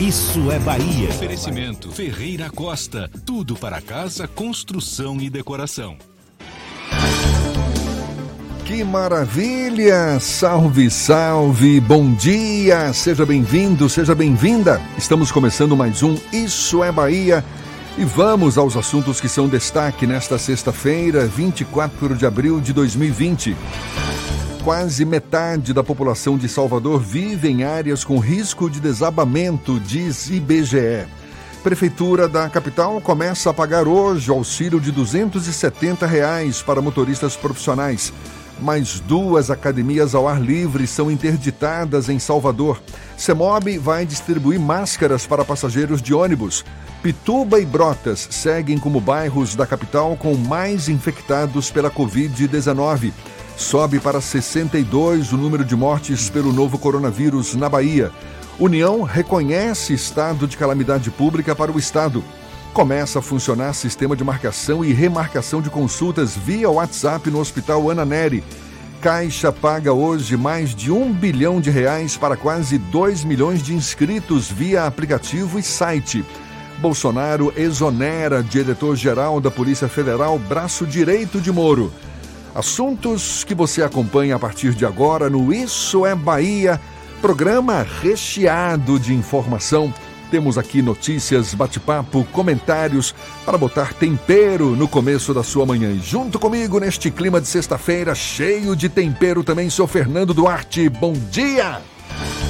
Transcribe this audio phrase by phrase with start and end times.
[0.00, 1.08] Isso é Bahia.
[1.08, 3.10] Oferecimento Ferreira Costa.
[3.26, 5.96] Tudo para casa, construção e decoração.
[8.64, 10.20] Que maravilha!
[10.20, 11.80] Salve, salve!
[11.80, 12.92] Bom dia!
[12.92, 14.80] Seja bem-vindo, seja bem-vinda!
[14.96, 17.44] Estamos começando mais um Isso é Bahia
[17.98, 23.56] e vamos aos assuntos que são destaque nesta sexta-feira, 24 de abril de 2020.
[24.68, 31.06] Quase metade da população de Salvador vive em áreas com risco de desabamento, diz IBGE.
[31.62, 38.12] Prefeitura da capital começa a pagar hoje o auxílio de 270 reais para motoristas profissionais.
[38.60, 42.78] Mais duas academias ao ar livre são interditadas em Salvador.
[43.16, 46.62] Semob vai distribuir máscaras para passageiros de ônibus.
[47.02, 53.14] Pituba e Brotas seguem como bairros da capital com mais infectados pela Covid-19.
[53.58, 58.12] Sobe para 62 o número de mortes pelo novo coronavírus na Bahia.
[58.56, 62.22] União reconhece estado de calamidade pública para o Estado.
[62.72, 68.04] Começa a funcionar sistema de marcação e remarcação de consultas via WhatsApp no Hospital Ana
[68.04, 68.44] Neri.
[69.00, 74.48] Caixa paga hoje mais de um bilhão de reais para quase 2 milhões de inscritos
[74.48, 76.24] via aplicativo e site.
[76.78, 81.92] Bolsonaro exonera diretor-geral da Polícia Federal, braço direito de Moro.
[82.54, 86.80] Assuntos que você acompanha a partir de agora no Isso é Bahia,
[87.20, 89.92] programa recheado de informação
[90.30, 93.14] temos aqui notícias, bate-papo, comentários
[93.46, 95.90] para botar tempero no começo da sua manhã.
[95.90, 100.86] E junto comigo neste clima de sexta-feira, cheio de tempero também, sou Fernando Duarte.
[100.90, 101.80] Bom dia!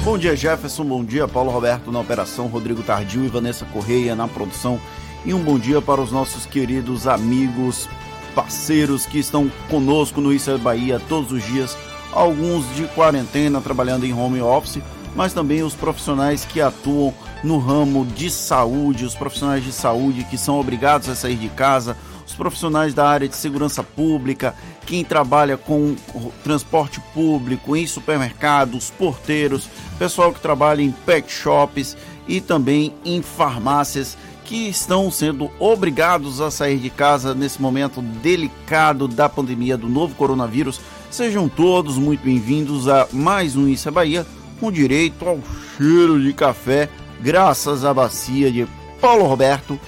[0.03, 0.83] Bom dia, Jefferson.
[0.83, 4.79] Bom dia, Paulo Roberto na operação, Rodrigo Tardio e Vanessa Correia na produção.
[5.25, 7.87] E um bom dia para os nossos queridos amigos,
[8.29, 11.77] parceiros que estão conosco no Isso é Bahia todos os dias,
[12.11, 14.81] alguns de quarentena trabalhando em home office,
[15.15, 17.13] mas também os profissionais que atuam
[17.43, 21.97] no ramo de saúde, os profissionais de saúde que são obrigados a sair de casa,
[22.25, 24.53] os profissionais da área de segurança pública,
[24.85, 25.95] quem trabalha com
[26.43, 31.97] transporte público, em supermercados, porteiros, pessoal que trabalha em pet shops
[32.27, 39.07] e também em farmácias que estão sendo obrigados a sair de casa nesse momento delicado
[39.07, 40.79] da pandemia do novo coronavírus.
[41.09, 44.25] Sejam todos muito bem-vindos a mais um Isso é Bahia,
[44.59, 45.39] com direito ao
[45.77, 46.89] cheiro de café
[47.21, 48.67] graças à bacia de
[49.01, 49.79] Paulo Roberto.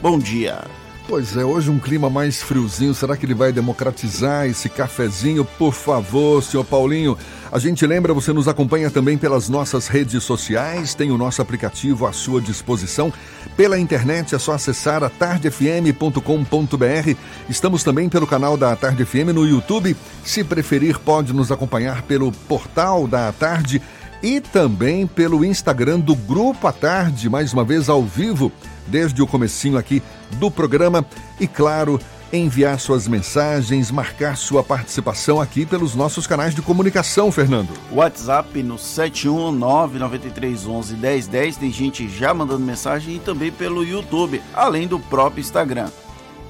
[0.00, 0.81] Bom dia.
[1.08, 2.94] Pois é, hoje um clima mais friozinho.
[2.94, 5.44] Será que ele vai democratizar esse cafezinho?
[5.44, 7.18] Por favor, senhor Paulinho.
[7.50, 12.06] A gente lembra, você nos acompanha também pelas nossas redes sociais, tem o nosso aplicativo
[12.06, 13.12] à sua disposição.
[13.56, 17.16] Pela internet é só acessar a tardefm.com.br.
[17.48, 19.94] Estamos também pelo canal da Tarde FM no YouTube.
[20.24, 23.82] Se preferir, pode nos acompanhar pelo portal da Tarde
[24.22, 28.52] e também pelo Instagram do Grupo à Tarde, mais uma vez ao vivo,
[28.86, 30.02] desde o comecinho aqui
[30.32, 31.06] do programa.
[31.40, 31.98] E claro,
[32.32, 37.68] enviar suas mensagens, marcar sua participação aqui pelos nossos canais de comunicação, Fernando.
[37.90, 45.42] WhatsApp no 71993111010, tem gente já mandando mensagem e também pelo YouTube, além do próprio
[45.42, 45.90] Instagram.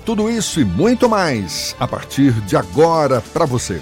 [0.05, 3.81] Tudo isso e muito mais a partir de agora para você.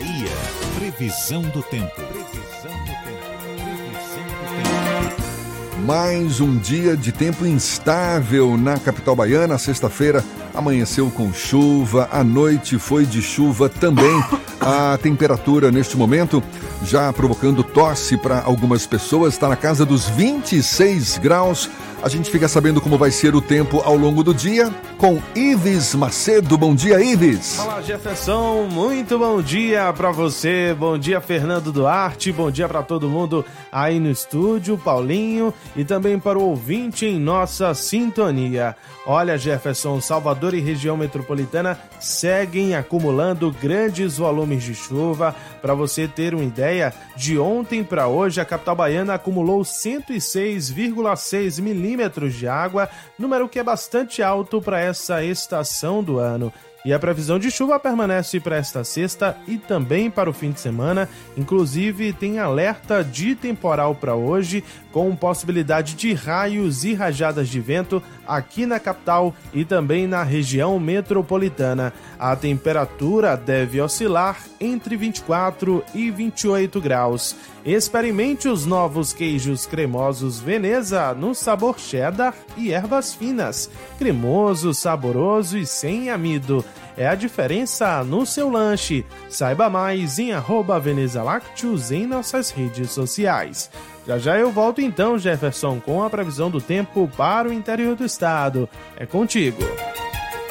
[0.00, 0.30] Bahia.
[0.76, 1.92] Previsão do tempo.
[1.94, 3.20] Previsão do tempo.
[3.52, 5.80] Previsão do tempo.
[5.84, 9.58] Mais um dia de tempo instável na capital baiana.
[9.58, 10.24] Sexta-feira
[10.54, 14.24] amanheceu com chuva, a noite foi de chuva também.
[14.58, 16.42] A temperatura neste momento,
[16.82, 21.68] já provocando tosse para algumas pessoas, está na casa dos 26 graus.
[22.02, 25.94] A gente fica sabendo como vai ser o tempo ao longo do dia com Ives
[25.94, 26.56] Macedo.
[26.56, 27.58] Bom dia, Ives.
[27.58, 28.66] Olá, Jefferson.
[28.70, 30.74] Muito bom dia para você.
[30.78, 32.32] Bom dia, Fernando Duarte.
[32.32, 37.20] Bom dia para todo mundo aí no estúdio, Paulinho, e também para o ouvinte em
[37.20, 38.74] nossa sintonia.
[39.06, 45.34] Olha, Jefferson, Salvador e região metropolitana seguem acumulando grandes volumes de chuva.
[45.60, 51.89] Para você ter uma ideia, de ontem para hoje, a capital baiana acumulou 106,6 milímetros
[52.36, 52.88] de água,
[53.18, 56.52] número que é bastante alto para essa estação do ano.
[56.84, 60.60] E a previsão de chuva permanece para esta sexta e também para o fim de
[60.60, 61.08] semana.
[61.36, 68.02] Inclusive, tem alerta de temporal para hoje, com possibilidade de raios e rajadas de vento
[68.26, 71.92] aqui na capital e também na região metropolitana.
[72.18, 77.36] A temperatura deve oscilar entre 24 e 28 graus.
[77.64, 83.70] Experimente os novos queijos cremosos Veneza no sabor cheddar e ervas finas.
[83.98, 86.64] Cremoso, saboroso e sem amido.
[86.96, 89.04] É a diferença no seu lanche.
[89.28, 93.70] Saiba mais em arroba Veneza Lácteos em nossas redes sociais.
[94.10, 98.04] Já já eu volto então, Jefferson, com a previsão do tempo para o interior do
[98.04, 98.68] estado.
[98.96, 99.62] É contigo.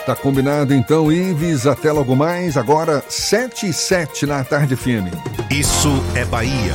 [0.06, 1.68] Tá combinado então, Ives.
[1.68, 2.56] Até logo mais.
[2.56, 5.12] Agora, 7 e 7 na tarde firme.
[5.52, 6.74] Isso é Bahia.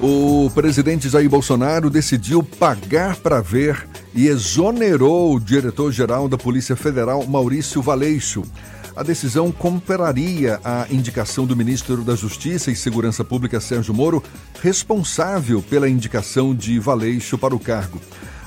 [0.00, 7.26] O presidente Jair Bolsonaro decidiu pagar para ver e exonerou o diretor-geral da Polícia Federal,
[7.26, 8.44] Maurício Valeixo.
[8.94, 14.22] A decisão compararia a indicação do ministro da Justiça e Segurança Pública, Sérgio Moro,
[14.60, 17.98] responsável pela indicação de Valeixo para o cargo.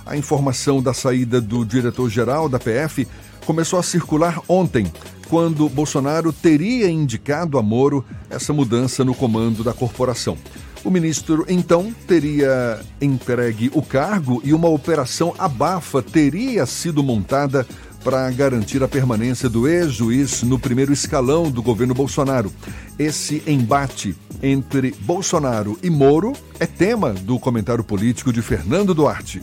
[0.06, 3.08] A informação da saída do diretor-geral da PF
[3.44, 4.92] começou a circular ontem,
[5.30, 10.38] quando Bolsonaro teria indicado a Moro essa mudança no comando da corporação.
[10.84, 17.66] O ministro, então, teria entregue o cargo e uma operação abafa teria sido montada
[18.06, 22.54] para garantir a permanência do ex-juiz no primeiro escalão do governo Bolsonaro.
[23.00, 29.42] Esse embate entre Bolsonaro e Moro é tema do comentário político de Fernando Duarte.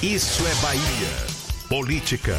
[0.00, 1.08] Isso é Bahia.
[1.68, 2.36] Política.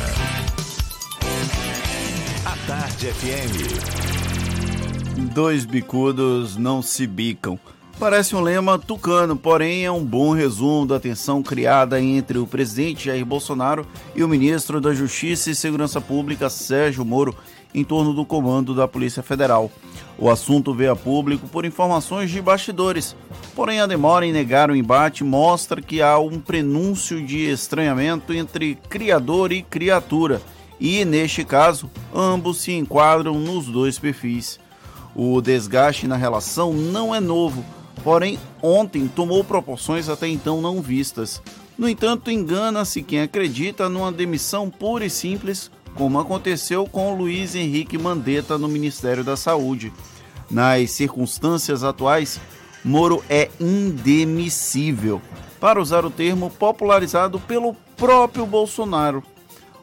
[2.45, 3.57] A Tarde FM.
[5.33, 7.59] Dois bicudos não se bicam.
[7.99, 13.05] Parece um lema tucano, porém é um bom resumo da tensão criada entre o presidente
[13.05, 17.35] Jair Bolsonaro e o ministro da Justiça e Segurança Pública, Sérgio Moro,
[17.73, 19.71] em torno do comando da Polícia Federal.
[20.15, 23.15] O assunto veio a público por informações de bastidores,
[23.55, 28.75] porém a demora em negar o embate mostra que há um prenúncio de estranhamento entre
[28.87, 30.39] criador e criatura,
[30.79, 34.59] e neste caso, ambos se enquadram nos dois perfis.
[35.15, 37.65] O desgaste na relação não é novo
[38.03, 41.41] porém ontem tomou proporções até então não vistas.
[41.77, 47.97] No entanto, engana-se quem acredita numa demissão pura e simples, como aconteceu com Luiz Henrique
[47.97, 49.91] Mandetta no Ministério da Saúde.
[50.49, 52.39] Nas circunstâncias atuais,
[52.87, 55.21] Moro é indemissível,
[55.59, 59.21] para usar o termo popularizado pelo próprio Bolsonaro.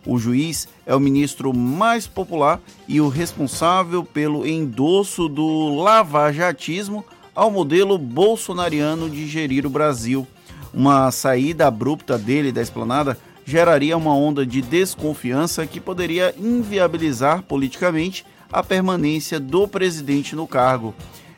[0.07, 7.51] O juiz é o ministro mais popular e o responsável pelo endosso do lavajatismo ao
[7.51, 10.27] modelo bolsonariano de gerir o Brasil.
[10.73, 18.25] Uma saída abrupta dele da esplanada geraria uma onda de desconfiança que poderia inviabilizar politicamente
[18.51, 20.95] a permanência do presidente no cargo.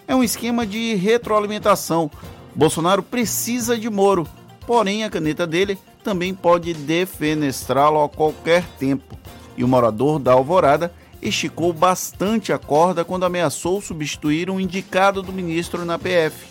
[0.07, 2.11] É um esquema de retroalimentação.
[2.55, 4.27] Bolsonaro precisa de Moro,
[4.67, 9.19] porém a caneta dele também pode defenestrá-lo a qualquer tempo.
[9.57, 15.33] E o morador da Alvorada esticou bastante a corda quando ameaçou substituir um indicado do
[15.33, 16.47] ministro na PF.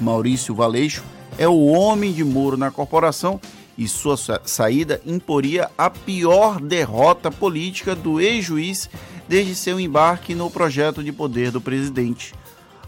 [0.00, 1.04] Maurício Valeixo
[1.38, 3.40] é o homem de Moro na corporação
[3.76, 8.88] e sua saída imporia a pior derrota política do ex-juiz
[9.28, 12.34] desde seu embarque no projeto de poder do presidente.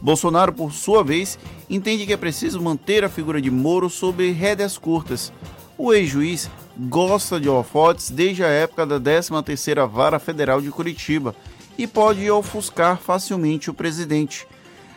[0.01, 1.39] Bolsonaro, por sua vez,
[1.69, 5.33] entende que é preciso manter a figura de Moro sob rédeas curtas.
[5.79, 11.35] O ex-juiz gosta de holofotes desde a época da 13ª Vara Federal de Curitiba
[11.79, 14.47] e pode ofuscar facilmente o presidente.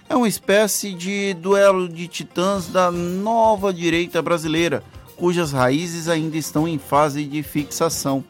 [0.10, 4.84] É uma espécie de duelo de titãs da nova direita brasileira,
[5.16, 8.24] cujas raízes ainda estão em fase de fixação.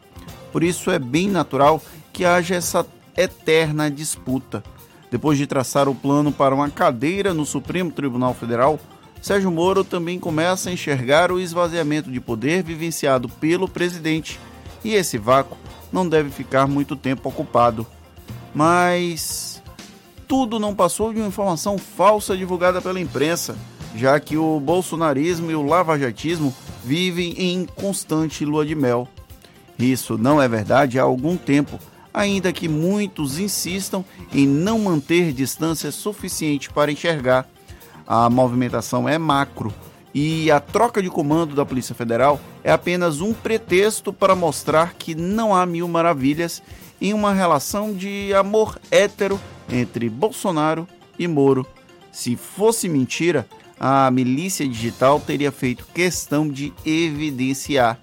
[0.52, 1.80] Por isso é bem natural
[2.12, 4.62] que haja essa eterna disputa.
[5.10, 8.78] Depois de traçar o plano para uma cadeira no Supremo Tribunal Federal,
[9.20, 14.40] Sérgio Moro também começa a enxergar o esvaziamento de poder vivenciado pelo presidente,
[14.82, 15.58] e esse vácuo
[15.92, 17.86] não deve ficar muito tempo ocupado.
[18.54, 19.62] Mas
[20.26, 23.56] tudo não passou de uma informação falsa divulgada pela imprensa.
[23.94, 29.08] já que o bolsonarismo e o lavajatismo vivem em constante lua de mel.
[29.78, 31.78] Isso não é verdade há algum tempo,
[32.12, 37.48] ainda que muitos insistam em não manter distância suficiente para enxergar.
[38.12, 39.72] A movimentação é macro
[40.12, 45.14] e a troca de comando da Polícia Federal é apenas um pretexto para mostrar que
[45.14, 46.60] não há mil maravilhas
[47.00, 49.38] em uma relação de amor hétero
[49.70, 51.64] entre Bolsonaro e Moro.
[52.10, 53.46] Se fosse mentira,
[53.78, 57.96] a milícia digital teria feito questão de evidenciar.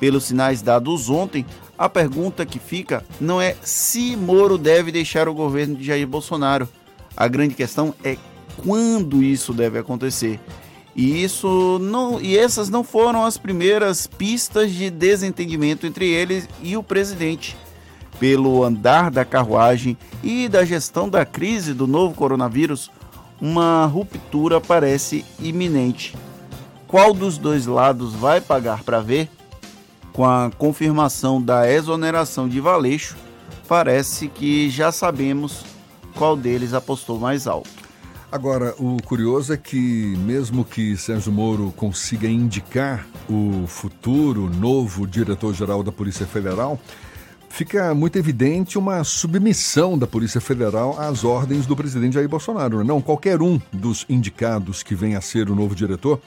[0.00, 1.44] Pelos sinais dados ontem,
[1.76, 6.66] a pergunta que fica não é se Moro deve deixar o governo de Jair Bolsonaro.
[7.14, 8.16] A grande questão é
[8.62, 10.40] quando isso deve acontecer.
[10.96, 16.76] E isso não e essas não foram as primeiras pistas de desentendimento entre eles e
[16.76, 17.56] o presidente.
[18.20, 22.90] Pelo andar da carruagem e da gestão da crise do novo coronavírus,
[23.40, 26.16] uma ruptura parece iminente.
[26.86, 29.28] Qual dos dois lados vai pagar para ver?
[30.12, 33.16] Com a confirmação da exoneração de Valeixo,
[33.66, 35.64] parece que já sabemos
[36.14, 37.83] qual deles apostou mais alto.
[38.34, 45.84] Agora, o curioso é que, mesmo que Sérgio Moro consiga indicar o futuro novo diretor-geral
[45.84, 46.76] da Polícia Federal,
[47.48, 52.82] fica muito evidente uma submissão da Polícia Federal às ordens do presidente Jair Bolsonaro.
[52.82, 56.20] Não, qualquer um dos indicados que venha a ser o novo diretor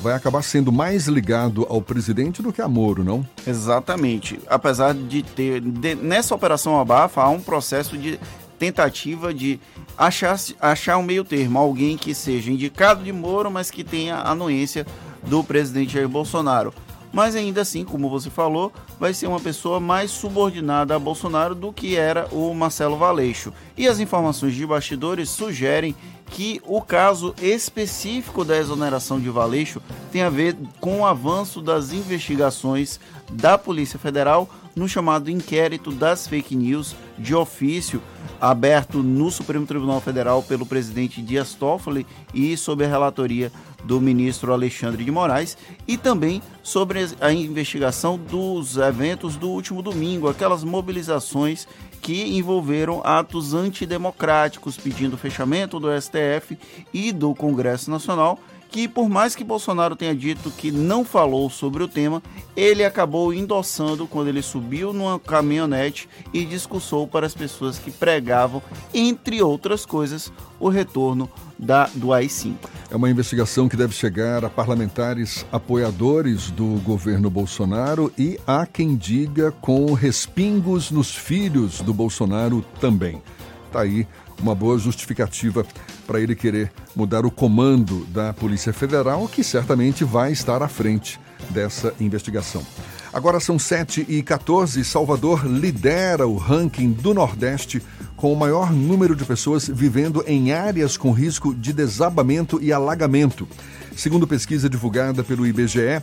[0.00, 3.22] vai acabar sendo mais ligado ao presidente do que a Moro, não?
[3.46, 4.40] Exatamente.
[4.48, 5.60] Apesar de ter.
[5.60, 8.18] De, nessa operação abafa, há um processo de
[8.60, 9.58] tentativa de
[9.96, 14.86] achar, achar um meio termo, alguém que seja indicado de Moro, mas que tenha anuência
[15.26, 16.72] do presidente Jair Bolsonaro
[17.12, 21.72] mas ainda assim, como você falou, vai ser uma pessoa mais subordinada a Bolsonaro do
[21.72, 23.52] que era o Marcelo Valeixo.
[23.76, 25.94] E as informações de bastidores sugerem
[26.26, 31.92] que o caso específico da exoneração de Valeixo tem a ver com o avanço das
[31.92, 33.00] investigações
[33.32, 34.48] da Polícia Federal
[34.80, 38.02] no chamado inquérito das fake news de ofício
[38.40, 43.52] aberto no Supremo Tribunal Federal pelo presidente Dias Toffoli e sob a relatoria
[43.84, 50.30] do ministro Alexandre de Moraes e também sobre a investigação dos eventos do último domingo,
[50.30, 51.68] aquelas mobilizações
[52.00, 56.58] que envolveram atos antidemocráticos pedindo fechamento do STF
[56.90, 58.38] e do Congresso Nacional
[58.70, 62.22] que por mais que Bolsonaro tenha dito que não falou sobre o tema,
[62.56, 68.62] ele acabou endossando quando ele subiu numa caminhonete e discursou para as pessoas que pregavam,
[68.94, 72.54] entre outras coisas, o retorno da, do AI-5.
[72.90, 78.96] É uma investigação que deve chegar a parlamentares apoiadores do governo Bolsonaro e há quem
[78.96, 83.22] diga com respingos nos filhos do Bolsonaro também.
[83.66, 84.06] Está aí
[84.40, 85.64] uma boa justificativa
[86.10, 91.20] para ele querer mudar o comando da Polícia Federal, que certamente vai estar à frente
[91.50, 92.66] dessa investigação.
[93.12, 97.80] Agora são 7 e 14 Salvador lidera o ranking do Nordeste
[98.16, 103.46] com o maior número de pessoas vivendo em áreas com risco de desabamento e alagamento.
[103.94, 106.02] Segundo pesquisa divulgada pelo IBGE,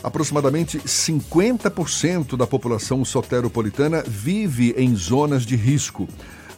[0.00, 6.08] aproximadamente 50% da população soteropolitana vive em zonas de risco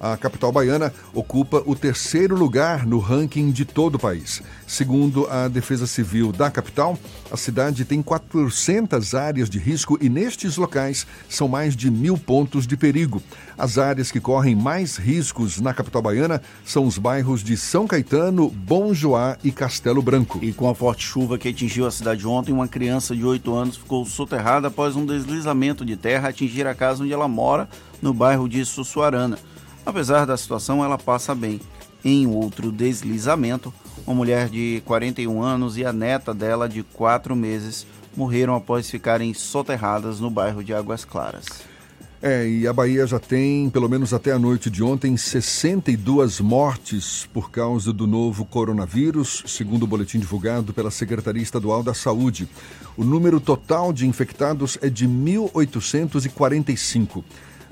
[0.03, 4.43] a capital baiana ocupa o terceiro lugar no ranking de todo o país.
[4.67, 6.99] Segundo a Defesa Civil da capital,
[7.31, 12.67] a cidade tem 400 áreas de risco e nestes locais são mais de mil pontos
[12.67, 13.23] de perigo.
[13.57, 18.49] As áreas que correm mais riscos na capital baiana são os bairros de São Caetano,
[18.49, 20.41] Bom Joá e Castelo Branco.
[20.43, 23.77] E com a forte chuva que atingiu a cidade ontem, uma criança de 8 anos
[23.77, 27.69] ficou soterrada após um deslizamento de terra atingir a casa onde ela mora,
[28.01, 29.39] no bairro de Sussuarana.
[29.85, 31.61] Apesar da situação, ela passa bem.
[32.05, 33.73] Em outro deslizamento,
[34.07, 37.87] uma mulher de 41 anos e a neta dela de 4 meses
[38.17, 41.47] morreram após ficarem soterradas no bairro de Águas Claras.
[42.25, 47.29] É, e a Bahia já tem, pelo menos até a noite de ontem, 62 mortes
[47.33, 52.49] por causa do novo coronavírus, segundo o boletim divulgado pela Secretaria Estadual da Saúde.
[52.97, 57.25] O número total de infectados é de 1.845.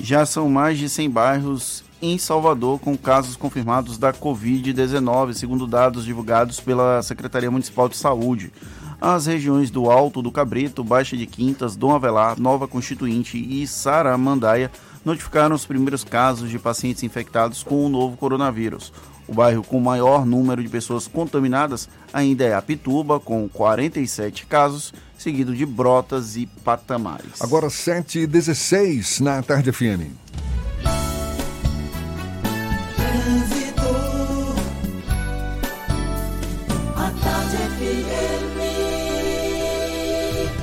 [0.00, 6.04] Já são mais de 100 bairros em Salvador com casos confirmados da Covid-19, segundo dados
[6.04, 8.52] divulgados pela Secretaria Municipal de Saúde.
[9.00, 14.70] As regiões do Alto do Cabrito, Baixa de Quintas, Dom Avelar, Nova Constituinte e Saramandaia
[15.04, 18.92] notificaram os primeiros casos de pacientes infectados com o novo coronavírus.
[19.28, 25.54] O bairro com maior número de pessoas contaminadas ainda é Apituba, com 47 casos, seguido
[25.54, 27.40] de Brotas e Patamares.
[27.40, 30.10] Agora 7h16 na Tarde FM.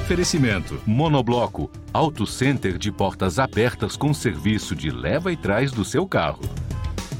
[0.06, 6.08] Oferecimento: Monobloco, Auto Center de portas abertas com serviço de leva e trás do seu
[6.08, 6.42] carro.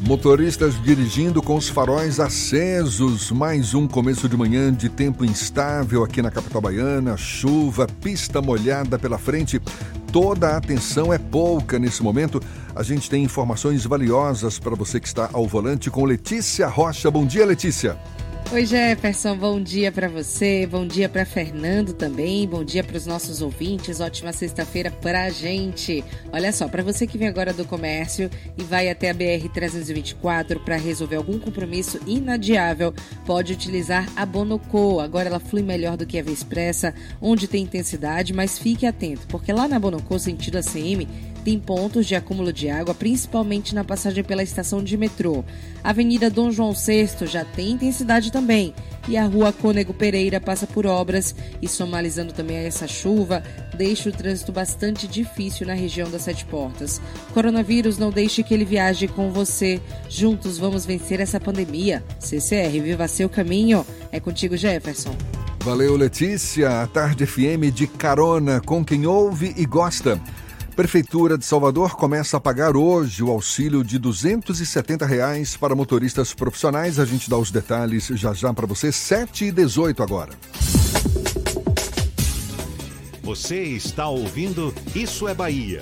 [0.01, 3.32] Motoristas dirigindo com os faróis acesos.
[3.32, 7.18] Mais um começo de manhã de tempo instável aqui na capital baiana.
[7.18, 9.60] Chuva, pista molhada pela frente.
[10.12, 12.39] Toda a atenção é pouca nesse momento.
[12.75, 17.10] A gente tem informações valiosas para você que está ao volante com Letícia Rocha.
[17.10, 17.98] Bom dia, Letícia.
[18.52, 23.06] Oi Jefferson, bom dia para você, bom dia para Fernando também, bom dia para os
[23.06, 26.04] nossos ouvintes, ótima sexta-feira para a gente.
[26.32, 30.60] Olha só, para você que vem agora do comércio e vai até a BR 324
[30.60, 32.94] para resolver algum compromisso inadiável,
[33.25, 35.00] pode utilizar a Bonocô.
[35.00, 39.25] Agora ela flui melhor do que a Via Expressa, onde tem intensidade, mas fique atento,
[39.28, 41.08] porque lá na Bonocô, sentido ACM,
[41.46, 45.46] tem pontos de acúmulo de água, principalmente na passagem pela estação de metrô.
[45.84, 48.74] A Avenida Dom João VI já tem intensidade também.
[49.08, 53.44] E a Rua Cônego Pereira passa por obras e, somalizando também a essa chuva,
[53.78, 57.00] deixa o trânsito bastante difícil na região das Sete Portas.
[57.32, 59.80] Coronavírus, não deixe que ele viaje com você.
[60.10, 62.04] Juntos vamos vencer essa pandemia.
[62.20, 63.86] CCR, viva seu caminho.
[64.12, 65.16] É contigo, Jefferson.
[65.60, 66.81] Valeu, Letícia.
[66.81, 70.20] A Tarde FM de carona com quem ouve e gosta.
[70.75, 77.00] Prefeitura de Salvador começa a pagar hoje o auxílio de 270 reais para motoristas profissionais.
[77.00, 78.92] A gente dá os detalhes já já para você.
[78.92, 80.33] 7 e 18 agora.
[83.24, 85.81] Você está ouvindo Isso é Bahia.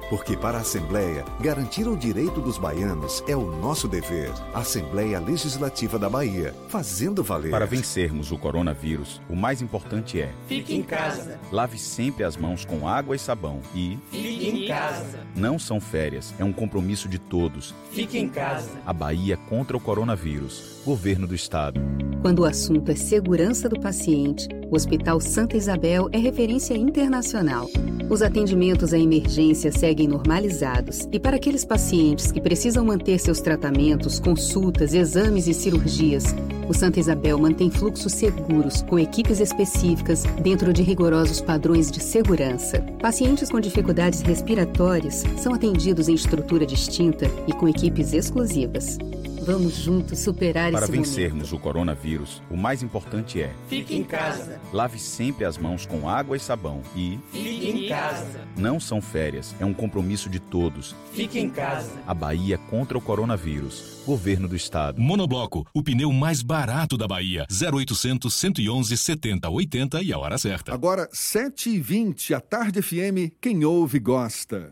[0.11, 4.29] Porque para a Assembleia, garantir o direito dos baianos é o nosso dever.
[4.53, 7.49] Assembleia Legislativa da Bahia, fazendo valer.
[7.49, 11.39] Para vencermos o coronavírus, o mais importante é: fique em casa.
[11.49, 15.21] Lave sempre as mãos com água e sabão e fique em casa.
[15.33, 17.73] Não são férias, é um compromisso de todos.
[17.89, 18.69] Fique em casa.
[18.85, 20.81] A Bahia contra o coronavírus.
[20.85, 21.79] Governo do Estado.
[22.21, 27.67] Quando o assunto é segurança do paciente, o Hospital Santa Isabel é referência internacional.
[28.11, 34.19] Os atendimentos à emergência seguem normalizados e para aqueles pacientes que precisam manter seus tratamentos,
[34.19, 36.35] consultas, exames e cirurgias,
[36.67, 42.81] o Santa Isabel mantém fluxos seguros com equipes específicas dentro de rigorosos padrões de segurança.
[43.01, 48.97] Pacientes com dificuldades respiratórias são atendidos em estrutura distinta e com equipes exclusivas.
[49.43, 51.55] Vamos juntos superar Para esse vencermos momento.
[51.55, 54.61] o coronavírus, o mais importante é: fique em casa.
[54.71, 58.41] Lave sempre as mãos com água e sabão e fique em casa.
[58.55, 60.95] Não são férias, é um compromisso de todos.
[61.11, 61.91] Fique em casa.
[62.05, 64.01] A Bahia contra o coronavírus.
[64.05, 65.01] Governo do Estado.
[65.01, 67.47] Monobloco, o pneu mais barato da Bahia.
[67.51, 70.73] 0800 111 70 80 e a hora certa.
[70.73, 74.71] Agora, 7 e 20 a Tarde FM, quem ouve gosta.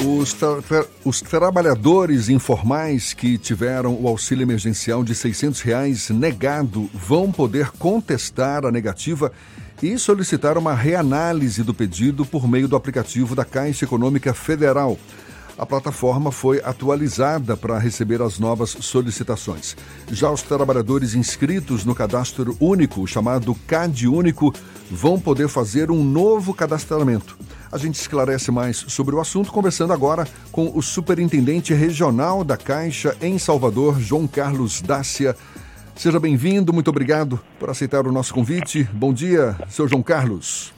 [0.06, 7.32] Os, tra os, trabalhadores informais que tiveram o auxílio emergencial de 600 reais negado vão
[7.32, 9.32] poder contestar a negativa
[9.82, 14.98] e solicitar uma reanálise do pedido por meio do aplicativo da Caixa Econômica Federal
[15.62, 19.78] a plataforma foi atualizada para receber as novas solicitações.
[20.12, 24.52] Já os trabalhadores inscritos no cadastro único, chamado CAD Único,
[24.90, 27.38] vão poder fazer um novo cadastramento.
[27.72, 33.16] A gente esclarece mais sobre o assunto conversando agora com o superintendente regional da Caixa
[33.22, 35.36] em Salvador, João Carlos Dácia.
[35.96, 38.84] Seja bem-vindo, muito obrigado por aceitar o nosso convite.
[38.92, 40.74] Bom dia, seu João Carlos.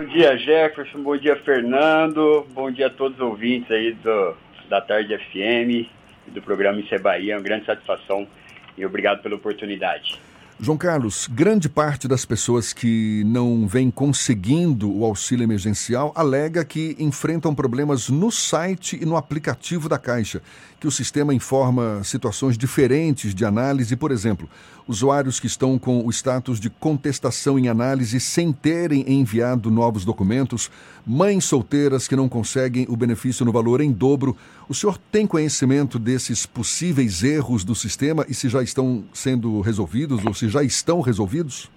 [0.00, 1.02] Bom dia, Jefferson.
[1.02, 2.46] Bom dia, Fernando.
[2.54, 4.34] Bom dia a todos os ouvintes aí do,
[4.66, 5.86] da Tarde FM
[6.26, 7.34] e do programa Isso é Bahia.
[7.34, 8.26] É uma grande satisfação
[8.78, 10.18] e obrigado pela oportunidade.
[10.62, 16.94] João Carlos, grande parte das pessoas que não vem conseguindo o auxílio emergencial alega que
[16.98, 20.42] enfrentam problemas no site e no aplicativo da Caixa,
[20.78, 24.50] que o sistema informa situações diferentes de análise, por exemplo,
[24.90, 30.68] usuários que estão com o status de contestação em análise sem terem enviado novos documentos,
[31.06, 34.36] mães solteiras que não conseguem o benefício no valor em dobro.
[34.68, 40.26] O senhor tem conhecimento desses possíveis erros do sistema e se já estão sendo resolvidos
[40.26, 41.70] ou se já estão resolvidos?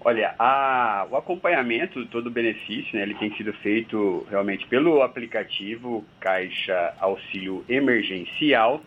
[0.00, 5.02] Olha, a, o acompanhamento de todo o benefício, né, ele tem sido feito realmente pelo
[5.02, 8.82] aplicativo Caixa Auxílio Emergencial.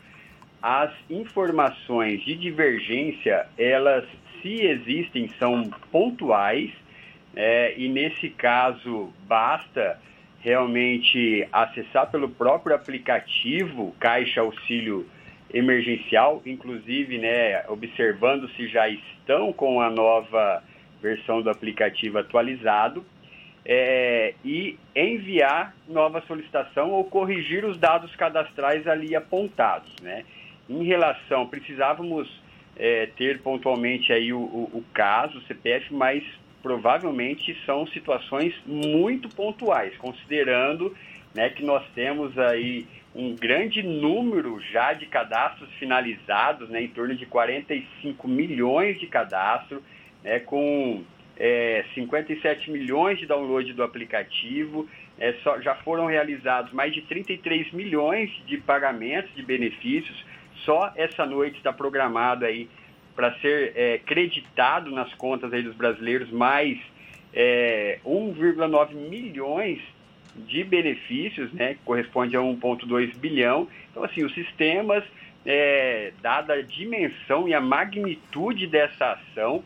[0.62, 4.06] As informações de divergência, elas,
[4.42, 6.72] se existem, são pontuais,
[7.36, 10.00] é, e nesse caso basta
[10.40, 15.08] realmente acessar pelo próprio aplicativo Caixa Auxílio
[15.54, 20.64] Emergencial, inclusive né, observando se já estão com a nova
[21.02, 23.06] versão do aplicativo atualizado,
[23.64, 29.94] é, e enviar nova solicitação ou corrigir os dados cadastrais ali apontados.
[30.02, 30.24] Né?
[30.70, 32.30] Em relação, precisávamos
[32.76, 36.24] é, ter pontualmente aí o, o, o caso, o CPF, mas
[36.62, 40.96] provavelmente são situações muito pontuais, considerando
[41.34, 47.16] né, que nós temos aí um grande número já de cadastros finalizados, né, em torno
[47.16, 49.82] de 45 milhões de cadastros,
[50.24, 51.04] né, com
[51.38, 54.88] é, 57 milhões de download do aplicativo,
[55.20, 60.26] é, só, já foram realizados mais de 33 milhões de pagamentos de benefícios,
[60.66, 62.70] só essa noite está programado aí
[63.16, 66.78] para ser é, creditado nas contas aí dos brasileiros mais
[67.34, 69.80] é, 1,9 milhões
[70.36, 73.68] de benefícios, né, que corresponde a 1,2 bilhão.
[73.90, 75.04] Então, assim, os sistemas,
[75.46, 79.64] é, dada a dimensão e a magnitude dessa ação,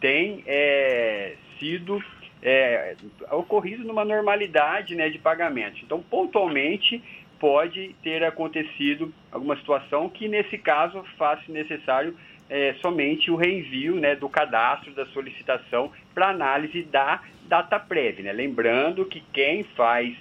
[0.00, 2.02] tem é, sido
[2.42, 2.96] é,
[3.30, 5.78] ocorrido numa normalidade né, de pagamento.
[5.84, 7.02] Então, pontualmente,
[7.38, 12.16] pode ter acontecido alguma situação que, nesse caso, faz necessário
[12.50, 18.24] é, somente o reenvio né, do cadastro da solicitação para análise da data prévia.
[18.24, 18.32] Né?
[18.32, 20.16] Lembrando que quem faz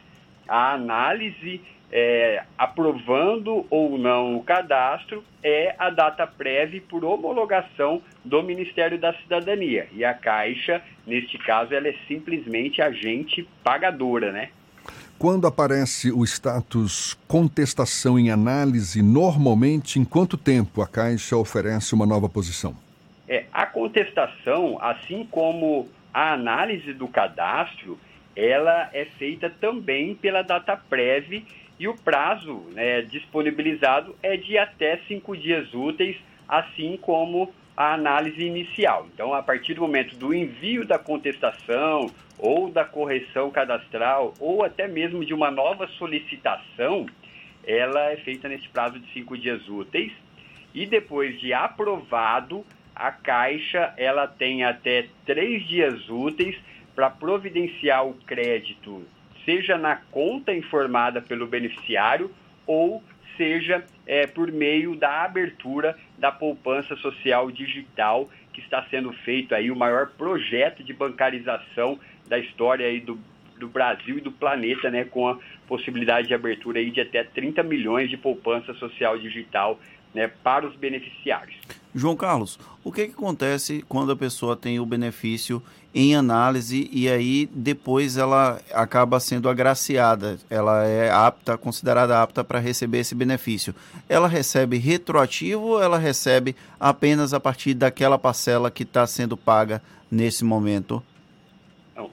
[0.48, 8.44] a análise é, aprovando ou não o cadastro é a data prévia por homologação do
[8.44, 9.88] Ministério da Cidadania.
[9.94, 14.50] E a Caixa, neste caso, ela é simplesmente agente pagadora, né?
[15.20, 22.06] Quando aparece o status contestação em análise, normalmente em quanto tempo a Caixa oferece uma
[22.06, 22.76] nova posição?
[23.28, 27.98] É, a contestação, assim como a análise do cadastro,
[28.36, 31.42] ela é feita também pela data prévia
[31.80, 36.16] e o prazo né, disponibilizado é de até cinco dias úteis,
[36.48, 39.08] assim como a análise inicial.
[39.14, 42.10] Então, a partir do momento do envio da contestação
[42.40, 47.06] ou da correção cadastral ou até mesmo de uma nova solicitação,
[47.64, 50.12] ela é feita nesse prazo de cinco dias úteis
[50.74, 56.58] e depois de aprovado, a Caixa ela tem até três dias úteis
[56.96, 59.06] para providenciar o crédito,
[59.46, 62.32] seja na conta informada pelo beneficiário
[62.66, 63.04] ou
[63.38, 69.70] seja é, por meio da abertura da poupança social digital, que está sendo feito aí
[69.70, 73.20] o maior projeto de bancarização da história aí do,
[73.60, 77.62] do Brasil e do planeta, né, com a possibilidade de abertura aí de até 30
[77.64, 79.80] milhões de poupança social digital
[80.14, 81.56] né, para os beneficiários.
[81.94, 85.62] João Carlos, o que, que acontece quando a pessoa tem o benefício
[85.96, 92.60] em análise e aí depois ela acaba sendo agraciada, ela é apta, considerada apta para
[92.60, 93.74] receber esse benefício?
[94.08, 99.82] Ela recebe retroativo ou ela recebe apenas a partir daquela parcela que está sendo paga
[100.12, 101.04] nesse momento?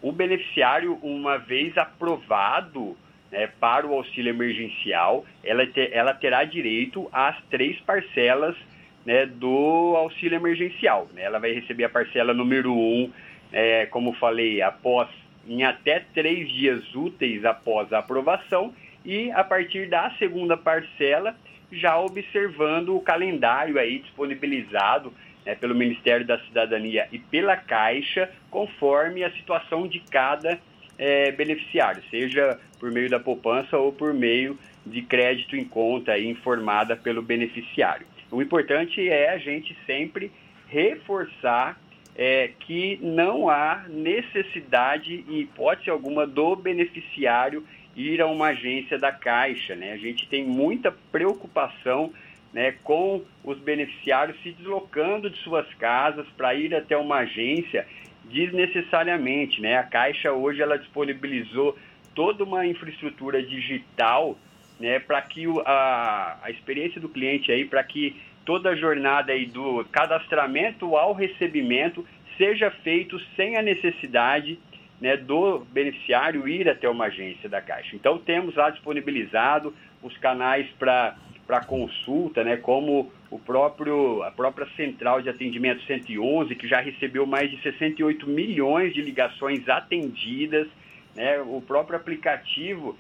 [0.01, 2.97] O beneficiário, uma vez aprovado
[3.31, 8.57] né, para o auxílio emergencial, ela, ela terá direito às três parcelas
[9.05, 11.09] né, do auxílio emergencial.
[11.12, 11.23] Né?
[11.23, 13.11] Ela vai receber a parcela número um,
[13.53, 15.09] é, como falei, após
[15.47, 18.73] em até três dias úteis após a aprovação
[19.05, 21.37] e a partir da segunda parcela
[21.71, 25.12] já observando o calendário aí disponibilizado
[25.45, 30.59] né, pelo Ministério da Cidadania e pela Caixa, conforme a situação de cada
[30.97, 36.29] é, beneficiário, seja por meio da poupança ou por meio de crédito em conta aí,
[36.29, 38.07] informada pelo beneficiário.
[38.35, 40.33] O importante é a gente sempre
[40.66, 41.81] reforçar
[42.16, 49.12] é, que não há necessidade, em hipótese alguma, do beneficiário ir a uma agência da
[49.12, 49.77] Caixa.
[49.77, 49.92] Né?
[49.92, 52.12] A gente tem muita preocupação
[52.53, 57.87] né, com os beneficiários se deslocando de suas casas para ir até uma agência
[58.25, 59.61] desnecessariamente.
[59.61, 59.77] Né?
[59.77, 61.79] A Caixa hoje ela disponibilizou
[62.16, 64.37] toda uma infraestrutura digital
[64.79, 69.33] né, para que o, a, a experiência do cliente aí, para que toda a jornada
[69.33, 72.07] aí do cadastramento ao recebimento
[72.37, 74.59] seja feito sem a necessidade
[75.01, 77.95] né, do beneficiário ir até uma agência da Caixa.
[77.95, 84.67] Então temos lá disponibilizado os canais para para consulta, né, como o próprio a própria
[84.77, 90.67] central de atendimento 111 que já recebeu mais de 68 milhões de ligações atendidas,
[91.15, 92.97] né, o próprio aplicativo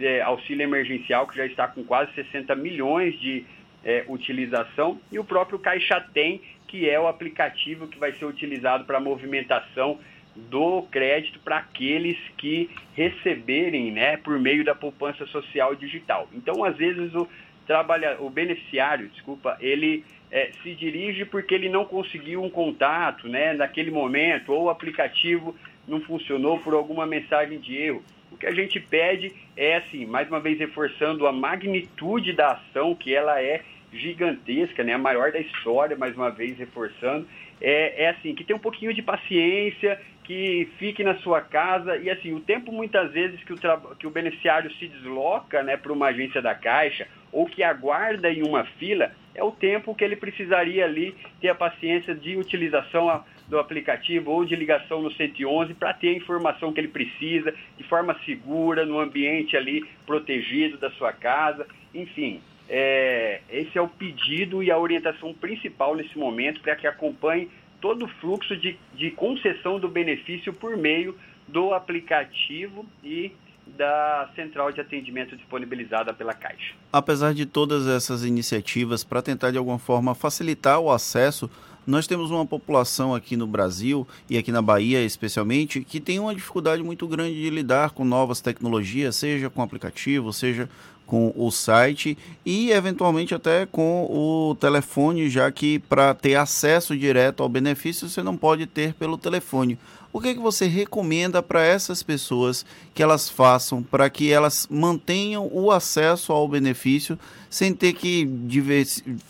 [0.00, 3.44] é, auxílio emergencial que já está com quase 60 milhões de
[3.84, 8.84] é, utilização, e o próprio Caixa Tem, que é o aplicativo que vai ser utilizado
[8.84, 9.98] para a movimentação
[10.36, 16.28] do crédito para aqueles que receberem né, por meio da poupança social digital.
[16.32, 17.28] Então, às vezes, o,
[17.66, 23.52] trabalha, o beneficiário, desculpa, ele é, se dirige porque ele não conseguiu um contato né,
[23.52, 25.56] naquele momento, ou o aplicativo
[25.86, 28.02] não funcionou por alguma mensagem de erro.
[28.30, 32.94] O que a gente pede é, assim, mais uma vez reforçando a magnitude da ação,
[32.94, 33.62] que ela é
[33.92, 34.92] gigantesca, né?
[34.92, 37.26] a maior da história, mais uma vez reforçando,
[37.60, 42.10] é, é assim, que tem um pouquinho de paciência, que fique na sua casa e
[42.10, 43.56] assim, o tempo muitas vezes que o,
[43.98, 48.42] que o beneficiário se desloca né, para uma agência da Caixa ou que aguarda em
[48.42, 53.58] uma fila, é o tempo que ele precisaria ali ter a paciência de utilização do
[53.58, 58.16] aplicativo ou de ligação no 111 para ter a informação que ele precisa de forma
[58.24, 62.40] segura, no ambiente ali protegido da sua casa, enfim.
[62.68, 67.48] É, esse é o pedido e a orientação principal nesse momento para que acompanhe
[67.80, 73.32] todo o fluxo de, de concessão do benefício por meio do aplicativo e
[73.76, 76.74] da central de atendimento disponibilizada pela Caixa.
[76.92, 81.50] Apesar de todas essas iniciativas para tentar de alguma forma facilitar o acesso,
[81.88, 86.34] nós temos uma população aqui no Brasil e aqui na Bahia especialmente que tem uma
[86.34, 90.68] dificuldade muito grande de lidar com novas tecnologias, seja com aplicativo, seja
[91.06, 97.42] com o site e eventualmente até com o telefone, já que para ter acesso direto
[97.42, 99.78] ao benefício você não pode ter pelo telefone.
[100.12, 104.66] O que, é que você recomenda para essas pessoas que elas façam para que elas
[104.70, 108.28] mantenham o acesso ao benefício sem ter que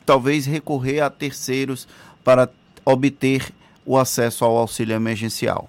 [0.05, 1.87] talvez recorrer a terceiros
[2.29, 2.47] para
[2.85, 3.41] obter
[3.87, 5.67] o acesso ao auxílio emergencial?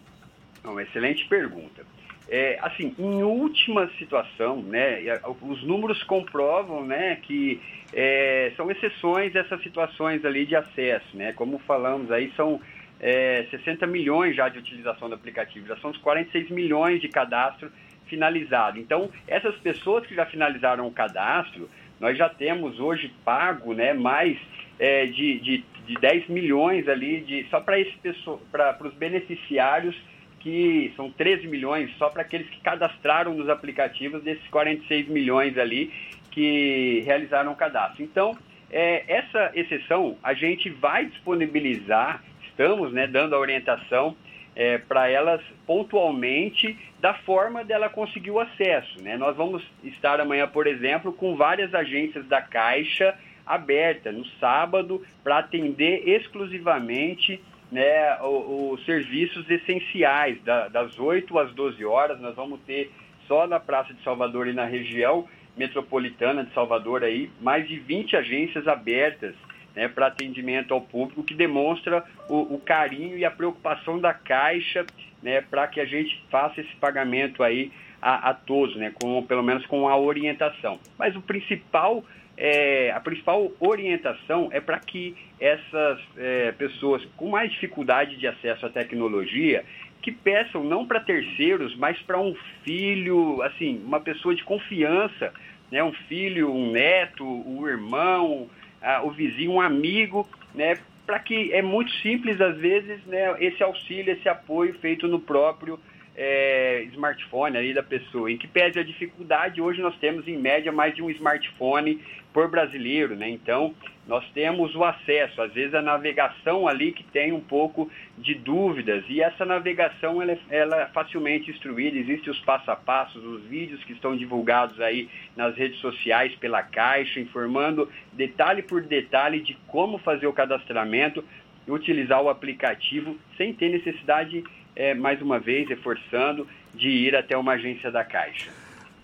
[0.61, 1.85] Uma excelente pergunta.
[2.27, 4.99] É, assim, em última situação, né,
[5.41, 7.61] os números comprovam, né, que
[7.93, 12.59] é, são exceções essas situações ali de acesso, né, como falamos aí, são
[12.99, 17.71] é, 60 milhões já de utilização do aplicativo, já são os 46 milhões de cadastro
[18.07, 18.77] finalizado.
[18.77, 21.69] Então, essas pessoas que já finalizaram o cadastro,
[22.01, 24.37] nós já temos hoje pago, né, mais
[24.79, 29.95] é, de, de, de 10 milhões ali, de, só para os beneficiários
[30.39, 35.91] que são 13 milhões só para aqueles que cadastraram nos aplicativos desses 46 milhões ali
[36.31, 38.03] que realizaram o cadastro.
[38.03, 38.37] Então,
[38.71, 44.15] é, essa exceção a gente vai disponibilizar, estamos né, dando a orientação
[44.55, 49.01] é, para elas pontualmente da forma dela conseguir o acesso.
[49.01, 49.17] Né?
[49.17, 53.17] Nós vamos estar amanhã, por exemplo, com várias agências da Caixa
[53.49, 61.51] aberta no sábado para atender exclusivamente né, os, os serviços essenciais, da, das 8 às
[61.53, 62.91] 12 horas, nós vamos ter
[63.27, 68.15] só na Praça de Salvador e na região metropolitana de Salvador aí, mais de 20
[68.15, 69.35] agências abertas
[69.75, 74.85] né, para atendimento ao público, que demonstra o, o, carinho e a preocupação da Caixa
[75.21, 79.43] né, para que a gente faça esse pagamento aí a, a todos, né, com, pelo
[79.43, 80.79] menos com a orientação.
[80.97, 82.03] Mas o principal
[82.41, 88.65] é, a principal orientação é para que essas é, pessoas com mais dificuldade de acesso
[88.65, 89.65] à tecnologia
[90.01, 95.33] que peçam não para terceiros, mas para um filho, assim, uma pessoa de confiança,
[95.69, 98.49] né, um filho, um neto, um irmão,
[98.81, 100.25] ah, o vizinho, um amigo,
[100.55, 105.19] né, para que é muito simples às vezes, né, esse auxílio, esse apoio feito no
[105.19, 105.77] próprio
[106.21, 108.29] é, smartphone ali da pessoa.
[108.29, 112.03] Em que pese a dificuldade, hoje nós temos em média mais de um smartphone
[112.33, 113.29] por brasileiro, né?
[113.29, 113.73] Então,
[114.05, 119.05] nós temos o acesso, às vezes a navegação ali que tem um pouco de dúvidas,
[119.07, 123.43] e essa navegação ela, é, ela é facilmente instruída, existem os passo a passo, os
[123.45, 129.57] vídeos que estão divulgados aí nas redes sociais pela Caixa, informando detalhe por detalhe de
[129.67, 131.23] como fazer o cadastramento
[131.67, 134.43] utilizar o aplicativo sem ter necessidade
[134.79, 138.49] é, mais uma vez, reforçando, de ir até uma agência da Caixa.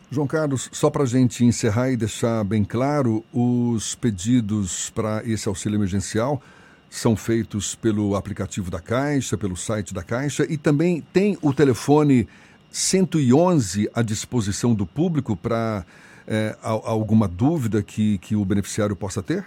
[0.09, 5.49] João Carlos, só para a gente encerrar e deixar bem claro, os pedidos para esse
[5.49, 6.41] auxílio emergencial
[6.89, 12.25] são feitos pelo aplicativo da Caixa, pelo site da Caixa e também tem o telefone
[12.69, 15.85] 111 à disposição do público para
[16.25, 19.43] é, alguma dúvida que, que o beneficiário possa ter?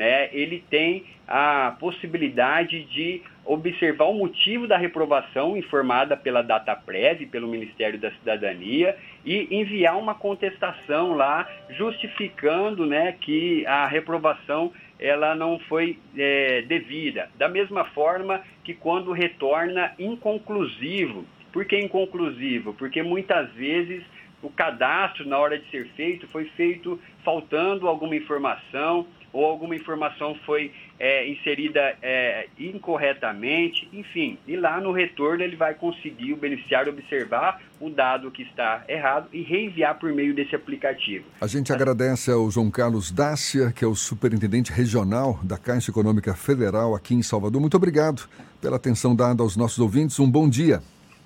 [0.00, 7.46] né, ele tem a possibilidade de observar o motivo da reprovação informada pela DataPrev, pelo
[7.46, 15.58] Ministério da Cidadania, e enviar uma contestação lá justificando né, que a reprovação ela não
[15.58, 17.28] foi é, devida.
[17.36, 21.26] Da mesma forma que quando retorna inconclusivo.
[21.52, 22.72] Por que inconclusivo?
[22.72, 24.02] Porque muitas vezes
[24.42, 30.34] o cadastro, na hora de ser feito, foi feito faltando alguma informação ou alguma informação
[30.44, 34.38] foi é, inserida é, incorretamente, enfim.
[34.46, 39.28] E lá no retorno ele vai conseguir o beneficiário observar o dado que está errado
[39.32, 41.24] e reenviar por meio desse aplicativo.
[41.40, 46.34] A gente agradece ao João Carlos Dácia, que é o superintendente regional da Caixa Econômica
[46.34, 47.60] Federal aqui em Salvador.
[47.60, 48.28] Muito obrigado
[48.60, 50.18] pela atenção dada aos nossos ouvintes.
[50.18, 50.80] Um bom dia.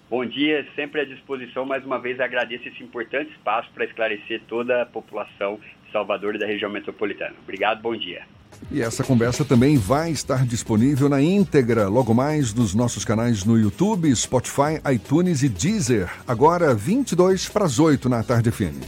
[0.09, 1.65] Bom dia, sempre à disposição.
[1.65, 5.59] Mais uma vez agradeço esse importante espaço para esclarecer toda a população
[5.95, 7.37] Salvador e da região metropolitana.
[7.45, 8.23] Obrigado, bom dia.
[8.69, 13.57] E essa conversa também vai estar disponível na íntegra logo mais nos nossos canais no
[13.57, 16.11] YouTube, Spotify, iTunes e Deezer.
[16.27, 18.83] Agora 22 para as 8 na tarde FM.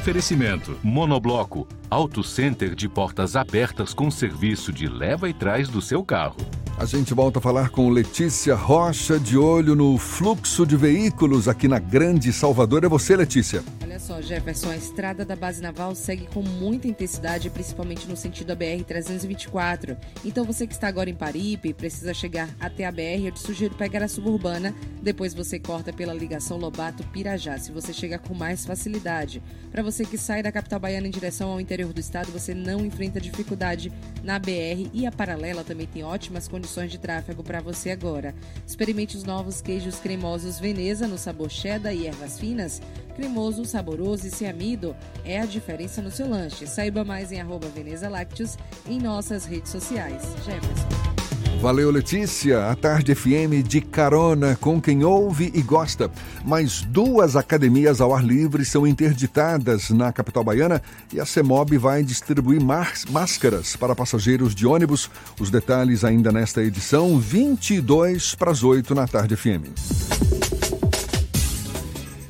[0.00, 6.02] Oferecimento: Monobloco, Auto Center de portas abertas com serviço de leva e trás do seu
[6.04, 6.38] carro.
[6.76, 11.68] A gente volta a falar com Letícia Rocha, de olho no fluxo de veículos aqui
[11.68, 12.82] na Grande Salvador.
[12.82, 13.62] É você, Letícia.
[13.80, 18.48] Olha só, Jefferson, a estrada da base naval segue com muita intensidade, principalmente no sentido
[18.48, 19.96] da BR-324.
[20.24, 23.38] Então, você que está agora em Paripe e precisa chegar até a BR, eu te
[23.38, 28.66] sugiro pegar a suburbana, depois você corta pela ligação Lobato-Pirajá, se você chegar com mais
[28.66, 29.40] facilidade.
[29.70, 32.84] Para você que sai da capital baiana em direção ao interior do estado, você não
[32.84, 37.90] enfrenta dificuldade na BR e a paralela também tem ótimas condições de tráfego para você
[37.90, 38.34] agora.
[38.66, 42.80] Experimente os novos queijos cremosos Veneza no sabor cheddar e ervas finas.
[43.16, 46.66] Cremoso, saboroso e sem amido é a diferença no seu lanche.
[46.66, 48.56] Saiba mais em arroba Veneza Lácteos
[48.86, 50.22] em nossas redes sociais.
[50.44, 51.23] Jefferson.
[51.64, 52.68] Valeu, Letícia.
[52.68, 56.10] A Tarde FM de carona com quem ouve e gosta.
[56.44, 62.02] Mais duas academias ao ar livre são interditadas na capital baiana e a CEMOB vai
[62.04, 65.10] distribuir máscaras para passageiros de ônibus.
[65.40, 69.64] Os detalhes ainda nesta edição, 22 para as 8 na Tarde FM.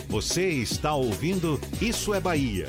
[0.09, 2.69] Você está ouvindo Isso é Bahia.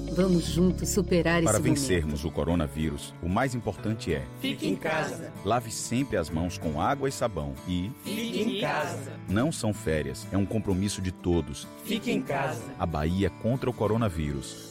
[0.13, 5.31] Vamos juntos superar Para esse vencermos o coronavírus, o mais importante é: fique em casa.
[5.45, 9.13] Lave sempre as mãos com água e sabão e fique em casa.
[9.29, 11.65] Não são férias, é um compromisso de todos.
[11.85, 12.61] Fique em casa.
[12.77, 14.70] A Bahia contra o coronavírus.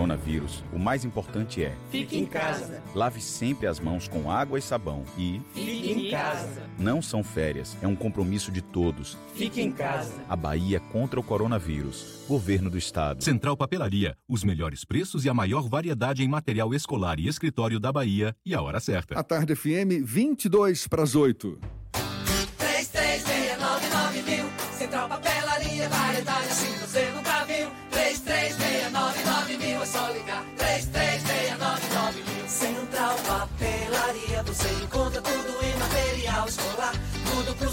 [0.73, 2.81] o mais importante é: fique em casa.
[2.95, 6.63] Lave sempre as mãos com água e sabão e fique em casa.
[6.77, 9.17] Não são férias, é um compromisso de todos.
[9.35, 10.13] Fique em casa.
[10.27, 12.25] A Bahia contra o coronavírus.
[12.27, 13.23] Governo do Estado.
[13.23, 17.91] Central Papelaria, os melhores preços e a maior variedade em material escolar e escritório da
[17.91, 19.19] Bahia e a hora certa.
[19.19, 21.59] A Tarde FM 22 para as 8.
[22.57, 24.45] 3369 mil.
[24.77, 26.60] Central Papelaria, variedade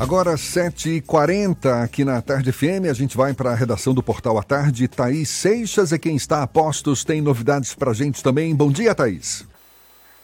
[0.00, 4.44] Agora, 7h40 aqui na Tarde FM, a gente vai para a redação do Portal à
[4.44, 4.86] Tarde.
[4.86, 8.54] Thaís Seixas é quem está a postos, tem novidades para a gente também.
[8.54, 9.44] Bom dia, Thaís.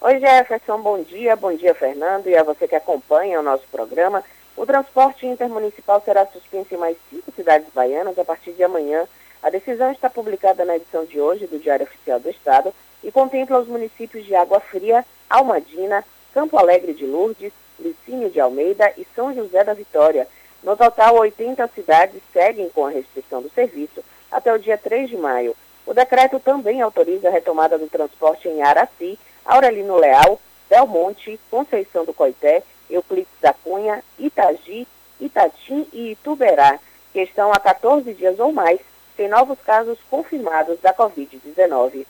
[0.00, 1.34] Oi, Jefferson, bom dia.
[1.34, 4.22] Bom dia, Fernando, e a você que acompanha o nosso programa.
[4.56, 9.08] O transporte intermunicipal será suspenso em mais cinco cidades baianas a partir de amanhã,
[9.42, 12.72] A decisão está publicada na edição de hoje do Diário Oficial do Estado
[13.02, 18.92] e contempla os municípios de Água Fria, Almadina, Campo Alegre de Lourdes, Licínio de Almeida
[18.96, 20.26] e São José da Vitória.
[20.62, 25.16] No total, 80 cidades seguem com a restrição do serviço até o dia 3 de
[25.16, 25.54] maio.
[25.86, 32.14] O decreto também autoriza a retomada do transporte em Araci, Aurelino Leal, Belmonte, Conceição do
[32.14, 34.88] Coité, Euclides da Cunha, Itagi,
[35.20, 36.78] Itatim e Ituberá,
[37.12, 38.80] que estão há 14 dias ou mais
[39.16, 42.06] sem novos casos confirmados da Covid-19.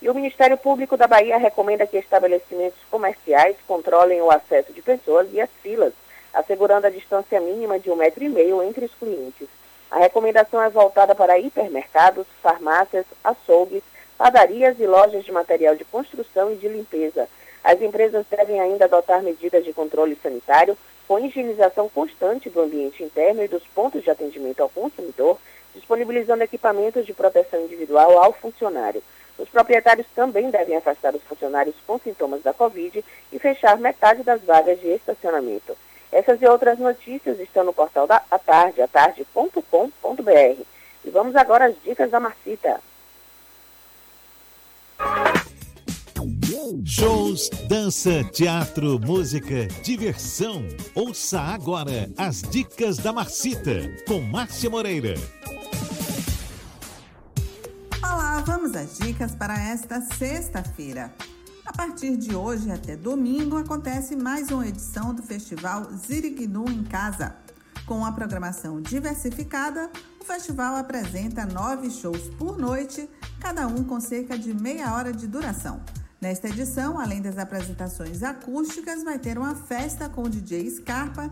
[0.00, 5.26] E o Ministério Público da Bahia recomenda que estabelecimentos comerciais controlem o acesso de pessoas
[5.32, 5.94] e as filas,
[6.32, 9.48] assegurando a distância mínima de um metro e meio entre os clientes.
[9.90, 13.82] A recomendação é voltada para hipermercados, farmácias, açougues,
[14.18, 17.28] padarias e lojas de material de construção e de limpeza.
[17.64, 20.76] As empresas devem ainda adotar medidas de controle sanitário
[21.08, 25.38] com higienização constante do ambiente interno e dos pontos de atendimento ao consumidor,
[25.74, 29.02] disponibilizando equipamentos de proteção individual ao funcionário.
[29.38, 34.42] Os proprietários também devem afastar os funcionários com sintomas da Covid e fechar metade das
[34.42, 35.76] vagas de estacionamento.
[36.10, 40.62] Essas e outras notícias estão no portal da Tarde, atarde.com.br.
[41.04, 42.80] E vamos agora às dicas da Marcita.
[46.84, 50.66] Shows, dança, teatro, música, diversão.
[50.94, 55.14] Ouça agora as dicas da Marcita com Márcia Moreira.
[58.02, 61.12] Olá, vamos às dicas para esta sexta-feira.
[61.64, 67.34] A partir de hoje até domingo acontece mais uma edição do Festival Zirignu em Casa.
[67.86, 69.90] Com a programação diversificada,
[70.20, 73.08] o festival apresenta nove shows por noite,
[73.40, 75.80] cada um com cerca de meia hora de duração.
[76.20, 81.30] Nesta edição, além das apresentações acústicas, vai ter uma festa com o DJ Scarpa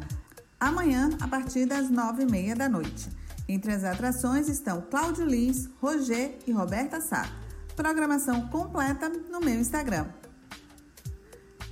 [0.58, 3.23] amanhã a partir das nove e meia da noite.
[3.48, 7.28] Entre as atrações estão Cláudio Lins, Roger e Roberta Sá.
[7.76, 10.06] Programação completa no meu Instagram.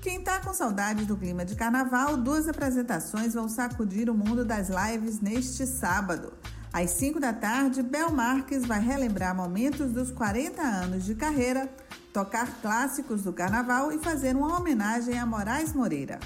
[0.03, 4.69] Quem tá com saudade do clima de carnaval, duas apresentações vão sacudir o mundo das
[4.69, 6.33] lives neste sábado.
[6.73, 11.73] Às 5 da tarde, Bel Marques vai relembrar momentos dos 40 anos de carreira,
[12.13, 16.19] tocar clássicos do carnaval e fazer uma homenagem a Moraes Moreira.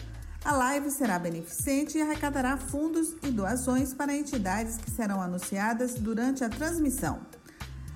[0.46, 6.44] A live será beneficente e arrecadará fundos e doações para entidades que serão anunciadas durante
[6.44, 7.18] a transmissão.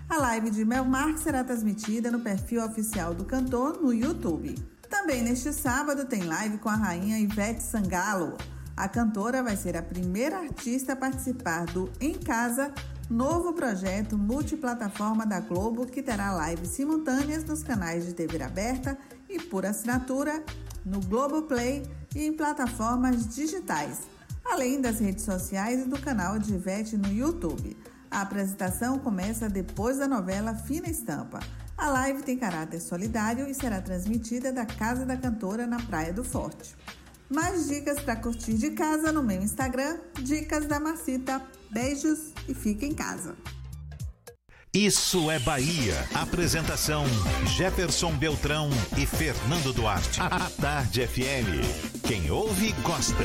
[0.08, 4.56] A live de Mel Marques será transmitida no perfil oficial do cantor no YouTube.
[4.88, 8.36] Também neste sábado tem live com a rainha Ivete Sangalo.
[8.76, 12.74] A cantora vai ser a primeira artista a participar do Em Casa,
[13.08, 18.98] novo projeto multiplataforma da Globo que terá lives simultâneas nos canais de TV aberta
[19.28, 20.42] e por assinatura
[20.84, 21.82] no Globoplay
[22.14, 24.00] e em plataformas digitais,
[24.44, 27.76] além das redes sociais e do canal de Ivete no YouTube.
[28.10, 31.40] A apresentação começa depois da novela Fina Estampa.
[31.78, 36.24] A live tem caráter solidário e será transmitida da casa da cantora na Praia do
[36.24, 36.76] Forte.
[37.30, 41.40] Mais dicas para curtir de casa no meu Instagram, Dicas da Marcita.
[41.70, 43.36] Beijos e fique em casa.
[44.72, 46.06] Isso é Bahia.
[46.14, 47.04] Apresentação:
[47.56, 50.20] Jefferson Beltrão e Fernando Duarte.
[50.20, 52.06] A Tarde FM.
[52.06, 53.24] Quem ouve, gosta.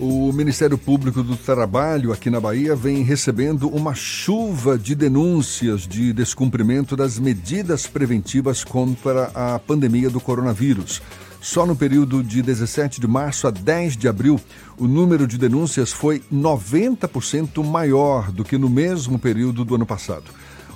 [0.00, 6.14] O Ministério Público do Trabalho aqui na Bahia vem recebendo uma chuva de denúncias de
[6.14, 11.02] descumprimento das medidas preventivas contra a pandemia do coronavírus.
[11.42, 14.40] Só no período de 17 de março a 10 de abril,
[14.78, 20.22] o número de denúncias foi 90% maior do que no mesmo período do ano passado.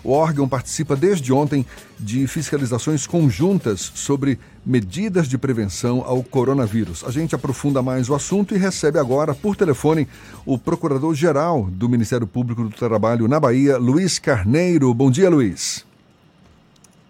[0.02, 1.64] O órgão participa desde ontem
[2.00, 7.04] de fiscalizações conjuntas sobre medidas de prevenção ao coronavírus.
[7.06, 10.08] A gente aprofunda mais o assunto e recebe agora, por telefone,
[10.44, 14.92] o Procurador-Geral do Ministério Público do Trabalho na Bahia, Luiz Carneiro.
[14.92, 15.85] Bom dia, Luiz.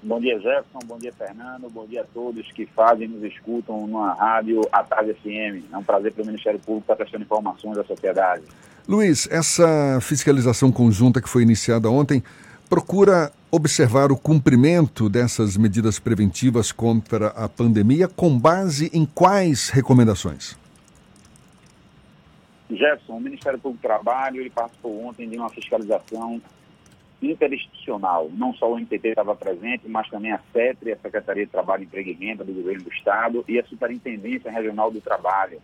[0.07, 0.79] Bom dia, Jefferson.
[0.87, 1.69] Bom dia, Fernando.
[1.69, 5.67] Bom dia a todos que fazem e nos escutam na rádio A Tarde FM.
[5.73, 8.45] É um prazer para o Ministério Público estar prestando informações à sociedade.
[8.87, 12.23] Luiz, essa fiscalização conjunta que foi iniciada ontem
[12.71, 20.57] procura observar o cumprimento dessas medidas preventivas contra a pandemia com base em quais recomendações?
[22.71, 26.41] Jefferson, o Ministério Público do Trabalho ele participou ontem de uma fiscalização
[27.23, 28.31] interinstitucional.
[28.33, 32.11] Não só o MPT estava presente, mas também a CETRE, a Secretaria de Trabalho, Emprego
[32.11, 35.61] e Renda do Governo do Estado e a Superintendência Regional do Trabalho.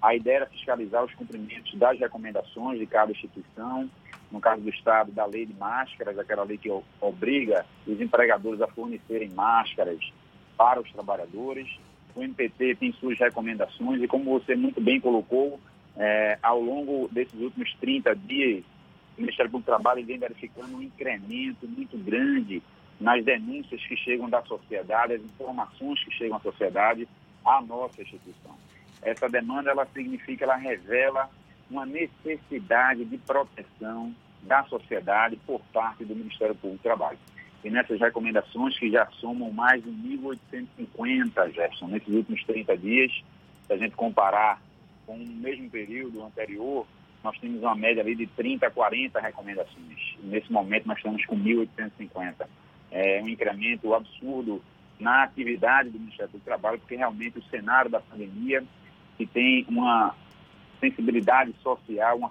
[0.00, 3.88] A ideia era fiscalizar os cumprimentos das recomendações de cada instituição,
[4.30, 8.66] no caso do Estado, da lei de máscaras, aquela lei que obriga os empregadores a
[8.66, 9.98] fornecerem máscaras
[10.56, 11.68] para os trabalhadores.
[12.14, 15.58] O MPT tem suas recomendações e, como você muito bem colocou,
[15.96, 18.64] é, ao longo desses últimos 30 dias,
[19.16, 22.62] o Ministério Público do Trabalho vem verificando um incremento muito grande
[23.00, 27.08] nas denúncias que chegam da sociedade, as informações que chegam à sociedade,
[27.44, 28.56] à nossa instituição.
[29.02, 31.28] Essa demanda, ela significa, ela revela
[31.70, 37.18] uma necessidade de proteção da sociedade por parte do Ministério Público do Trabalho.
[37.62, 43.12] E nessas recomendações, que já somam mais de 1.850, Gerson, nesses últimos 30 dias,
[43.66, 44.60] se a gente comparar
[45.06, 46.86] com o mesmo período anterior,
[47.24, 50.16] nós temos uma média ali de 30 a 40 recomendações.
[50.22, 52.46] Nesse momento, nós estamos com 1.850.
[52.90, 54.62] É um incremento absurdo
[55.00, 58.62] na atividade do Ministério do Trabalho, porque realmente o cenário da pandemia,
[59.16, 60.14] que tem uma
[60.78, 62.30] sensibilidade social, uma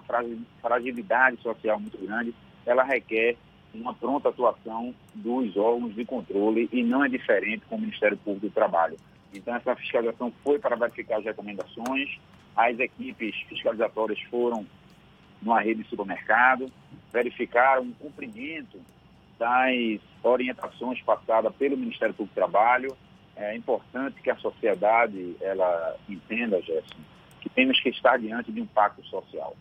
[0.62, 2.32] fragilidade social muito grande,
[2.64, 3.36] ela requer
[3.74, 8.46] uma pronta atuação dos órgãos de controle e não é diferente com o Ministério Público
[8.46, 8.96] do Trabalho.
[9.34, 12.16] Então, essa fiscalização foi para verificar as recomendações,
[12.56, 14.64] as equipes fiscalizatórias foram
[15.44, 16.70] numa rede de supermercado,
[17.12, 18.80] verificaram o cumprimento
[19.38, 22.96] das orientações passadas pelo Ministério Público do Trabalho.
[23.36, 26.96] É importante que a sociedade ela entenda, Gerson,
[27.40, 29.56] que temos que estar diante de um pacto social.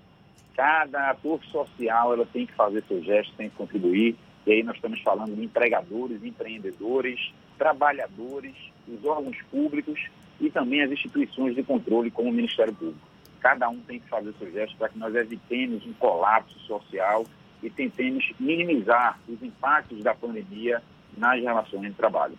[0.55, 4.15] Cada ator social ela tem que fazer seu gesto, tem que contribuir.
[4.45, 8.55] E aí nós estamos falando de empregadores, empreendedores, trabalhadores,
[8.87, 9.99] os órgãos públicos
[10.39, 13.12] e também as instituições de controle, como o Ministério Público.
[13.43, 17.25] Cada um tem que fazer seu gesto para que nós evitemos um colapso social
[17.61, 20.81] e tentemos minimizar os impactos da pandemia
[21.17, 22.37] nas relações de trabalho.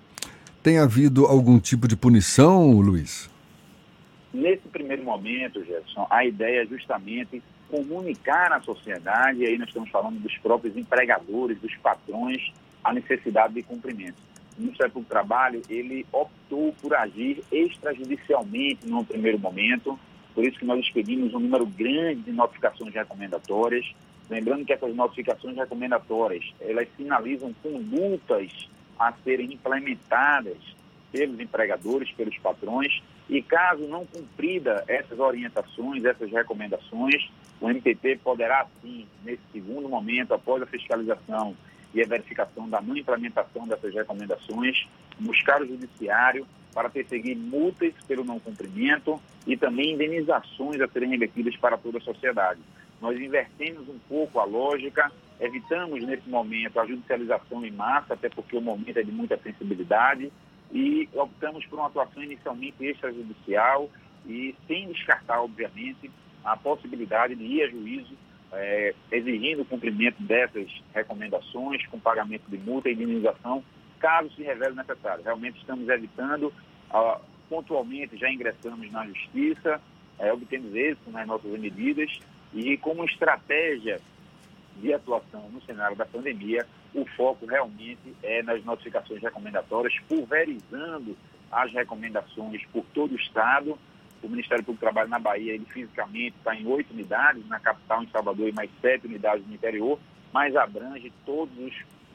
[0.63, 3.31] Tem havido algum tipo de punição, Luiz?
[4.33, 9.91] Nesse primeiro momento, Jefferson, a ideia é justamente comunicar à sociedade, e aí nós estamos
[9.91, 12.51] falando dos próprios empregadores, dos patrões,
[12.83, 14.17] a necessidade de cumprimento.
[14.57, 19.99] O Ministério Público do Trabalho, ele optou por agir extrajudicialmente no primeiro momento,
[20.35, 23.95] por isso que nós expedimos um número grande de notificações recomendatórias,
[24.29, 28.69] lembrando que essas notificações recomendatórias, elas sinalizam condutas
[28.99, 30.57] a serem implementadas
[31.13, 37.31] pelos empregadores, pelos patrões, e caso não cumprida essas orientações, essas recomendações,
[37.61, 41.57] o MPT poderá, sim, nesse segundo momento, após a fiscalização
[41.95, 44.89] e a verificação da não implementação dessas recomendações,
[45.21, 46.45] buscar o judiciário
[46.75, 52.01] para perseguir multas pelo não cumprimento e também indenizações a serem revertidas para toda a
[52.01, 52.61] sociedade.
[53.01, 55.11] Nós invertemos um pouco a lógica,
[55.41, 60.33] evitamos nesse momento a judicialização em massa, até porque o momento é de muita sensibilidade,
[60.73, 63.89] e optamos por uma atuação inicialmente extrajudicial
[64.27, 66.11] e sem descartar, obviamente,
[66.45, 68.15] a possibilidade de ir a juízo
[68.53, 73.63] é, exigindo o cumprimento dessas recomendações com pagamento de multa e indenização,
[73.99, 75.25] caso se revele necessário.
[75.25, 76.53] Realmente estamos evitando,
[77.49, 79.81] pontualmente já ingressamos na justiça,
[80.19, 82.11] é, obtemos êxito nas nossas medidas
[82.53, 84.01] e como estratégia
[84.77, 91.17] de atuação no cenário da pandemia, o foco realmente é nas notificações recomendatórias, pulverizando
[91.51, 93.79] as recomendações por todo o Estado.
[94.23, 98.03] O Ministério Público do Trabalho na Bahia, ele fisicamente está em oito unidades, na capital,
[98.03, 99.99] em Salvador, e mais sete unidades no interior,
[100.33, 101.75] mas abrange todos os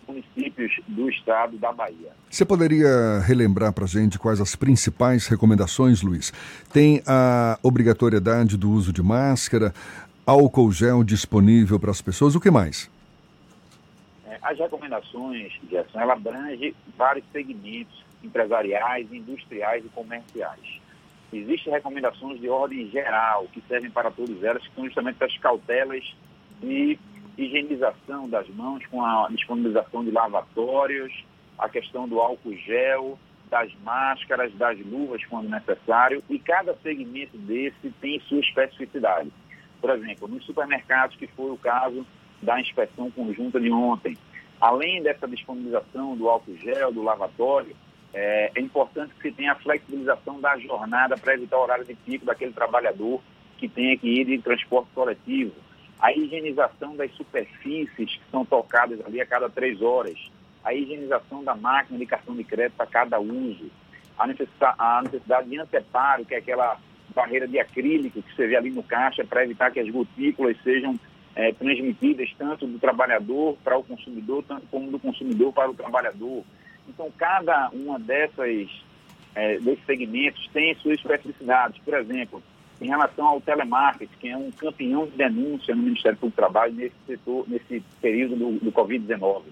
[0.10, 2.12] municípios do estado da Bahia.
[2.30, 6.34] Você poderia relembrar para a gente quais as principais recomendações, Luiz?
[6.74, 9.74] Tem a obrigatoriedade do uso de máscara,
[10.26, 12.90] álcool gel disponível para as pessoas, o que mais?
[14.26, 20.80] É, as recomendações, Gerson, ela abrange vários segmentos empresariais, industriais e comerciais.
[21.32, 26.04] Existem recomendações de ordem geral, que servem para todas elas, que são justamente as cautelas
[26.60, 26.98] de
[27.44, 31.14] higienização das mãos, com a disponibilização de lavatórios,
[31.58, 33.18] a questão do álcool gel,
[33.50, 39.32] das máscaras, das luvas quando necessário, e cada segmento desse tem sua especificidade.
[39.82, 42.06] Por exemplo, nos supermercados, que foi o caso
[42.42, 44.18] da inspeção conjunta de ontem,
[44.62, 47.76] além dessa disponibilização do álcool gel, do lavatório,
[48.14, 51.94] é, é importante que se tenha a flexibilização da jornada para evitar o horário de
[51.94, 53.22] pico daquele trabalhador
[53.58, 55.54] que tenha que ir de transporte coletivo.
[56.00, 60.18] A higienização das superfícies que são tocadas ali a cada três horas.
[60.64, 63.70] A higienização da máquina de cartão de crédito a cada uso.
[64.18, 66.78] A necessidade, de anteparo, que é aquela
[67.14, 70.98] barreira de acrílico que você vê ali no caixa para evitar que as gotículas sejam
[71.36, 76.44] é, transmitidas tanto do trabalhador para o consumidor, tanto como do consumidor para o trabalhador.
[76.88, 78.70] Então, cada uma dessas
[79.36, 81.80] é, desses segmentos tem suas especificidades.
[81.84, 82.44] Por exemplo,
[82.82, 86.74] em relação ao telemarketing, que é um campeão de denúncia no Ministério Público do Trabalho
[86.74, 89.44] nesse setor, nesse período do, do Covid-19.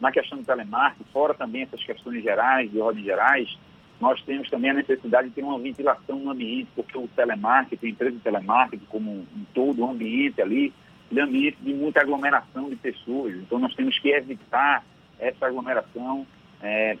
[0.00, 3.58] Na questão do telemarketing, fora também essas questões gerais, de ordem gerais,
[4.00, 7.90] nós temos também a necessidade de ter uma ventilação no ambiente, porque o telemarketing, a
[7.90, 10.72] empresa de telemarketing como um todo, o ambiente ali,
[11.10, 13.34] de ambiente de muita aglomeração de pessoas.
[13.34, 14.84] Então, nós temos que evitar
[15.18, 16.26] essa aglomeração,
[16.62, 16.96] é,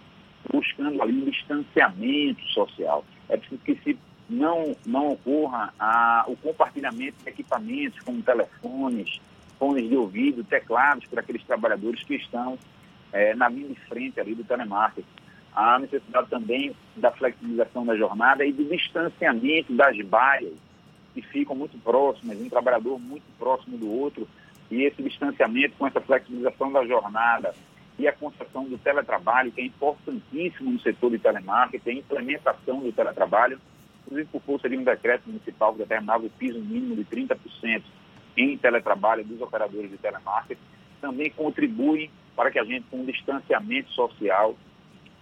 [0.52, 3.04] buscando ali um distanciamento social.
[3.28, 3.98] É preciso que se
[4.28, 9.20] não, não ocorra a, o compartilhamento de equipamentos como telefones,
[9.58, 12.58] fones de ouvido, teclados para aqueles trabalhadores que estão
[13.12, 15.08] é, na linha de frente ali do telemarketing.
[15.54, 20.52] Há necessidade também da flexibilização da jornada e do distanciamento das baias
[21.14, 24.28] que ficam muito próximas, um trabalhador muito próximo do outro,
[24.70, 27.54] e esse distanciamento com essa flexibilização da jornada
[27.98, 32.92] e a concessão do teletrabalho, que é importantíssimo no setor de telemarketing, a implementação do
[32.92, 33.58] teletrabalho,
[34.08, 37.82] inclusive por força de um decreto municipal que determinava o piso mínimo de 30%
[38.36, 40.60] em teletrabalho dos operadores de telemarketing,
[41.00, 44.56] também contribuem para que a gente, com um distanciamento social,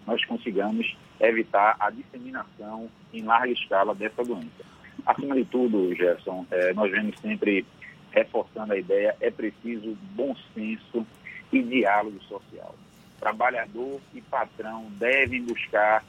[0.07, 4.65] nós consigamos evitar a disseminação em larga escala dessa doença.
[5.05, 7.67] Acima de tudo, Gerson, é, nós vemos sempre
[8.13, 11.07] reforçando a ideia, é preciso bom senso
[11.53, 12.75] e diálogo social.
[13.19, 16.05] Trabalhador e patrão devem buscar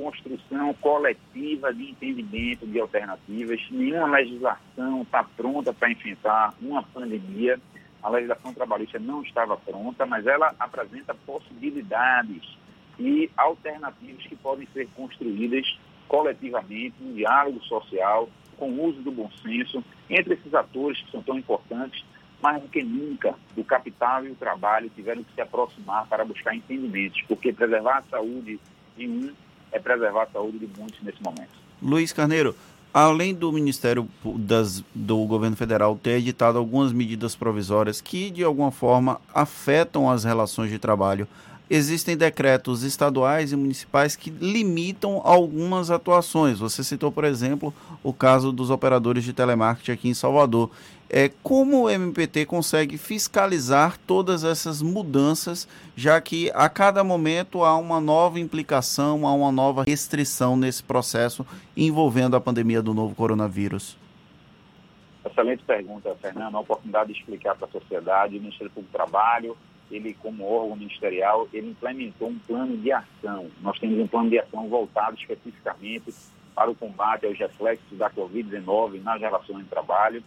[0.00, 3.60] construção coletiva de entendimento de alternativas.
[3.70, 7.60] Nenhuma legislação está pronta para enfrentar uma pandemia.
[8.02, 12.56] A legislação trabalhista não estava pronta, mas ela apresenta possibilidades
[12.98, 15.66] e alternativas que podem ser construídas
[16.08, 21.22] coletivamente, no diálogo social, com o uso do bom senso, entre esses atores que são
[21.22, 22.04] tão importantes,
[22.42, 26.54] mais do que nunca, o capital e o trabalho tiveram que se aproximar para buscar
[26.54, 28.58] entendimentos, porque preservar a saúde
[28.96, 29.32] de um
[29.72, 31.50] é preservar a saúde de muitos nesse momento.
[31.82, 32.54] Luiz Carneiro,
[32.92, 38.70] além do Ministério das, do Governo Federal ter editado algumas medidas provisórias que, de alguma
[38.70, 41.26] forma, afetam as relações de trabalho,
[41.70, 46.58] existem decretos estaduais e municipais que limitam algumas atuações.
[46.58, 50.68] Você citou, por exemplo, o caso dos operadores de telemarketing aqui em Salvador.
[51.12, 57.76] É, como o MPT consegue fiscalizar todas essas mudanças, já que a cada momento há
[57.76, 61.44] uma nova implicação, há uma nova restrição nesse processo
[61.76, 63.98] envolvendo a pandemia do novo coronavírus?
[65.26, 66.54] Excelente pergunta, Fernando.
[66.54, 69.56] A oportunidade de explicar para a sociedade, o Ministério Público do Trabalho,
[69.90, 73.50] ele como órgão ministerial, ele implementou um plano de ação.
[73.60, 76.14] Nós temos um plano de ação voltado especificamente
[76.54, 80.22] para o combate aos reflexos da Covid-19 nas relações de trabalho.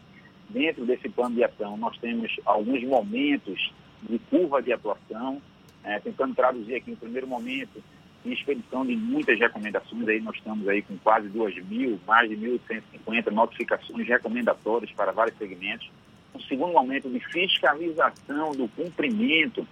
[0.50, 3.72] Dentro desse plano de ação, nós temos alguns momentos
[4.02, 5.42] de curva de atuação,
[5.84, 7.84] é, tentando traduzir aqui, em primeiro momento,
[8.26, 12.38] em expedição de muitas recomendações, aí nós estamos aí com quase 2 mil, mais de
[12.38, 15.90] 1.150 notificações recomendatórias para vários segmentos.
[16.34, 19.68] Um segundo momento de fiscalização do cumprimento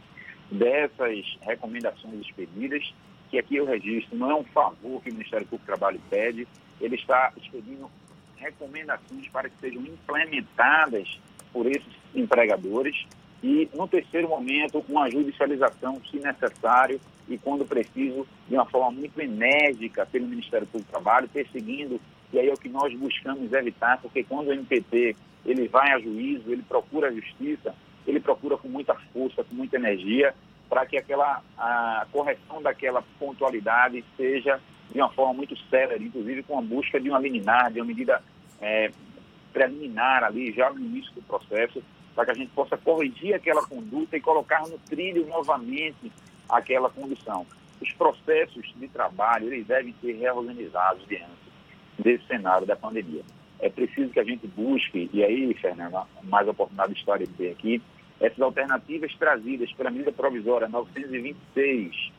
[0.51, 2.93] dessas recomendações expedidas,
[3.29, 6.45] que aqui eu registro, não é um favor que o Ministério Público do Trabalho pede,
[6.81, 7.89] ele está expedindo
[8.41, 11.19] recomendações para que sejam implementadas
[11.53, 13.05] por esses empregadores
[13.43, 19.19] e, no terceiro momento, uma judicialização, se necessário, e quando preciso, de uma forma muito
[19.19, 21.99] enérgica pelo Ministério Público do Trabalho, perseguindo,
[22.31, 25.15] e aí é o que nós buscamos evitar, porque quando o MPT
[25.45, 27.73] ele vai a juízo, ele procura a justiça,
[28.05, 30.33] ele procura com muita força, com muita energia,
[30.69, 34.59] para que aquela a correção daquela pontualidade seja
[34.91, 38.21] de uma forma muito séria, inclusive com a busca de uma liminar, de uma medida
[38.61, 38.91] é,
[39.51, 41.83] preliminar ali, já no início do processo,
[42.15, 46.11] para que a gente possa corrigir aquela conduta e colocar no trilho novamente
[46.47, 47.45] aquela condição.
[47.81, 51.51] Os processos de trabalho, eles devem ser reorganizados diante
[51.97, 53.23] desse cenário da pandemia
[53.61, 57.51] é preciso que a gente busque, e aí, Fernando, mais oportunidade de história de ter
[57.51, 57.81] aqui,
[58.19, 62.11] essas alternativas trazidas pela medida provisória 926,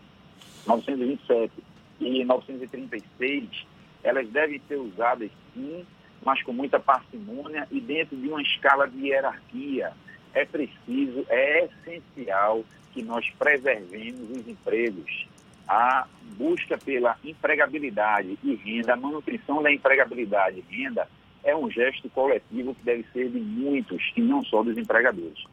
[0.67, 1.53] 927
[2.01, 3.67] e 936,
[4.05, 5.85] elas devem ser usadas sim,
[6.25, 9.93] mas com muita parcimônia e dentro de uma escala de hierarquia.
[10.35, 15.27] É preciso, é essencial que nós preservemos os empregos.
[15.69, 16.07] A
[16.37, 21.07] busca pela empregabilidade e renda, a manutenção da empregabilidade e renda
[21.45, 25.45] é um gesto coletivo que deve ser de muitos, e não só dos empregadores.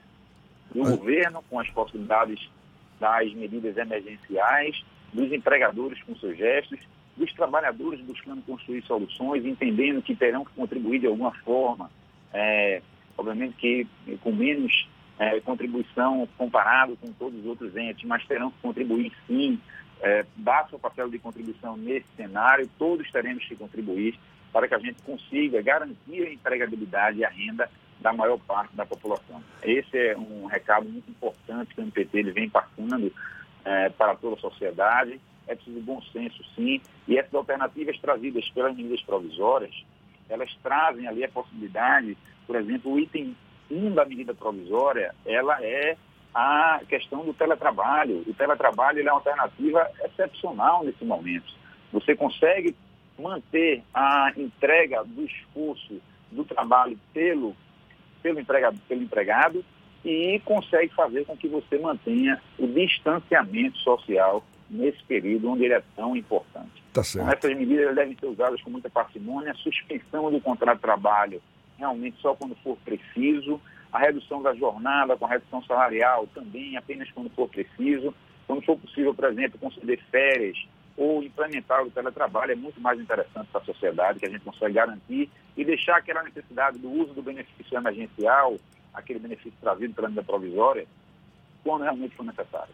[0.74, 0.92] Do é.
[0.92, 2.50] governo, com as possibilidades
[3.00, 6.80] das medidas emergenciais, dos empregadores com seus gestos,
[7.20, 11.92] dos trabalhadores buscando construir soluções, entendendo que terão que contribuir de alguma forma,
[12.34, 12.82] é,
[13.18, 13.88] obviamente que
[14.22, 14.88] com menos
[15.20, 19.60] é, contribuição comparado com todos os outros entes, mas terão que contribuir sim,
[20.02, 20.26] é,
[20.70, 24.18] seu papel de contribuição nesse cenário, todos teremos que contribuir
[24.54, 28.86] para que a gente consiga garantir a empregabilidade e a renda da maior parte da
[28.86, 29.44] população.
[29.62, 33.12] Esse é um recado muito importante que o MPT ele vem passando
[33.66, 35.20] é, para toda a sociedade.
[35.50, 39.74] É preciso bom senso, sim, e essas alternativas trazidas pelas medidas provisórias,
[40.30, 43.36] elas trazem ali a possibilidade, por exemplo, o item
[43.72, 45.98] 1 da medida provisória, ela é
[46.36, 48.24] a questão do teletrabalho.
[48.28, 51.52] O teletrabalho ele é uma alternativa excepcional nesse momento.
[51.92, 52.76] Você consegue
[53.18, 56.00] manter a entrega do esforço
[56.32, 57.56] do trabalho pelo,
[58.22, 59.66] pelo, empregado, pelo empregado
[60.06, 65.84] e consegue fazer com que você mantenha o distanciamento social nesse período onde ele é
[65.96, 66.84] tão importante.
[66.94, 67.02] Tá.
[67.08, 71.42] Então, essas medidas devem ser usadas com muita parcimônia, a suspensão do contrato de trabalho
[71.80, 73.60] realmente só quando for preciso,
[73.92, 78.14] a redução da jornada com a redução salarial também apenas quando for preciso,
[78.46, 80.58] quando for possível, por exemplo, conceder férias
[80.98, 84.74] ou implementar o teletrabalho é muito mais interessante para a sociedade, que a gente consegue
[84.74, 88.58] garantir e deixar aquela necessidade do uso do benefício emergencial,
[88.94, 90.86] aquele benefício trazido pela medida provisória,
[91.64, 92.74] quando realmente for necessário.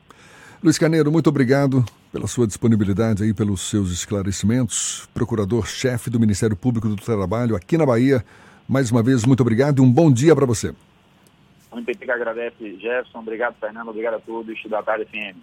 [0.66, 5.08] Luiz Caneiro, muito obrigado pela sua disponibilidade aí, pelos seus esclarecimentos.
[5.14, 8.26] Procurador-chefe do Ministério Público do Trabalho aqui na Bahia.
[8.68, 10.74] Mais uma vez, muito obrigado e um bom dia para você.
[11.70, 13.20] O MPT que agradece, Jefferson.
[13.20, 13.90] Obrigado, Fernando.
[13.90, 15.38] Obrigado a todos da Tarde FM.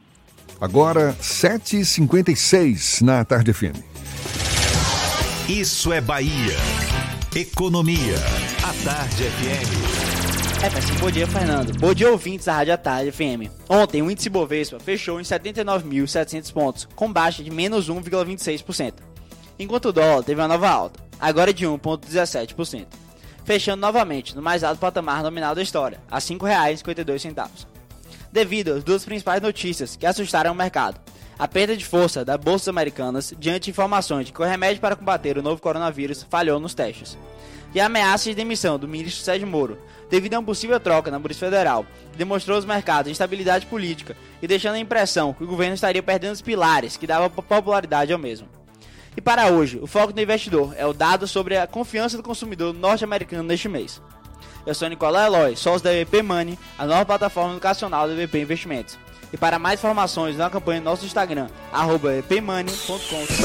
[0.60, 3.78] Agora, 7h56 na Tarde FM.
[5.48, 6.56] Isso é Bahia.
[7.32, 8.16] Economia.
[8.64, 10.11] A Tarde FM.
[10.62, 11.76] É, peço bom dia, Fernando.
[11.80, 13.50] Bom dia, ouvintes da Rádio Tarde FM.
[13.68, 18.94] Ontem, o índice Bovespa fechou em 79.700 pontos, com baixa de menos 1,26%,
[19.58, 22.86] enquanto o dólar teve uma nova alta, agora de 1,17%,
[23.44, 27.66] fechando novamente no mais alto patamar nominal da história, a R$ 5,52,
[28.30, 31.00] devido às duas principais notícias que assustaram o mercado.
[31.36, 34.94] A perda de força das bolsas americanas diante de informações de que o remédio para
[34.94, 37.18] combater o novo coronavírus falhou nos testes
[37.74, 39.78] e a ameaça de demissão do ministro Sérgio Moro,
[40.12, 41.86] devido a uma possível troca na Polícia Federal,
[42.18, 46.42] demonstrou aos mercados instabilidade política e deixando a impressão que o governo estaria perdendo os
[46.42, 48.46] pilares que davam popularidade ao mesmo.
[49.16, 52.74] E para hoje, o foco do investidor é o dado sobre a confiança do consumidor
[52.74, 54.02] norte-americano neste mês.
[54.66, 58.98] Eu sou Nicolau Eloy, sócio da EVP Money, a nova plataforma educacional da EVP Investimentos.
[59.32, 62.12] E para mais informações, não acompanhe nosso Instagram, arroba.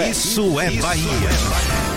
[0.09, 1.96] Isso é Bahia.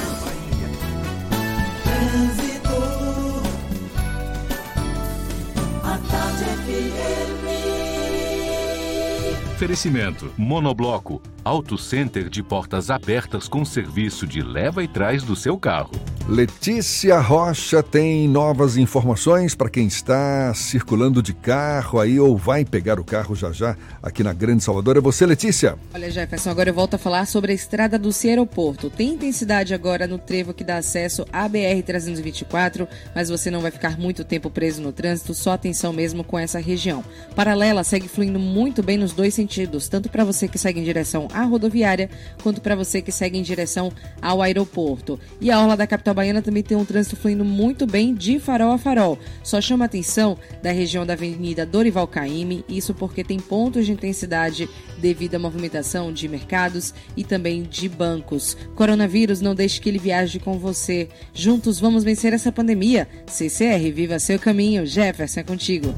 [9.55, 15.57] Oferecimento: Monobloco, Auto Center de portas abertas com serviço de leva e trás do seu
[15.59, 15.91] carro.
[16.29, 23.01] Letícia Rocha tem novas informações para quem está circulando de carro aí ou vai pegar
[23.01, 24.97] o carro já já aqui na Grande Salvador.
[24.97, 25.77] É você, Letícia?
[25.93, 28.91] Olha, Jefferson, agora eu volto a falar sobre a estrada do Aeroporto.
[28.91, 33.99] Tem intensidade agora no trevo que dá acesso à BR-324, mas você não vai ficar
[33.99, 37.03] muito tempo preso no trânsito, só atenção mesmo com essa região.
[37.35, 41.29] Paralela segue fluindo muito bem nos dois sentidos, tanto para você que segue em direção
[41.33, 42.11] à rodoviária,
[42.43, 45.19] quanto para você que segue em direção ao aeroporto.
[45.41, 48.73] E a orla da capital baiana também tem um trânsito fluindo muito bem de farol
[48.73, 49.19] a farol.
[49.43, 54.69] Só chama atenção da região da Avenida Dorival Caymmi, isso porque tem pontos de intensidade
[54.99, 58.57] devido à movimentação de mercados e também de bancos.
[58.75, 61.09] Coronavírus, não deixe que ele viaje com você.
[61.35, 63.09] Juntos vamos vencer essa pandemia.
[63.27, 64.87] CCR, viva seu caminho.
[64.87, 65.95] Jefferson, é contigo.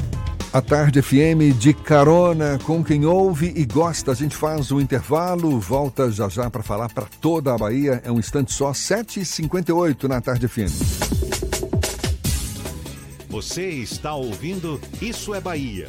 [0.53, 4.13] A Tarde FM de carona com quem ouve e gosta.
[4.13, 8.03] A gente faz o intervalo, volta já já para falar para toda a Bahia.
[8.05, 10.69] É um instante só, 7h58 na Tarde FM.
[13.31, 15.89] Você está ouvindo Isso é Bahia.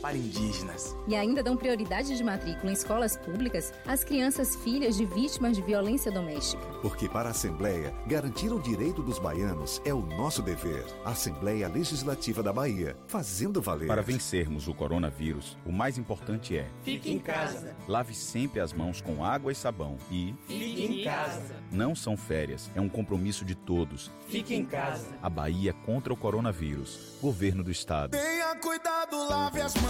[0.00, 0.96] para indígenas.
[1.06, 5.62] E ainda dão prioridade de matrícula em escolas públicas às crianças filhas de vítimas de
[5.62, 6.62] violência doméstica.
[6.82, 10.84] Porque para a Assembleia, garantir o direito dos baianos é o nosso dever.
[11.04, 13.86] Assembleia Legislativa da Bahia, fazendo valer.
[13.88, 17.74] Para vencermos o coronavírus, o mais importante é: Fique em casa.
[17.88, 21.56] lave sempre as mãos com água e sabão e Fique em casa.
[21.70, 24.10] não são férias, é um compromisso de todos.
[24.28, 25.06] Fique em casa.
[25.22, 27.16] A Bahia contra o coronavírus.
[27.20, 28.12] Governo do Estado.
[28.12, 29.89] Tenha cuidado, lave as mãos.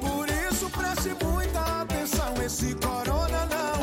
[0.00, 2.34] Por isso preste muita atenção.
[2.44, 3.76] Esse corona não,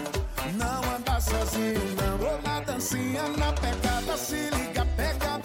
[0.54, 2.42] não anda sozinho, não.
[2.42, 5.45] Na dancinha, na pegada, se liga, pega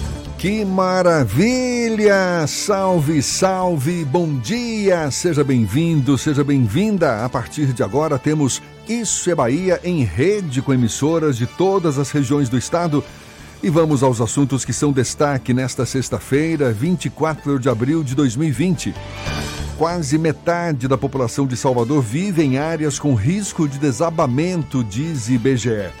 [0.41, 2.47] Que maravilha!
[2.47, 5.11] Salve, salve, bom dia!
[5.11, 7.23] Seja bem-vindo, seja bem-vinda.
[7.23, 12.09] A partir de agora temos Isso é Bahia em rede com emissoras de todas as
[12.09, 13.03] regiões do estado.
[13.61, 18.95] E vamos aos assuntos que são destaque nesta sexta-feira, 24 de abril de 2020.
[19.77, 25.91] Quase metade da população de Salvador vive em áreas com risco de desabamento, diz IBGE.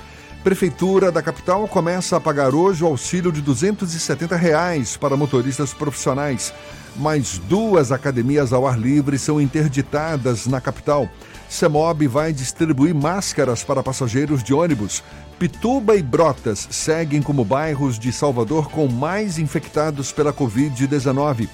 [0.43, 6.51] Prefeitura da capital começa a pagar hoje o auxílio de 270 reais para motoristas profissionais.
[6.95, 11.07] Mais duas academias ao ar livre são interditadas na capital.
[11.47, 15.03] Semob vai distribuir máscaras para passageiros de ônibus.
[15.37, 21.47] Pituba e Brotas seguem como bairros de Salvador com mais infectados pela Covid-19.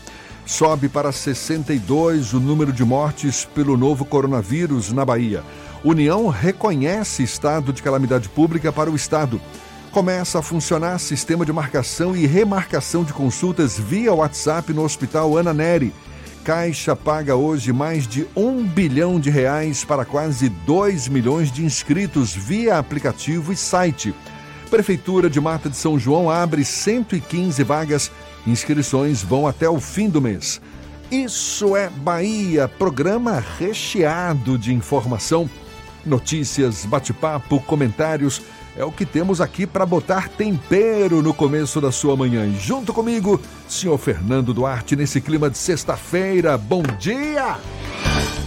[0.45, 5.43] Sobe para 62 o número de mortes pelo novo coronavírus na Bahia.
[5.83, 9.39] União reconhece estado de calamidade pública para o Estado.
[9.91, 15.53] Começa a funcionar sistema de marcação e remarcação de consultas via WhatsApp no Hospital Ana
[15.53, 15.93] Neri.
[16.43, 22.33] Caixa paga hoje mais de um bilhão de reais para quase 2 milhões de inscritos
[22.33, 24.13] via aplicativo e site.
[24.69, 28.11] Prefeitura de Mata de São João abre 115 vagas.
[28.45, 30.61] Inscrições vão até o fim do mês.
[31.09, 35.49] Isso é Bahia, programa recheado de informação,
[36.07, 38.41] notícias, bate-papo, comentários.
[38.75, 42.47] É o que temos aqui para botar tempero no começo da sua manhã.
[42.59, 46.57] Junto comigo, senhor Fernando Duarte, nesse clima de sexta-feira.
[46.57, 47.57] Bom dia!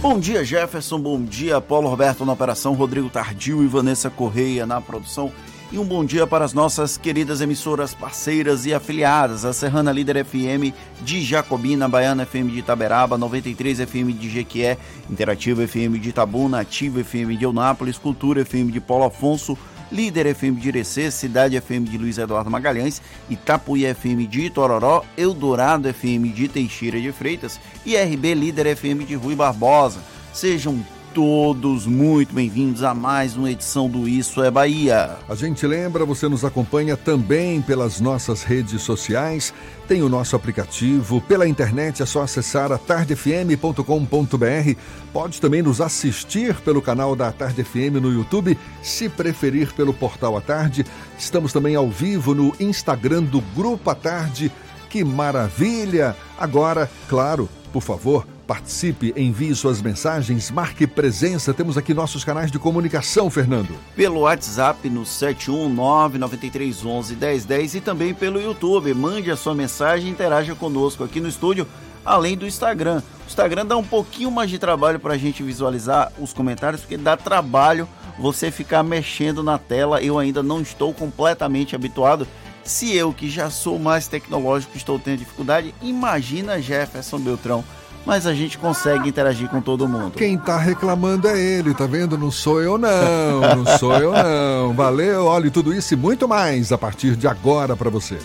[0.01, 0.99] Bom dia, Jefferson.
[0.99, 5.31] Bom dia, Paulo Roberto na operação, Rodrigo Tardio e Vanessa Correia na produção.
[5.73, 10.17] E um bom dia para as nossas queridas emissoras parceiras e afiliadas, a Serrana Líder
[10.17, 14.77] FM de Jacobina, Baiana FM de Itaberaba, 93 FM de Jequié,
[15.09, 19.57] Interativa FM de Itabuna, Ativa FM de Eunápolis, Cultura FM de Paulo Afonso,
[19.89, 25.87] Líder FM de Irecê, Cidade FM de Luiz Eduardo Magalhães, Itapuí FM de Itororó, Eldorado
[25.87, 30.01] FM de Teixeira de Freitas e RB Líder FM de Rui Barbosa.
[30.33, 35.17] Sejam todos muito bem-vindos a mais uma edição do Isso é Bahia.
[35.27, 39.53] A gente lembra, você nos acompanha também pelas nossas redes sociais,
[39.87, 44.75] tem o nosso aplicativo, pela internet é só acessar atardefm.com.br.
[45.11, 50.37] Pode também nos assistir pelo canal da Tarde FM no YouTube, se preferir pelo portal
[50.37, 50.85] à tarde.
[51.17, 54.49] Estamos também ao vivo no Instagram do Grupo à Tarde.
[54.89, 56.15] Que maravilha!
[56.37, 61.53] Agora, claro, por favor, participe, envie suas mensagens, marque presença.
[61.53, 63.73] Temos aqui nossos canais de comunicação, Fernando.
[63.95, 68.93] Pelo WhatsApp no 71993111010 e também pelo YouTube.
[68.93, 71.65] Mande a sua mensagem e interaja conosco aqui no estúdio,
[72.03, 73.01] além do Instagram.
[73.25, 76.97] O Instagram dá um pouquinho mais de trabalho para a gente visualizar os comentários, porque
[76.97, 77.87] dá trabalho
[78.19, 80.03] você ficar mexendo na tela.
[80.03, 82.27] Eu ainda não estou completamente habituado.
[82.65, 87.63] Se eu, que já sou mais tecnológico, estou tendo dificuldade, imagina Jefferson Beltrão
[88.05, 90.13] mas a gente consegue interagir com todo mundo.
[90.17, 92.17] Quem tá reclamando é ele, tá vendo?
[92.17, 94.73] Não sou eu não, não sou eu não.
[94.73, 98.17] Valeu, olha tudo isso e muito mais a partir de agora para você.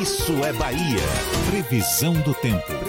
[0.00, 1.00] Isso é Bahia.
[1.50, 2.83] Previsão do tempo.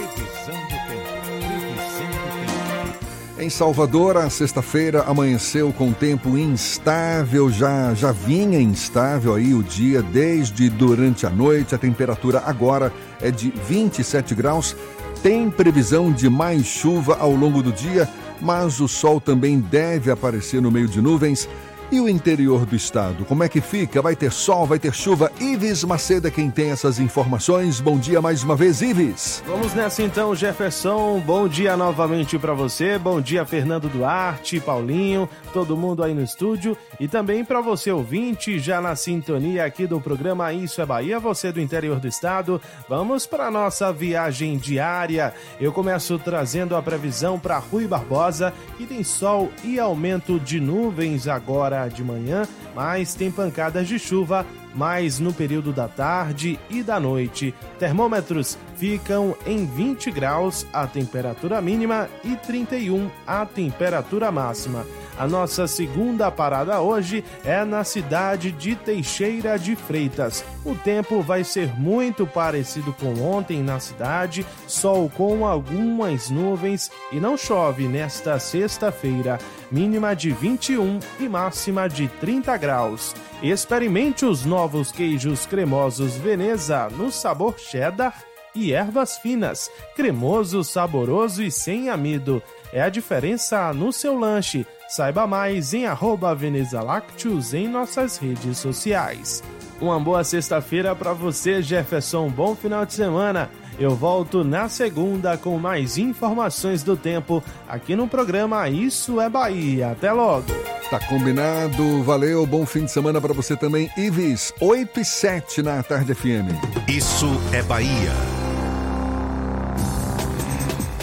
[3.38, 10.02] Em Salvador, a sexta-feira amanheceu com tempo instável, já já vinha instável aí o dia
[10.02, 11.74] desde durante a noite.
[11.74, 14.74] A temperatura agora é de 27 graus.
[15.22, 18.08] Tem previsão de mais chuva ao longo do dia,
[18.40, 21.46] mas o sol também deve aparecer no meio de nuvens.
[21.88, 24.02] E o interior do estado, como é que fica?
[24.02, 25.30] Vai ter sol, vai ter chuva?
[25.40, 27.80] Ives Macedo é quem tem essas informações.
[27.80, 29.40] Bom dia mais uma vez, Ives.
[29.46, 31.20] Vamos nessa então, Jefferson.
[31.20, 32.98] Bom dia novamente para você.
[32.98, 36.76] Bom dia, Fernando Duarte, Paulinho, todo mundo aí no estúdio.
[36.98, 41.52] E também para você, ouvinte, já na sintonia aqui do programa Isso é Bahia, você
[41.52, 42.60] do interior do estado.
[42.88, 45.32] Vamos para nossa viagem diária.
[45.60, 51.28] Eu começo trazendo a previsão para Rui Barbosa, que tem sol e aumento de nuvens
[51.28, 52.42] agora de manhã,
[52.74, 57.54] mas tem pancadas de chuva mais no período da tarde e da noite.
[57.78, 64.84] Termômetros ficam em 20 graus a temperatura mínima e 31 a temperatura máxima.
[65.18, 70.44] A nossa segunda parada hoje é na cidade de Teixeira de Freitas.
[70.62, 77.16] O tempo vai ser muito parecido com ontem na cidade, sol com algumas nuvens e
[77.16, 79.38] não chove nesta sexta-feira.
[79.70, 83.14] Mínima de 21 e máxima de 30 graus.
[83.42, 88.22] Experimente os novos queijos cremosos Veneza no sabor cheddar
[88.54, 92.42] e ervas finas, cremoso, saboroso e sem amido.
[92.72, 94.66] É a diferença no seu lanche.
[94.88, 99.42] Saiba mais em arroba Veneza Lácteos em nossas redes sociais.
[99.80, 102.28] Uma boa sexta-feira para você, Jefferson.
[102.28, 103.50] Bom final de semana.
[103.78, 109.90] Eu volto na segunda com mais informações do tempo aqui no programa Isso é Bahia.
[109.90, 110.46] Até logo.
[110.88, 112.02] Tá combinado.
[112.02, 112.46] Valeu.
[112.46, 113.90] Bom fim de semana para você também.
[113.96, 116.54] Ives, 8 e 7 na Tarde FM.
[116.88, 118.45] Isso é Bahia.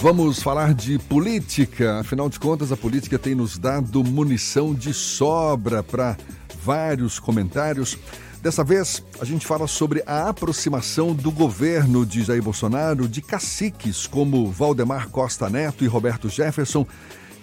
[0.04, 2.02] Vamos falar de política.
[2.02, 6.18] Afinal de contas, a política tem nos dado munição de sobra para
[6.62, 7.98] vários comentários.
[8.42, 14.06] Dessa vez, a gente fala sobre a aproximação do governo de Jair Bolsonaro de caciques
[14.06, 16.86] como Valdemar Costa Neto e Roberto Jefferson,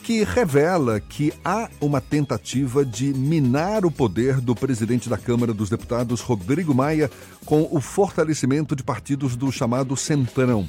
[0.02, 5.70] que revela que há uma tentativa de minar o poder do presidente da Câmara dos
[5.70, 7.10] Deputados, Rodrigo Maia,
[7.46, 10.68] com o fortalecimento de partidos do chamado Centrão.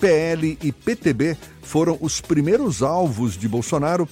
[0.00, 4.08] PL e PTB foram os primeiros alvos de Bolsonaro,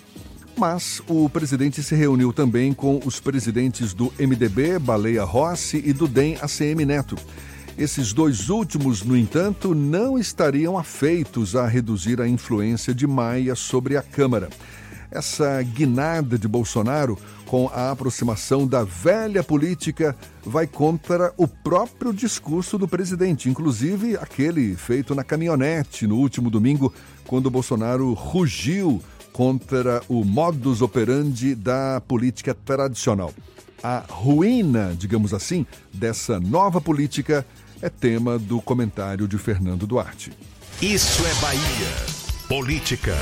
[0.57, 6.07] mas o presidente se reuniu também com os presidentes do MDB, Baleia Rossi, e do
[6.07, 7.17] DEM, ACM Neto.
[7.79, 13.97] Esses dois últimos, no entanto, não estariam afeitos a reduzir a influência de Maia sobre
[13.97, 14.51] a Câmara.
[15.11, 22.77] Essa guinada de Bolsonaro com a aproximação da velha política vai contra o próprio discurso
[22.77, 26.93] do presidente, inclusive aquele feito na caminhonete no último domingo,
[27.27, 29.03] quando Bolsonaro rugiu
[29.33, 33.33] contra o modus operandi da política tradicional.
[33.83, 37.47] A ruína, digamos assim, dessa nova política
[37.81, 40.33] é tema do comentário de Fernando Duarte.
[40.83, 42.19] Isso é Bahia.
[42.49, 43.15] Política.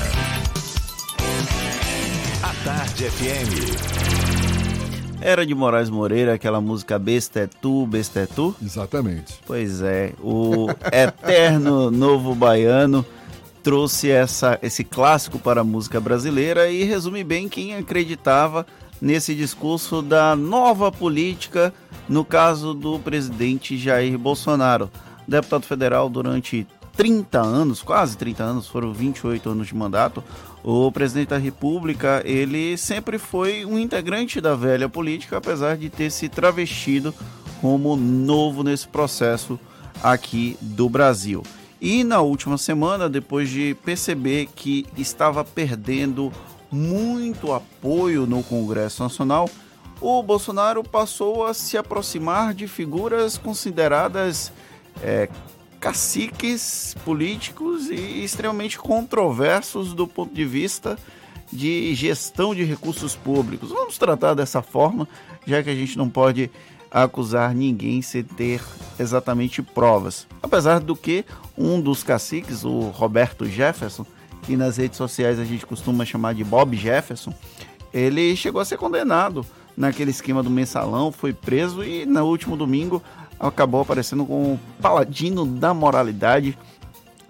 [2.63, 3.97] Tarde FM.
[5.21, 8.55] Era de Moraes Moreira, aquela música Besta é Tu, Besta é Tu?
[8.63, 9.39] Exatamente.
[9.45, 13.05] Pois é, o eterno novo baiano
[13.63, 18.65] trouxe essa, esse clássico para a música brasileira e resume bem quem acreditava
[19.01, 21.73] nesse discurso da nova política,
[22.07, 24.89] no caso do presidente Jair Bolsonaro.
[25.27, 26.65] Deputado federal durante
[26.97, 30.23] 30 anos, quase 30 anos, foram 28 anos de mandato,
[30.63, 36.11] o presidente da República, ele sempre foi um integrante da velha política, apesar de ter
[36.11, 37.13] se travestido
[37.61, 39.59] como novo nesse processo
[40.03, 41.43] aqui do Brasil.
[41.79, 46.31] E na última semana, depois de perceber que estava perdendo
[46.71, 49.49] muito apoio no Congresso Nacional,
[50.01, 54.51] o Bolsonaro passou a se aproximar de figuras consideradas
[55.01, 55.29] é,
[55.79, 60.97] caciques políticos e extremamente controversos do ponto de vista
[61.51, 63.69] de gestão de recursos públicos.
[63.69, 65.07] Vamos tratar dessa forma,
[65.45, 66.49] já que a gente não pode
[66.91, 68.61] acusar ninguém sem ter
[68.99, 70.27] exatamente provas.
[70.41, 71.25] Apesar do que
[71.57, 74.05] um dos caciques, o Roberto Jefferson,
[74.43, 77.33] que nas redes sociais a gente costuma chamar de Bob Jefferson,
[77.93, 79.45] ele chegou a ser condenado
[79.77, 83.01] naquele esquema do mensalão, foi preso e no último domingo
[83.39, 86.57] acabou aparecendo como paladino da moralidade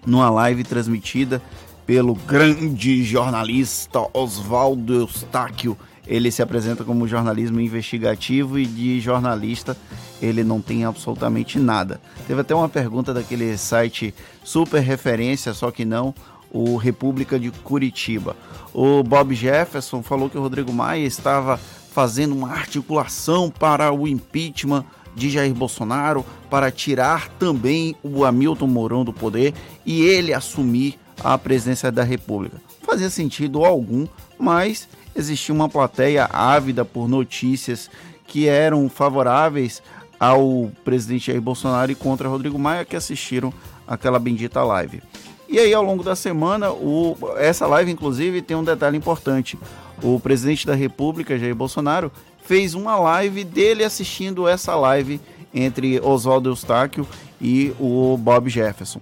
[0.06, 1.42] numa live transmitida
[1.84, 5.76] pelo grande jornalista Oswaldo Eustáquio.
[6.06, 9.76] Ele se apresenta como jornalismo investigativo e de jornalista
[10.22, 12.00] ele não tem absolutamente nada.
[12.26, 16.14] Teve até uma pergunta daquele site super referência, só que não,
[16.50, 18.34] o República de Curitiba.
[18.72, 21.60] O Bob Jefferson falou que o Rodrigo Maia estava
[21.98, 24.84] fazendo uma articulação para o impeachment
[25.16, 29.52] de Jair Bolsonaro para tirar também o Hamilton Mourão do poder
[29.84, 32.62] e ele assumir a presidência da República.
[32.82, 34.06] Fazia sentido algum,
[34.38, 37.90] mas existia uma plateia ávida por notícias
[38.28, 39.82] que eram favoráveis
[40.20, 43.52] ao presidente Jair Bolsonaro e contra Rodrigo Maia que assistiram
[43.88, 45.02] aquela bendita live.
[45.48, 49.58] E aí, ao longo da semana, o, essa live, inclusive, tem um detalhe importante.
[50.02, 52.12] O presidente da República, Jair Bolsonaro,
[52.44, 55.20] fez uma live dele assistindo essa live
[55.52, 57.06] entre Oswaldo Eustáquio
[57.40, 59.00] e o Bob Jefferson.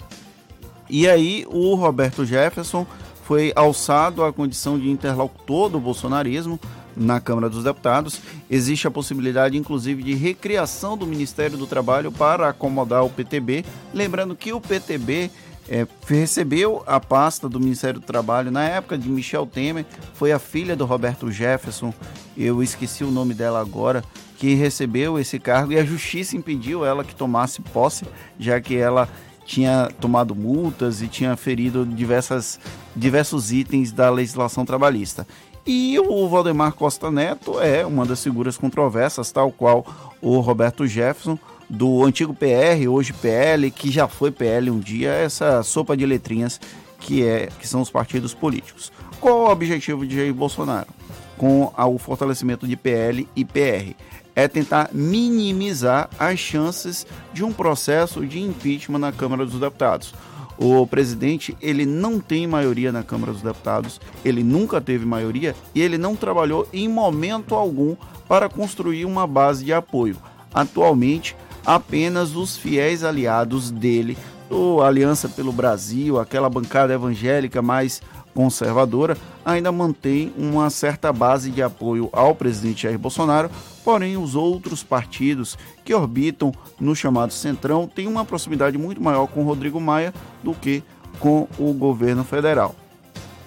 [0.88, 2.86] E aí, o Roberto Jefferson
[3.24, 6.60] foi alçado à condição de interlocutor do bolsonarismo
[6.96, 8.20] na Câmara dos Deputados.
[8.48, 13.64] Existe a possibilidade, inclusive, de recriação do Ministério do Trabalho para acomodar o PTB.
[13.92, 15.30] Lembrando que o PTB
[15.68, 19.84] é, recebeu a pasta do Ministério do Trabalho na época de Michel Temer,
[20.14, 21.92] foi a filha do Roberto Jefferson,
[22.36, 24.04] eu esqueci o nome dela agora,
[24.38, 28.04] que recebeu esse cargo e a justiça impediu ela que tomasse posse,
[28.38, 29.08] já que ela
[29.44, 32.58] tinha tomado multas e tinha ferido diversas,
[32.94, 35.26] diversos itens da legislação trabalhista.
[35.64, 39.84] E o Valdemar Costa Neto é uma das figuras controversas, tal qual
[40.20, 41.38] o Roberto Jefferson,
[41.68, 46.60] do antigo PR, hoje PL, que já foi PL um dia, essa sopa de letrinhas
[46.98, 48.92] que, é, que são os partidos políticos.
[49.20, 50.88] Qual o objetivo de Jair Bolsonaro
[51.36, 53.94] com o fortalecimento de PL e PR?
[54.34, 60.14] É tentar minimizar as chances de um processo de impeachment na Câmara dos Deputados.
[60.58, 65.82] O presidente, ele não tem maioria na Câmara dos Deputados, ele nunca teve maioria e
[65.82, 67.96] ele não trabalhou em momento algum
[68.28, 70.16] para construir uma base de apoio.
[70.52, 71.36] Atualmente,
[71.66, 74.16] apenas os fiéis aliados dele,
[74.48, 78.00] o Aliança pelo Brasil, aquela bancada evangélica mais
[78.32, 83.50] conservadora, ainda mantém uma certa base de apoio ao presidente Jair Bolsonaro,
[83.82, 89.42] porém os outros partidos que orbitam no chamado Centrão têm uma proximidade muito maior com
[89.42, 90.14] Rodrigo Maia
[90.44, 90.84] do que
[91.18, 92.76] com o governo federal.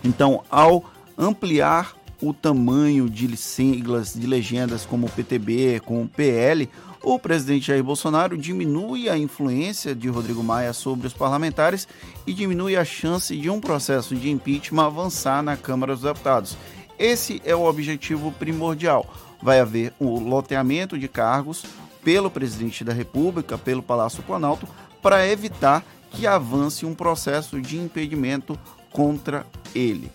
[0.04, 0.84] Então, ao
[1.18, 6.68] ampliar o tamanho de siglas, de legendas como PTB, com o PL,
[7.02, 11.88] o presidente Jair Bolsonaro diminui a influência de Rodrigo Maia sobre os parlamentares
[12.28, 16.58] e diminui a chance de um processo de impeachment avançar na Câmara dos Deputados.
[16.98, 19.06] Esse é o objetivo primordial.
[19.42, 21.64] Vai haver o loteamento de cargos
[22.04, 24.68] pelo presidente da República, pelo Palácio Planalto,
[25.02, 28.60] para evitar que avance um processo de impedimento
[28.92, 30.12] contra ele.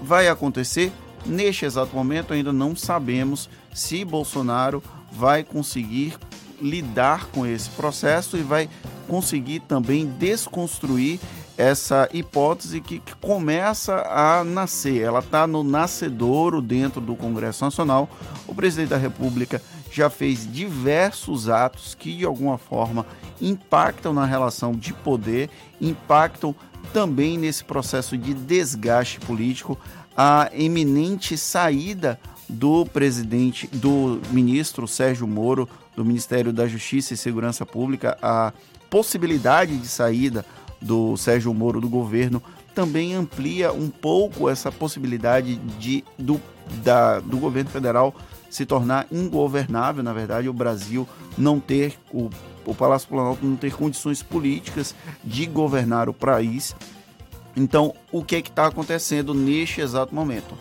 [0.00, 0.92] Vai acontecer?
[1.24, 4.80] Neste exato momento, ainda não sabemos se Bolsonaro
[5.12, 6.16] vai conseguir
[6.60, 8.68] lidar com esse processo e vai
[9.06, 11.20] conseguir também desconstruir
[11.56, 15.02] essa hipótese que, que começa a nascer.
[15.02, 18.08] Ela está no nascedouro dentro do Congresso Nacional.
[18.46, 23.06] O presidente da República já fez diversos atos que, de alguma forma,
[23.40, 25.48] impactam na relação de poder,
[25.80, 26.54] impactam
[26.92, 29.78] também nesse processo de desgaste político.
[30.14, 32.18] A eminente saída
[32.48, 38.52] do presidente, do ministro Sérgio Moro, do Ministério da Justiça e Segurança Pública, a
[38.88, 40.44] possibilidade de saída
[40.80, 42.42] do Sérgio Moro do governo
[42.74, 46.40] também amplia um pouco essa possibilidade de, do,
[46.84, 48.14] da, do governo federal
[48.50, 52.30] se tornar ingovernável, na verdade, o Brasil não ter, o,
[52.64, 54.94] o Palácio Planalto não ter condições políticas
[55.24, 56.76] de governar o país.
[57.56, 60.56] Então, o que é que está acontecendo neste exato momento?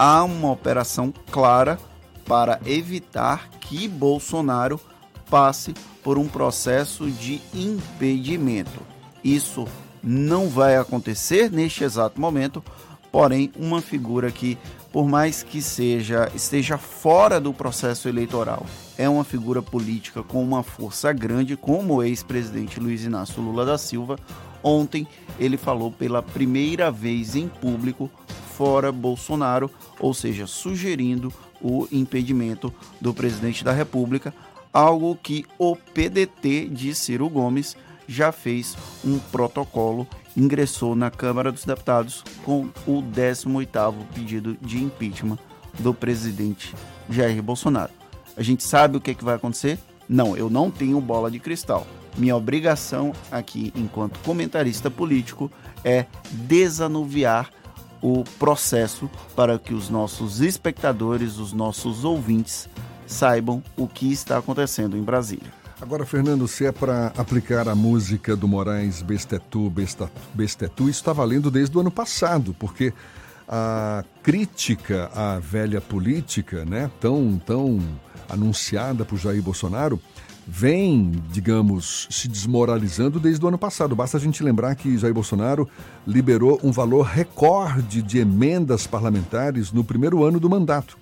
[0.00, 1.78] Há uma operação clara
[2.24, 4.80] para evitar que Bolsonaro
[5.28, 8.80] passe por um processo de impedimento.
[9.22, 9.68] Isso
[10.02, 12.64] não vai acontecer neste exato momento,
[13.12, 14.56] porém uma figura que
[14.90, 18.64] por mais que seja esteja fora do processo eleitoral,
[18.96, 23.76] é uma figura política com uma força grande, como o ex-presidente Luiz Inácio Lula da
[23.76, 24.18] Silva.
[24.62, 25.06] Ontem
[25.38, 28.10] ele falou pela primeira vez em público
[28.60, 29.70] fora Bolsonaro,
[30.00, 34.34] ou seja, sugerindo o impedimento do presidente da República,
[34.72, 37.76] algo que o PDT de Ciro Gomes
[38.08, 40.06] já fez um protocolo,
[40.36, 45.38] ingressou na Câmara dos Deputados com o 18º pedido de impeachment
[45.78, 46.74] do presidente
[47.08, 47.92] Jair Bolsonaro.
[48.36, 49.78] A gente sabe o que, é que vai acontecer?
[50.08, 51.86] Não, eu não tenho bola de cristal.
[52.16, 55.50] Minha obrigação aqui, enquanto comentarista político,
[55.84, 57.50] é desanuviar
[58.02, 62.68] o processo para que os nossos espectadores, os nossos ouvintes,
[63.06, 65.52] saibam o que está acontecendo em Brasília.
[65.80, 69.72] Agora, Fernando, se é para aplicar a música do Moraes Bestetu,
[70.34, 72.92] Bestetu, isso está valendo desde o ano passado, porque
[73.48, 77.80] a crítica à velha política, né, tão, tão
[78.28, 80.00] anunciada por Jair Bolsonaro,
[80.52, 83.94] vem, digamos, se desmoralizando desde o ano passado.
[83.94, 85.68] Basta a gente lembrar que Jair Bolsonaro
[86.04, 90.98] liberou um valor recorde de emendas parlamentares no primeiro ano do mandato.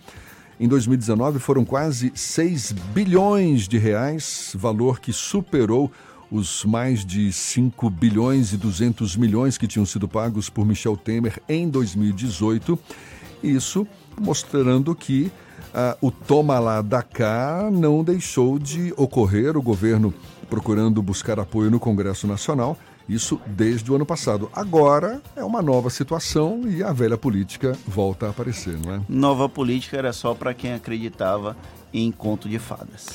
[0.60, 5.90] Em 2019 foram quase 6 bilhões de reais, valor que superou
[6.30, 11.40] os mais de 5 bilhões e 200 milhões que tinham sido pagos por Michel Temer
[11.48, 12.78] em 2018.
[13.42, 13.86] Isso
[14.20, 15.32] mostrando que
[15.74, 20.12] ah, o toma lá da cá não deixou de ocorrer, o governo
[20.49, 22.77] procurando buscar apoio no Congresso Nacional,
[23.09, 24.51] isso desde o ano passado.
[24.55, 29.01] Agora é uma nova situação e a velha política volta a aparecer, não é?
[29.09, 31.57] Nova política era só para quem acreditava
[31.93, 33.07] em conto de fadas.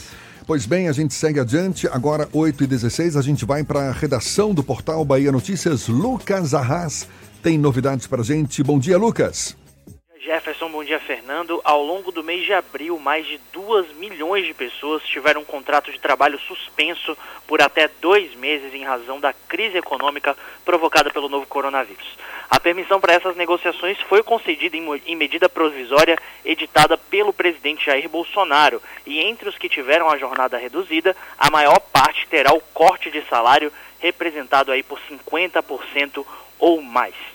[0.45, 1.87] Pois bem, a gente segue adiante.
[1.87, 5.87] Agora, 8h16, a gente vai para a redação do portal Bahia Notícias.
[5.87, 7.07] Lucas Arras
[7.41, 8.61] tem novidades para a gente.
[8.61, 9.55] Bom dia, Lucas.
[10.23, 11.59] Jefferson, bom dia Fernando.
[11.65, 15.91] Ao longo do mês de abril, mais de 2 milhões de pessoas tiveram um contrato
[15.91, 20.33] de trabalho suspenso por até dois meses em razão da crise econômica
[20.63, 22.17] provocada pelo novo coronavírus.
[22.49, 28.07] A permissão para essas negociações foi concedida em, em medida provisória editada pelo presidente Jair
[28.07, 33.11] Bolsonaro e entre os que tiveram a jornada reduzida, a maior parte terá o corte
[33.11, 36.25] de salário representado aí por 50%
[36.57, 37.32] ou mais.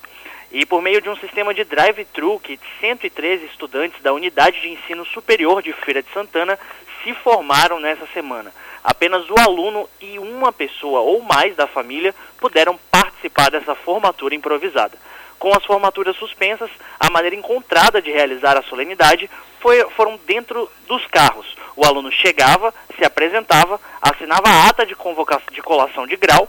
[0.50, 5.04] E por meio de um sistema de drive-thru que 113 estudantes da Unidade de Ensino
[5.04, 6.58] Superior de Feira de Santana
[7.02, 8.52] se formaram nessa semana.
[8.82, 14.96] Apenas o aluno e uma pessoa ou mais da família puderam participar dessa formatura improvisada.
[15.38, 19.30] Com as formaturas suspensas, a maneira encontrada de realizar a solenidade
[19.60, 21.46] foi, foram dentro dos carros.
[21.76, 26.48] O aluno chegava, se apresentava, assinava a ata de, convocação, de colação de grau,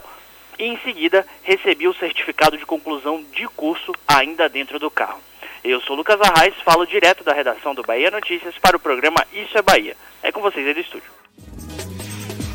[0.60, 5.18] e em seguida recebi o certificado de conclusão de curso ainda dentro do carro.
[5.64, 9.56] Eu sou Lucas Arraes, falo direto da redação do Bahia Notícias para o programa Isso
[9.56, 9.96] é Bahia.
[10.22, 11.10] É com vocês aí do estúdio.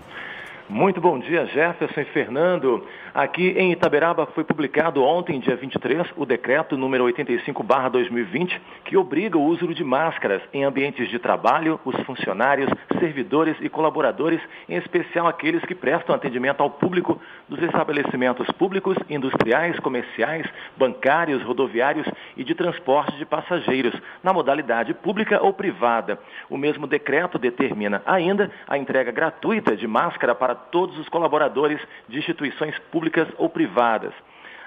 [0.70, 2.86] Muito bom dia, Jefferson e Fernando.
[3.20, 9.44] Aqui em Itaberaba foi publicado ontem, dia 23, o decreto número 85/2020, que obriga o
[9.44, 14.40] uso de máscaras em ambientes de trabalho, os funcionários, servidores e colaboradores,
[14.70, 17.20] em especial aqueles que prestam atendimento ao público
[17.50, 20.48] dos estabelecimentos públicos, industriais, comerciais,
[20.78, 26.18] bancários, rodoviários e de transporte de passageiros, na modalidade pública ou privada.
[26.50, 32.18] O mesmo decreto determina ainda a entrega gratuita de máscara para todos os colaboradores de
[32.18, 34.14] instituições públicas ou privadas.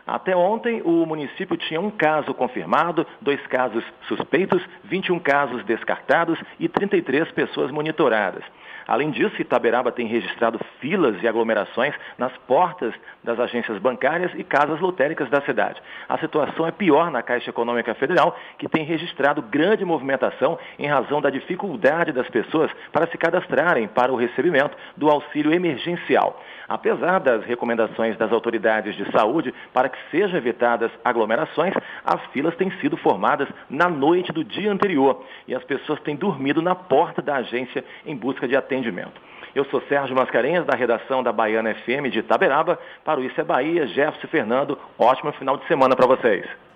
[0.07, 6.69] Até ontem, o município tinha um caso confirmado, dois casos suspeitos, 21 casos descartados e
[6.69, 8.43] 33 pessoas monitoradas.
[8.87, 12.93] Além disso, Itaberaba tem registrado filas e aglomerações nas portas
[13.23, 15.81] das agências bancárias e casas lotéricas da cidade.
[16.09, 21.21] A situação é pior na Caixa Econômica Federal, que tem registrado grande movimentação em razão
[21.21, 26.43] da dificuldade das pessoas para se cadastrarem para o recebimento do auxílio emergencial.
[26.73, 32.71] Apesar das recomendações das autoridades de saúde para que sejam evitadas aglomerações, as filas têm
[32.81, 37.37] sido formadas na noite do dia anterior e as pessoas têm dormido na porta da
[37.37, 39.21] agência em busca de atendimento.
[39.55, 42.79] Eu sou Sérgio Mascarenhas, da redação da Baiana FM de Itaberaba.
[43.05, 46.72] Para o Isso é Bahia, Jefferson Fernando, ótimo final de semana para vocês.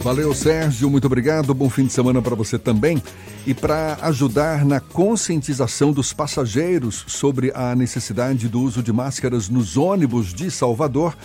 [0.00, 1.54] Valeu, Sérgio, muito obrigado.
[1.54, 3.02] Bom fim de semana para você também.
[3.46, 9.76] E para ajudar na conscientização dos passageiros sobre a necessidade do uso de máscaras nos
[9.76, 11.16] ônibus de Salvador,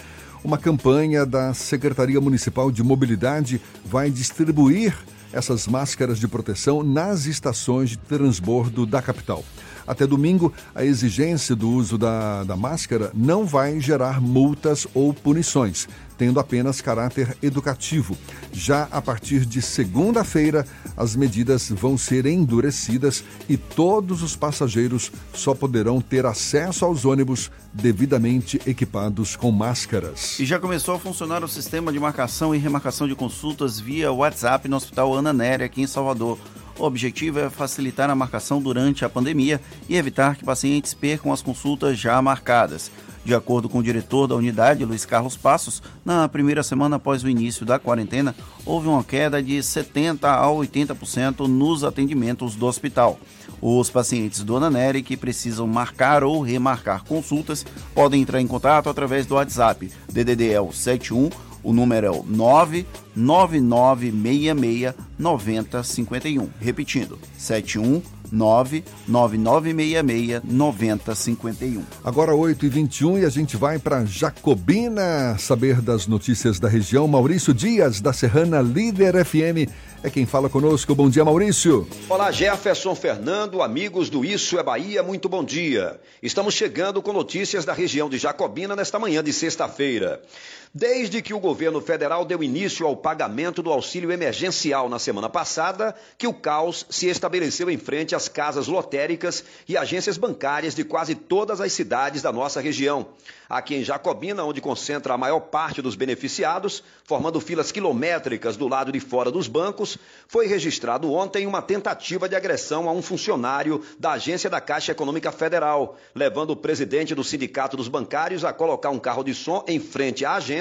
[0.44, 4.98] uma campanha da Secretaria Municipal de Mobilidade vai distribuir
[5.32, 9.44] essas máscaras de proteção nas estações de transbordo da capital.
[9.86, 15.88] Até domingo, a exigência do uso da, da máscara não vai gerar multas ou punições,
[16.20, 18.18] tendo apenas caráter educativo.
[18.52, 20.68] Já a partir de segunda-feira,
[20.98, 27.50] as medidas vão ser endurecidas e todos os passageiros só poderão ter acesso aos ônibus
[27.74, 30.38] devidamente equipados com máscaras.
[30.38, 34.68] E já começou a funcionar o sistema de marcação e remarcação de consultas via WhatsApp
[34.68, 36.38] no Hospital Ana Néria, aqui em Salvador.
[36.80, 41.42] O objetivo é facilitar a marcação durante a pandemia e evitar que pacientes percam as
[41.42, 42.90] consultas já marcadas.
[43.26, 47.30] De acordo com o diretor da unidade, Luiz Carlos Passos, na primeira semana após o
[47.30, 48.34] início da quarentena,
[48.66, 53.20] houve uma queda de 70% a 80% nos atendimentos do hospital.
[53.62, 59.26] Os pacientes do Ananeri que precisam marcar ou remarcar consultas podem entrar em contato através
[59.26, 61.30] do WhatsApp DDD é o 71
[61.64, 66.50] o número é o 99966 9051.
[66.60, 71.84] Repetindo, 71 99966 9051.
[72.04, 77.08] Agora 8 e 21 e a gente vai para Jacobina saber das notícias da região.
[77.08, 79.70] Maurício Dias, da Serrana Líder FM,
[80.02, 80.96] é quem fala conosco.
[80.96, 81.88] Bom dia, Maurício.
[82.08, 86.00] Olá, Jefferson Fernando, amigos do Isso é Bahia, muito bom dia.
[86.22, 90.22] Estamos chegando com notícias da região de Jacobina nesta manhã de sexta-feira.
[90.72, 95.96] Desde que o governo federal deu início ao pagamento do auxílio emergencial na semana passada,
[96.16, 101.16] que o caos se estabeleceu em frente às casas lotéricas e agências bancárias de quase
[101.16, 103.08] todas as cidades da nossa região.
[103.50, 108.92] Aqui em Jacobina, onde concentra a maior parte dos beneficiados, formando filas quilométricas do lado
[108.92, 109.98] de fora dos bancos,
[110.28, 115.32] foi registrado ontem uma tentativa de agressão a um funcionário da agência da Caixa Econômica
[115.32, 119.80] Federal, levando o presidente do Sindicato dos Bancários a colocar um carro de som em
[119.80, 120.59] frente à agência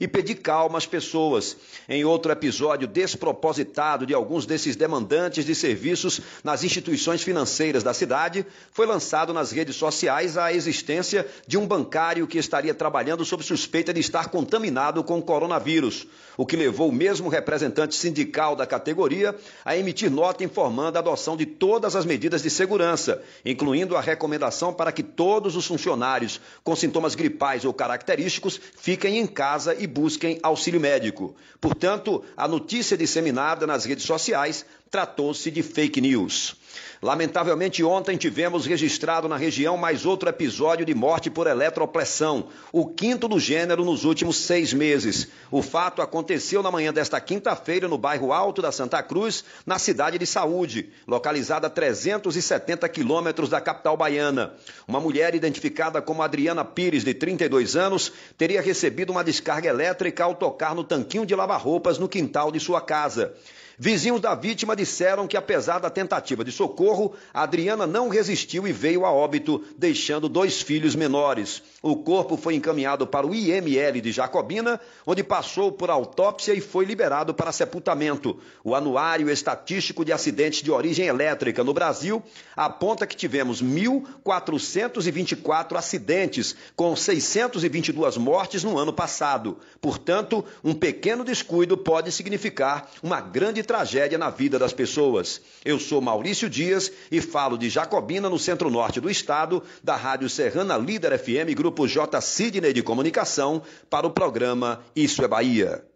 [0.00, 1.56] e pedir calma às pessoas.
[1.88, 8.46] Em outro episódio despropositado de alguns desses demandantes de serviços nas instituições financeiras da cidade,
[8.72, 13.92] foi lançado nas redes sociais a existência de um bancário que estaria trabalhando sob suspeita
[13.92, 19.34] de estar contaminado com coronavírus, o que levou o mesmo representante sindical da categoria
[19.64, 24.72] a emitir nota informando a adoção de todas as medidas de segurança, incluindo a recomendação
[24.72, 30.38] para que todos os funcionários com sintomas gripais ou característicos fiquem em casa e busquem
[30.42, 31.34] auxílio médico.
[31.60, 36.63] Portanto, a notícia disseminada nas redes sociais tratou-se de fake news.
[37.02, 43.28] Lamentavelmente, ontem tivemos registrado na região mais outro episódio de morte por eletropressão, o quinto
[43.28, 45.28] do gênero nos últimos seis meses.
[45.50, 50.18] O fato aconteceu na manhã desta quinta-feira no bairro Alto da Santa Cruz, na cidade
[50.18, 54.54] de Saúde, localizada a 370 quilômetros da capital baiana.
[54.88, 60.34] Uma mulher identificada como Adriana Pires, de 32 anos, teria recebido uma descarga elétrica ao
[60.34, 63.34] tocar no tanquinho de lavar roupas no quintal de sua casa.
[63.78, 69.04] Vizinhos da vítima disseram que, apesar da tentativa de socorro, Adriana não resistiu e veio
[69.04, 71.60] a óbito, deixando dois filhos menores.
[71.82, 76.84] O corpo foi encaminhado para o IML de Jacobina, onde passou por autópsia e foi
[76.84, 78.38] liberado para sepultamento.
[78.62, 82.22] O Anuário Estatístico de Acidentes de Origem Elétrica no Brasil
[82.54, 89.58] aponta que tivemos 1.424 acidentes, com 622 mortes no ano passado.
[89.80, 95.40] Portanto, um pequeno descuido pode significar uma grande tragédia na vida das pessoas.
[95.64, 100.76] Eu sou Maurício Dias e falo de Jacobina, no centro-norte do estado, da Rádio Serrana
[100.76, 102.20] Líder FM, Grupo J.
[102.20, 105.93] Sidney de Comunicação, para o programa Isso é Bahia.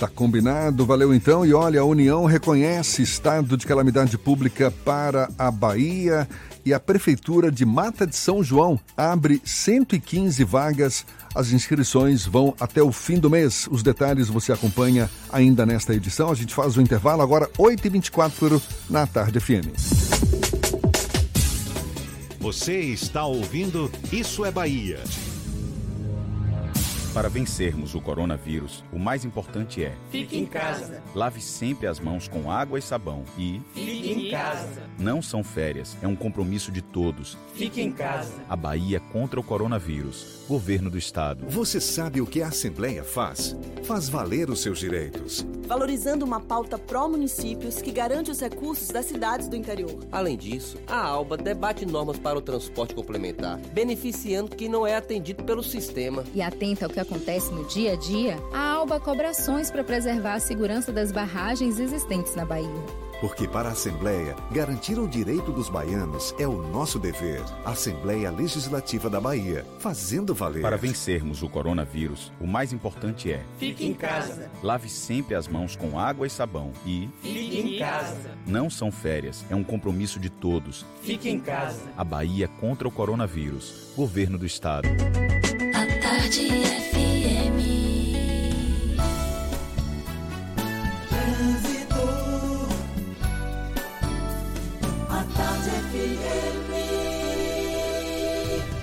[0.00, 1.44] Tá combinado, valeu então.
[1.44, 6.26] E olha, a União reconhece estado de calamidade pública para a Bahia
[6.64, 11.04] e a Prefeitura de Mata de São João abre 115 vagas.
[11.34, 13.68] As inscrições vão até o fim do mês.
[13.70, 16.30] Os detalhes você acompanha ainda nesta edição.
[16.30, 18.58] A gente faz o intervalo agora, 8h24
[18.88, 19.68] na Tarde FM.
[22.40, 24.98] Você está ouvindo Isso é Bahia.
[27.12, 31.02] Para vencermos o coronavírus, o mais importante é: Fique em casa.
[31.12, 34.84] lave sempre as mãos com água e sabão e Fique em casa.
[34.96, 37.36] não são férias, é um compromisso de todos.
[37.54, 38.32] Fique em casa.
[38.48, 40.38] A Bahia contra o coronavírus.
[40.48, 41.44] Governo do Estado.
[41.48, 43.56] Você sabe o que a Assembleia faz?
[43.84, 45.46] Faz valer os seus direitos.
[45.66, 49.96] Valorizando uma pauta pró-municípios que garante os recursos das cidades do interior.
[50.10, 55.44] Além disso, a ALBA debate normas para o transporte complementar, beneficiando quem não é atendido
[55.44, 56.24] pelo sistema.
[56.34, 59.82] E atenta ao que que acontece no dia a dia, a Alba cobra ações para
[59.82, 62.68] preservar a segurança das barragens existentes na Bahia.
[63.20, 67.42] Porque para a Assembleia, garantir o direito dos baianos é o nosso dever.
[67.66, 70.62] Assembleia Legislativa da Bahia, fazendo valer.
[70.62, 74.50] Para vencermos o coronavírus, o mais importante é: Fique em casa.
[74.62, 78.30] Lave sempre as mãos com água e sabão e Fique em casa.
[78.46, 80.86] Não são férias, é um compromisso de todos.
[81.02, 81.82] Fique em casa.
[81.98, 83.92] A Bahia contra o coronavírus.
[83.94, 84.88] Governo do Estado.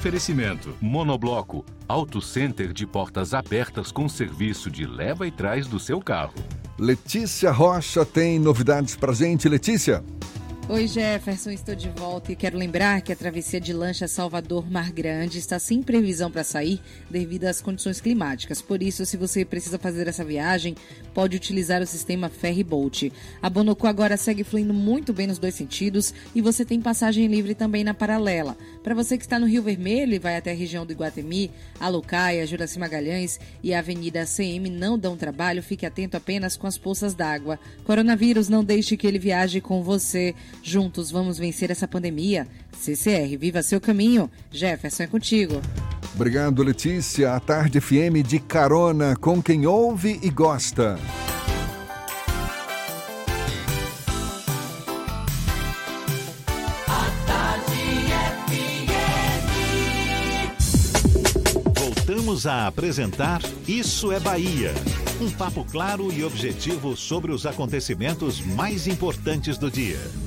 [0.08, 6.02] Oferecimento: Monobloco, Auto Center de portas abertas com serviço de leva e trás do seu
[6.02, 6.34] carro.
[6.78, 10.04] Letícia Rocha tem novidades pra gente, Letícia.
[10.70, 15.38] Oi, Jefferson, estou de volta e quero lembrar que a travessia de lancha Salvador-Mar Grande
[15.38, 18.62] está sem previsão para sair devido às condições climáticas.
[18.62, 20.76] Por isso, se você precisa fazer essa viagem,
[21.14, 23.14] pode utilizar o sistema Ferry Boat.
[23.42, 27.56] A Bonoco agora segue fluindo muito bem nos dois sentidos e você tem passagem livre
[27.56, 28.58] também na paralela.
[28.84, 31.50] Para você que está no Rio Vermelho e vai até a região do Iguatemi,
[31.80, 36.68] a Lucaia, Juraci Magalhães e a Avenida CM não dão trabalho, fique atento apenas com
[36.68, 37.58] as poças d'água.
[37.86, 40.36] Coronavírus, não deixe que ele viaje com você.
[40.68, 42.46] Juntos vamos vencer essa pandemia.
[42.78, 44.30] CCR, viva seu caminho.
[44.52, 45.62] Jefferson é contigo.
[46.14, 47.36] Obrigado, Letícia.
[47.36, 51.00] A Tarde FM de carona com quem ouve e gosta.
[56.86, 58.12] A tarde
[58.50, 58.92] FM.
[61.80, 64.74] Voltamos a apresentar Isso é Bahia.
[65.22, 70.27] Um papo claro e objetivo sobre os acontecimentos mais importantes do dia.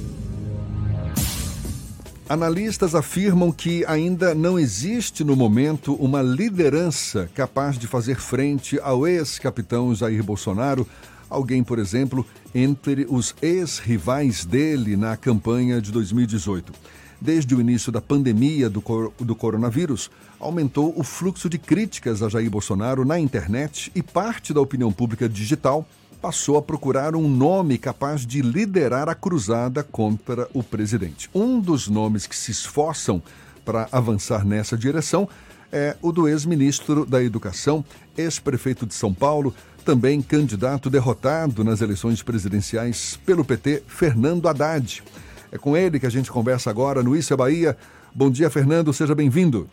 [2.31, 9.05] Analistas afirmam que ainda não existe no momento uma liderança capaz de fazer frente ao
[9.05, 10.87] ex-capitão Jair Bolsonaro,
[11.29, 12.25] alguém, por exemplo,
[12.55, 16.73] entre os ex-rivais dele na campanha de 2018.
[17.21, 20.09] Desde o início da pandemia do, cor do coronavírus,
[20.39, 25.29] aumentou o fluxo de críticas a Jair Bolsonaro na internet e parte da opinião pública
[25.29, 25.85] digital
[26.21, 31.31] passou a procurar um nome capaz de liderar a cruzada contra o presidente.
[31.35, 33.23] Um dos nomes que se esforçam
[33.65, 35.29] para avançar nessa direção
[35.73, 37.85] é o do ex-ministro da Educação,
[38.19, 45.03] ex-prefeito de São Paulo, também candidato derrotado nas eleições presidenciais pelo PT, Fernando Haddad.
[45.51, 47.77] É com ele que a gente conversa agora no Isso é Bahia.
[48.15, 49.71] Bom dia, Fernando, seja bem-vindo.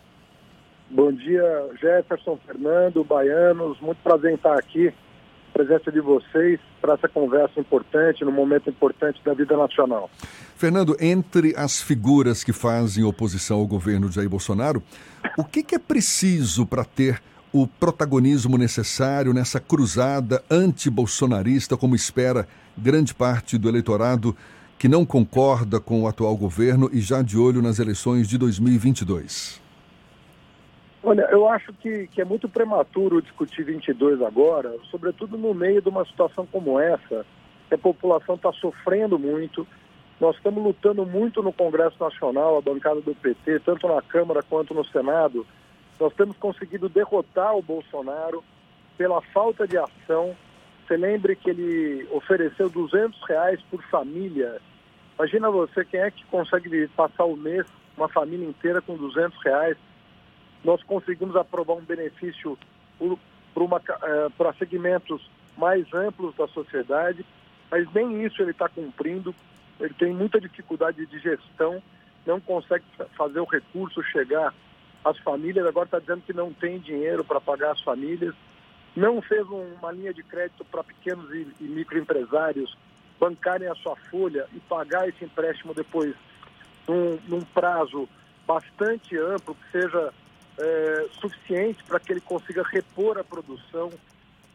[0.90, 3.80] Bom dia, Jefferson, Fernando, baianos.
[3.82, 4.94] Muito prazer em estar aqui
[5.57, 10.07] presença de vocês para essa conversa importante, no momento importante da vida nacional.
[10.55, 14.84] Fernando, entre as figuras que fazem oposição ao governo de Jair Bolsonaro,
[15.35, 17.19] o que, que é preciso para ter
[17.51, 22.47] o protagonismo necessário nessa cruzada anti-bolsonarista, como espera
[22.77, 24.38] grande parte do eleitorado
[24.77, 29.66] que não concorda com o atual governo e já de olho nas eleições de 2022?
[31.09, 35.88] Olha, eu acho que, que é muito prematuro discutir 22 agora, sobretudo no meio de
[35.88, 37.25] uma situação como essa,
[37.69, 39.65] que a população está sofrendo muito.
[40.19, 44.73] Nós estamos lutando muito no Congresso Nacional, a bancada do PT, tanto na Câmara quanto
[44.73, 45.47] no Senado.
[45.97, 48.43] Nós temos conseguido derrotar o Bolsonaro
[48.97, 50.35] pela falta de ação.
[50.85, 54.59] Você lembre que ele ofereceu 200 reais por família.
[55.17, 57.65] Imagina você, quem é que consegue passar o mês,
[57.95, 59.77] uma família inteira com 200 reais?
[60.68, 62.57] Nós conseguimos aprovar um benefício
[64.38, 67.26] para segmentos mais amplos da sociedade,
[67.72, 69.34] mas nem isso ele está cumprindo.
[69.80, 71.81] Ele tem muita dificuldade de gestão,
[72.26, 72.84] não consegue
[73.15, 74.53] fazer o recurso chegar
[75.06, 75.65] às famílias.
[75.65, 78.35] Agora está dizendo que não tem dinheiro para pagar as famílias.
[78.94, 82.77] Não fez uma linha de crédito para pequenos e, e microempresários
[83.18, 86.14] bancarem a sua folha e pagar esse empréstimo depois
[86.85, 88.10] num, num prazo
[88.45, 90.14] bastante amplo, que seja
[90.57, 93.91] é, suficiente para que ele consiga repor a produção,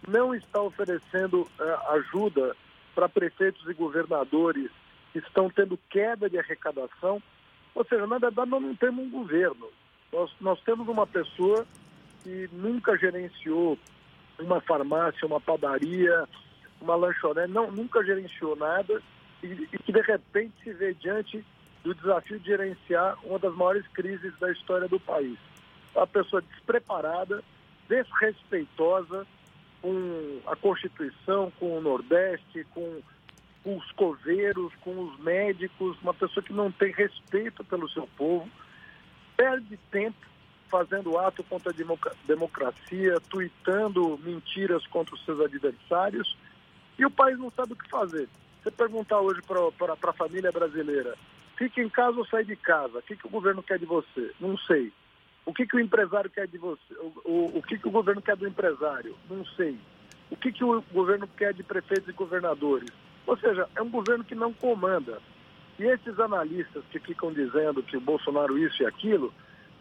[0.06, 2.56] não está oferecendo é, ajuda
[2.94, 4.70] para prefeitos e governadores
[5.12, 7.22] que estão tendo queda de arrecadação.
[7.74, 9.68] Ou seja, na verdade, nós não temos um governo.
[10.12, 11.66] Nós, nós temos uma pessoa
[12.22, 13.78] que nunca gerenciou
[14.38, 16.28] uma farmácia, uma padaria,
[16.80, 19.00] uma lanchonete, não, nunca gerenciou nada
[19.42, 21.44] e, e que, de repente, se vê diante
[21.84, 25.38] do desafio de gerenciar uma das maiores crises da história do país
[25.94, 27.42] uma pessoa despreparada,
[27.88, 29.26] desrespeitosa
[29.80, 33.02] com a Constituição, com o Nordeste, com,
[33.64, 38.48] os coveiros, com os médicos, uma pessoa que não tem respeito pelo seu povo,
[39.36, 40.16] perde tempo
[40.68, 46.36] fazendo ato contra a democ- democracia, tuitando mentiras contra os seus adversários,
[46.98, 48.28] e o país não sabe o que fazer.
[48.62, 51.16] Você perguntar hoje para a família brasileira,
[51.56, 52.98] fique em casa ou sai de casa?
[52.98, 54.32] O que, que o governo quer de você?
[54.40, 54.92] Não sei.
[55.44, 56.94] O que, que o empresário quer de você?
[56.94, 59.16] O, o, o que, que o governo quer do empresário?
[59.28, 59.76] Não sei.
[60.30, 62.90] O que, que o governo quer de prefeitos e governadores?
[63.26, 65.20] Ou seja, é um governo que não comanda.
[65.78, 69.32] E esses analistas que ficam dizendo que o Bolsonaro isso e aquilo,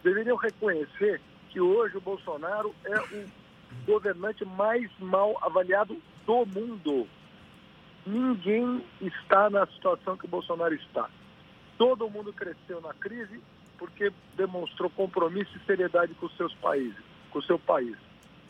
[0.04, 3.26] deveriam reconhecer que hoje o Bolsonaro é o
[3.86, 7.08] governante mais mal avaliado do mundo.
[8.06, 11.10] Ninguém está na situação que o Bolsonaro está.
[11.78, 13.42] Todo mundo cresceu na crise
[13.82, 17.98] porque demonstrou compromisso e seriedade com seus países, com seu país.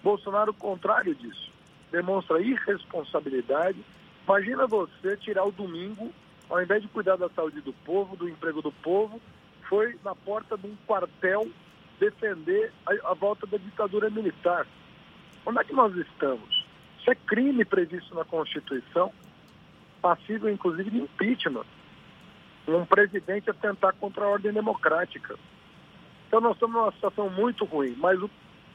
[0.04, 1.50] Bolsonaro, o contrário disso,
[1.90, 3.80] demonstra irresponsabilidade.
[4.28, 6.12] Imagina você tirar o domingo,
[6.50, 9.22] ao invés de cuidar da saúde do povo, do emprego do povo,
[9.70, 11.50] foi na porta de um quartel
[11.98, 14.68] defender a, a volta da ditadura militar.
[15.46, 16.66] Onde é que nós estamos?
[17.00, 19.14] Isso é crime previsto na Constituição,
[20.02, 21.66] passível inclusive de impeachment.
[22.76, 25.36] Um presidente atentar contra a ordem democrática.
[26.28, 28.20] Então nós estamos numa situação muito ruim, mas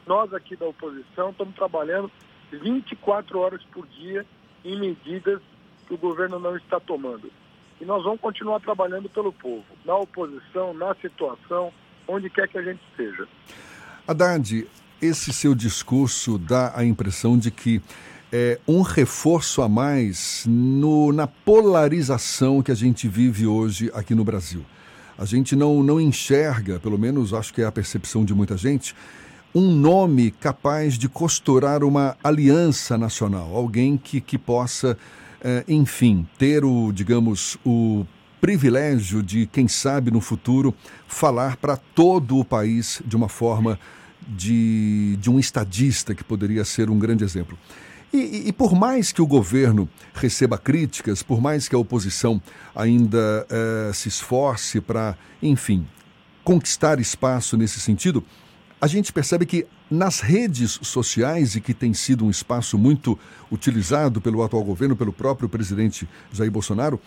[0.06, 2.10] nós aqui da oposição estamos trabalhando
[2.52, 4.26] 24 horas por dia
[4.64, 5.40] em medidas
[5.86, 7.30] que o governo não está tomando.
[7.80, 11.72] E nós vamos continuar trabalhando pelo povo, na oposição, na situação,
[12.08, 13.26] onde quer que a gente esteja.
[14.06, 14.66] Haddad,
[15.00, 17.82] esse seu discurso dá a impressão de que
[18.32, 24.24] é um reforço a mais no, na polarização que a gente vive hoje aqui no
[24.24, 24.64] Brasil.
[25.18, 28.94] A gente não, não enxerga, pelo menos acho que é a percepção de muita gente,
[29.54, 34.98] um nome capaz de costurar uma aliança nacional, alguém que, que possa,
[35.42, 38.04] é, enfim, ter o, digamos, o
[38.40, 40.74] privilégio de, quem sabe no futuro,
[41.08, 43.78] falar para todo o país de uma forma
[44.28, 47.56] de, de um estadista que poderia ser um grande exemplo.
[48.12, 52.40] E, e, por mais que o governo receba críticas, por mais que a oposição
[52.74, 55.86] ainda eh, se esforce para, enfim,
[56.44, 58.24] conquistar espaço nesse sentido,
[58.80, 63.18] a gente percebe que nas redes sociais, e que tem sido um espaço muito
[63.50, 67.00] utilizado pelo atual governo, pelo próprio presidente Jair Bolsonaro,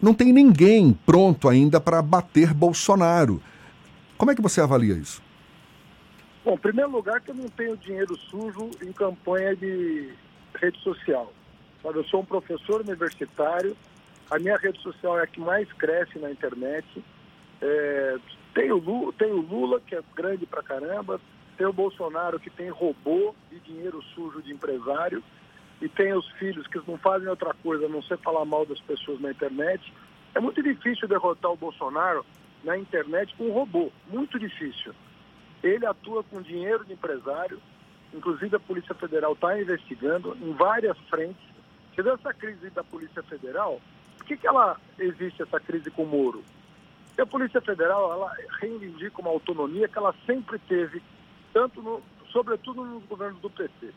[0.00, 3.42] não tem ninguém pronto ainda para bater Bolsonaro.
[4.16, 5.22] Como é que você avalia isso?
[6.44, 10.10] Bom, em primeiro lugar, que eu não tenho dinheiro sujo em campanha de
[10.54, 11.32] rede social.
[11.82, 13.76] Sabe, eu sou um professor universitário,
[14.30, 16.86] a minha rede social é a que mais cresce na internet.
[17.60, 18.16] É,
[18.54, 21.20] tem, o Lula, tem o Lula, que é grande pra caramba,
[21.56, 25.22] tem o Bolsonaro, que tem robô e dinheiro sujo de empresário,
[25.80, 28.80] e tem os filhos que não fazem outra coisa a não ser falar mal das
[28.80, 29.92] pessoas na internet.
[30.34, 32.24] É muito difícil derrotar o Bolsonaro
[32.64, 34.92] na internet com um robô, muito difícil.
[35.62, 37.60] Ele atua com dinheiro de empresário,
[38.12, 41.42] inclusive a Polícia Federal está investigando em várias frentes.
[41.94, 43.80] Você vê essa crise da Polícia Federal?
[44.16, 46.44] Por que, que ela existe essa crise com o Moro?
[47.08, 51.02] Porque a Polícia Federal ela reivindica uma autonomia que ela sempre teve,
[51.52, 52.02] tanto no,
[52.32, 53.92] sobretudo nos governos do PT.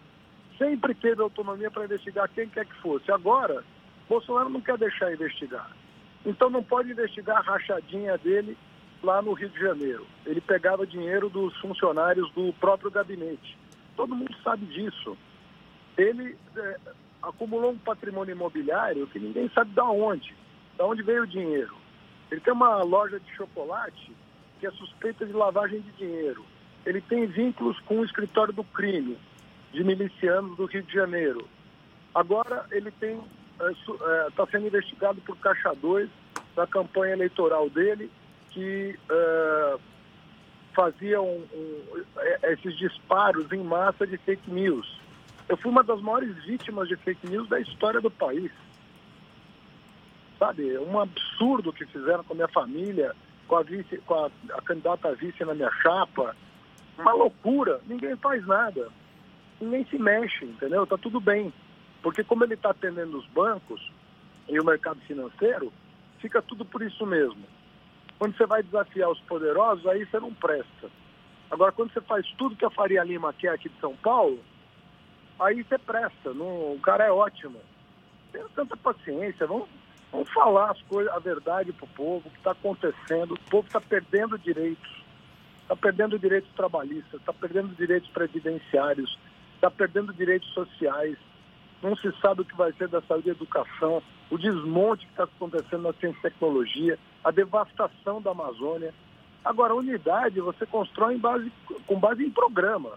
[0.58, 3.12] Sempre teve autonomia para investigar quem quer que fosse.
[3.12, 3.64] Agora,
[4.10, 5.72] Bolsonaro não quer deixar investigar.
[6.26, 8.58] Então não pode investigar a rachadinha dele
[9.04, 10.06] lá no Rio de Janeiro.
[10.26, 13.58] Ele pegava dinheiro dos funcionários do próprio gabinete.
[14.02, 15.16] Todo mundo sabe disso.
[15.96, 16.80] Ele é,
[17.22, 20.36] acumulou um patrimônio imobiliário que ninguém sabe de onde.
[20.76, 21.76] De onde veio o dinheiro.
[22.32, 24.12] Ele tem uma loja de chocolate
[24.60, 26.44] que é suspeita de lavagem de dinheiro.
[26.84, 29.20] Ele tem vínculos com o escritório do crime
[29.72, 31.48] de milicianos do Rio de Janeiro.
[32.16, 33.22] Agora ele tem
[34.30, 36.10] está sendo investigado por Caixa 2
[36.56, 38.10] da campanha eleitoral dele
[38.50, 39.80] que uh,
[40.74, 42.04] faziam um,
[42.44, 45.00] esses disparos em massa de fake news.
[45.48, 48.52] Eu fui uma das maiores vítimas de fake news da história do país.
[50.40, 53.14] Sabe, é um absurdo que fizeram com a minha família,
[53.48, 56.36] com a, vice, com a, a candidata a vice na minha chapa.
[56.98, 58.90] Uma loucura, ninguém faz nada.
[59.60, 60.88] Ninguém se mexe, entendeu?
[60.88, 61.54] Tá tudo bem.
[62.02, 63.92] Porque como ele está atendendo os bancos
[64.48, 65.72] e o mercado financeiro,
[66.20, 67.44] fica tudo por isso mesmo.
[68.22, 70.92] Quando você vai desafiar os poderosos, aí você não presta.
[71.50, 74.40] Agora, quando você faz tudo que a Faria Lima quer aqui de São Paulo,
[75.40, 76.32] aí você presta.
[76.32, 77.60] Não, o cara é ótimo.
[78.32, 79.48] Tenha tanta paciência.
[79.48, 79.68] Vamos,
[80.12, 83.34] vamos falar as coisas, a verdade para o povo, o que está acontecendo.
[83.34, 85.04] O povo está perdendo direitos.
[85.64, 89.18] Está perdendo direitos trabalhistas, está perdendo direitos previdenciários,
[89.56, 91.18] está perdendo direitos sociais.
[91.82, 95.24] Não se sabe o que vai ser da saúde e educação, o desmonte que está
[95.24, 98.94] acontecendo na ciência e tecnologia, a devastação da Amazônia.
[99.44, 101.52] Agora, unidade você constrói base,
[101.88, 102.92] com base em programa.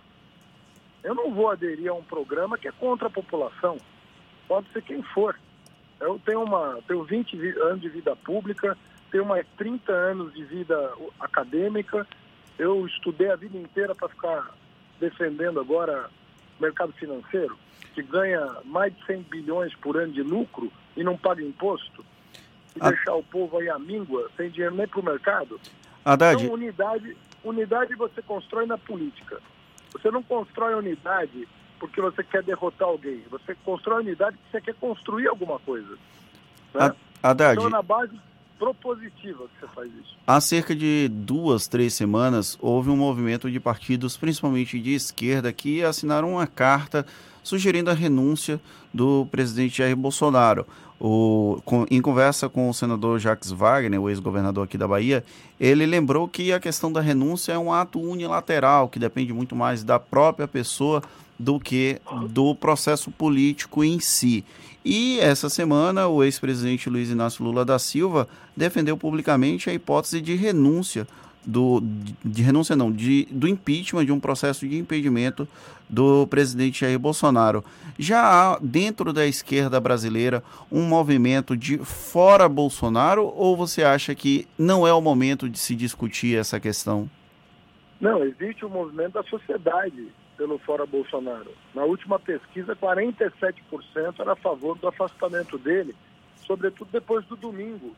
[1.03, 3.79] Eu não vou aderir a um programa que é contra a população.
[4.49, 5.39] Pode ser quem for.
[6.01, 8.77] Eu tenho, uma, tenho 20 vi- anos de vida pública,
[9.11, 12.07] tenho mais 30 anos de vida acadêmica.
[12.59, 14.51] Eu estudei a vida inteira para ficar
[15.01, 16.09] defendendo agora
[16.59, 17.59] o mercado financeiro,
[17.95, 22.05] que ganha mais de 100 bilhões por ano de lucro e não paga imposto,
[22.77, 22.91] e Ah.
[22.91, 25.61] deixar o povo aí à míngua, sem dinheiro nem para o mercado.
[26.05, 26.43] Haddad.
[26.43, 29.41] Então, unidade, unidade você constrói na política.
[29.93, 31.47] Você não constrói unidade
[31.79, 33.23] porque você quer derrotar alguém.
[33.31, 35.97] Você constrói unidade porque você quer construir alguma coisa.
[36.75, 36.81] né?
[36.87, 36.95] Ha-
[37.31, 37.55] Haddad.
[37.57, 38.13] Então, é na base
[38.59, 40.17] propositiva que você faz isso.
[40.27, 45.83] Há cerca de duas, três semanas, houve um movimento de partidos, principalmente de esquerda, que
[45.85, 47.07] assinaram uma carta
[47.43, 48.61] sugerindo a renúncia
[48.93, 50.67] do presidente Jair Bolsonaro.
[51.07, 55.23] O, com- em conversa com o senador Jacques Wagner, o ex-governador aqui da Bahia,
[55.61, 59.85] ele lembrou que a questão da renúncia é um ato unilateral, que depende muito mais
[59.85, 61.03] da própria pessoa
[61.39, 62.01] do que
[62.31, 64.47] do processo político em si.
[64.83, 68.27] E essa semana, o ex-presidente Luiz Inácio Lula da Silva
[68.57, 71.07] defendeu publicamente a hipótese de renúncia
[71.47, 71.83] do
[72.25, 75.47] de, renúncia não, de, do impeachment de um processo de impedimento
[75.89, 77.65] do presidente Jair Bolsonaro.
[77.99, 84.49] Já há dentro da esquerda brasileira um movimento de fora Bolsonaro ou você acha que
[84.59, 87.09] não é o momento de se discutir essa questão?
[88.01, 91.53] Não, existe um movimento da sociedade pelo fora Bolsonaro.
[91.75, 93.55] Na última pesquisa, 47%
[94.19, 95.95] era a favor do afastamento dele,
[96.47, 97.95] sobretudo depois do domingo.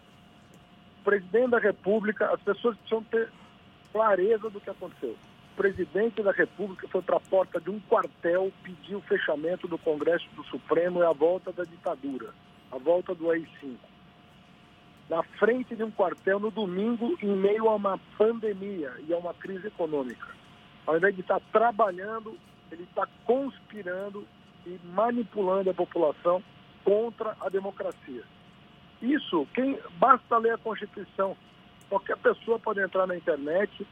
[1.06, 3.30] Presidente da República, as pessoas precisam ter
[3.92, 5.16] clareza do que aconteceu.
[5.52, 9.78] O presidente da República foi para a porta de um quartel pedir o fechamento do
[9.78, 12.34] Congresso do Supremo e a volta da ditadura,
[12.72, 13.76] a volta do AI-5
[15.08, 19.32] na frente de um quartel no domingo em meio a uma pandemia e a uma
[19.32, 20.26] crise econômica.
[20.84, 22.36] Ao invés de estar trabalhando,
[22.72, 24.26] ele está conspirando
[24.66, 26.42] e manipulando a população
[26.84, 28.24] contra a democracia.
[29.12, 31.36] Isso, quem basta ler a Constituição.
[31.88, 33.86] Qualquer pessoa pode entrar na internet,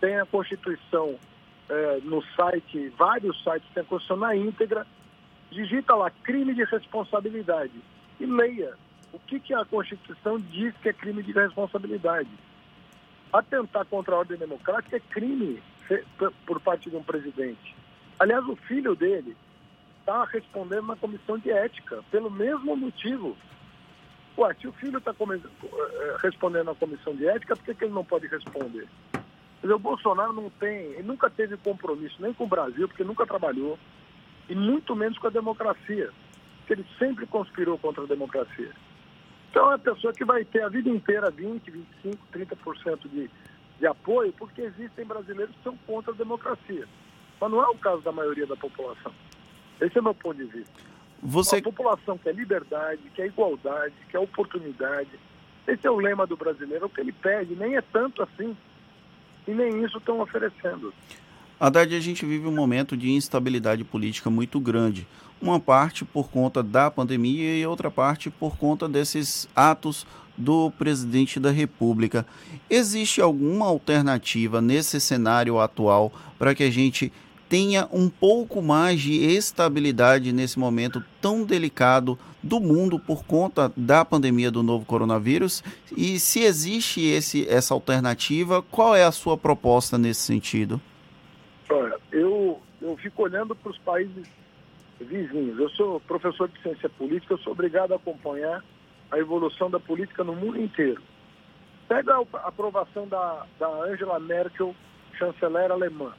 [0.00, 1.18] tem a Constituição
[1.68, 4.86] eh, no site, vários sites tem a Constituição na íntegra,
[5.50, 7.74] digita lá crime de responsabilidade
[8.18, 8.74] e leia
[9.12, 12.30] o que, que a Constituição diz que é crime de responsabilidade.
[13.32, 15.62] Atentar contra a ordem democrática é crime
[16.46, 17.76] por parte de um presidente.
[18.18, 19.36] Aliás, o filho dele
[20.00, 23.36] está respondendo na comissão de ética, pelo mesmo motivo.
[24.38, 25.14] Ué, se o filho está
[26.22, 28.86] respondendo na comissão de ética, por que, que ele não pode responder?
[29.12, 33.02] Quer dizer, o Bolsonaro não tem, ele nunca teve compromisso nem com o Brasil, porque
[33.02, 33.78] nunca trabalhou,
[34.48, 36.10] e muito menos com a democracia,
[36.58, 38.72] porque ele sempre conspirou contra a democracia.
[39.50, 43.30] Então é uma pessoa que vai ter a vida inteira 20, 25, 30% de,
[43.78, 46.86] de apoio, porque existem brasileiros que são contra a democracia.
[47.40, 49.12] Mas não é o caso da maioria da população.
[49.80, 50.95] Esse é o meu ponto de vista.
[51.28, 51.56] Você...
[51.56, 55.10] A população quer liberdade, quer igualdade, quer oportunidade.
[55.66, 58.56] Esse é o lema do brasileiro, é o que ele pede, nem é tanto assim.
[59.48, 60.94] E nem isso estão oferecendo.
[61.58, 65.06] Haddad, a gente vive um momento de instabilidade política muito grande.
[65.42, 71.40] Uma parte por conta da pandemia e outra parte por conta desses atos do presidente
[71.40, 72.24] da República.
[72.70, 77.12] Existe alguma alternativa nesse cenário atual para que a gente
[77.48, 84.04] tenha um pouco mais de estabilidade nesse momento tão delicado do mundo por conta da
[84.04, 85.62] pandemia do novo coronavírus?
[85.96, 90.80] E se existe esse, essa alternativa, qual é a sua proposta nesse sentido?
[91.70, 94.26] Olha, eu, eu fico olhando para os países
[95.00, 95.58] vizinhos.
[95.58, 98.64] Eu sou professor de ciência política, eu sou obrigado a acompanhar
[99.10, 101.02] a evolução da política no mundo inteiro.
[101.88, 104.74] Pega a aprovação da, da Angela Merkel,
[105.16, 106.12] chanceler alemã.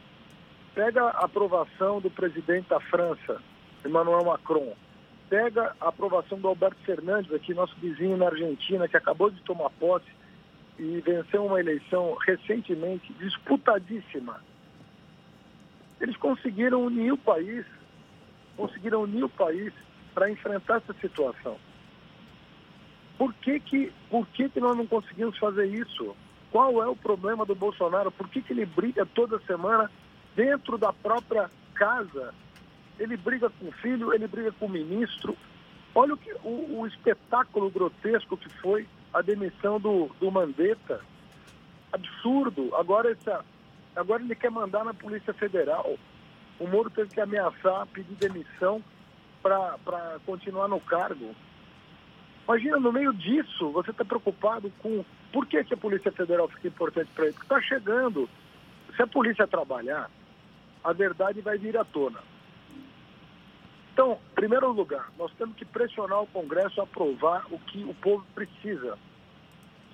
[0.78, 3.42] Pega a aprovação do presidente da França,
[3.84, 4.76] Emmanuel Macron.
[5.28, 9.72] Pega a aprovação do Alberto Fernandes, aqui nosso vizinho na Argentina, que acabou de tomar
[9.72, 10.06] posse
[10.78, 14.40] e venceu uma eleição recentemente disputadíssima.
[16.00, 17.66] Eles conseguiram unir o país,
[18.56, 19.74] conseguiram unir o país
[20.14, 21.58] para enfrentar essa situação.
[23.18, 26.16] Por que que, por que que nós não conseguimos fazer isso?
[26.52, 28.12] Qual é o problema do Bolsonaro?
[28.12, 29.90] Por que, que ele briga toda semana
[30.38, 32.34] dentro da própria casa?
[33.00, 35.36] Ele briga com o filho, ele briga com o ministro.
[35.96, 41.02] Olha o, que, o, o espetáculo grotesco que foi a demissão do, do Mandetta.
[41.92, 42.76] Absurdo.
[42.76, 43.44] Agora, essa,
[43.96, 45.98] agora ele quer mandar na Polícia Federal.
[46.60, 48.84] O Moro teve que ameaçar, pedir demissão
[49.42, 51.34] para continuar no cargo.
[52.48, 56.68] Imagina, no meio disso, você está preocupado com Por que, que a Polícia Federal fica
[56.68, 57.34] importante para ele?
[57.34, 58.30] Porque está chegando.
[58.96, 60.10] Se a polícia trabalhar,
[60.88, 62.20] a verdade vai vir à tona.
[63.92, 67.94] Então, em primeiro lugar, nós temos que pressionar o Congresso a aprovar o que o
[67.96, 68.98] povo precisa.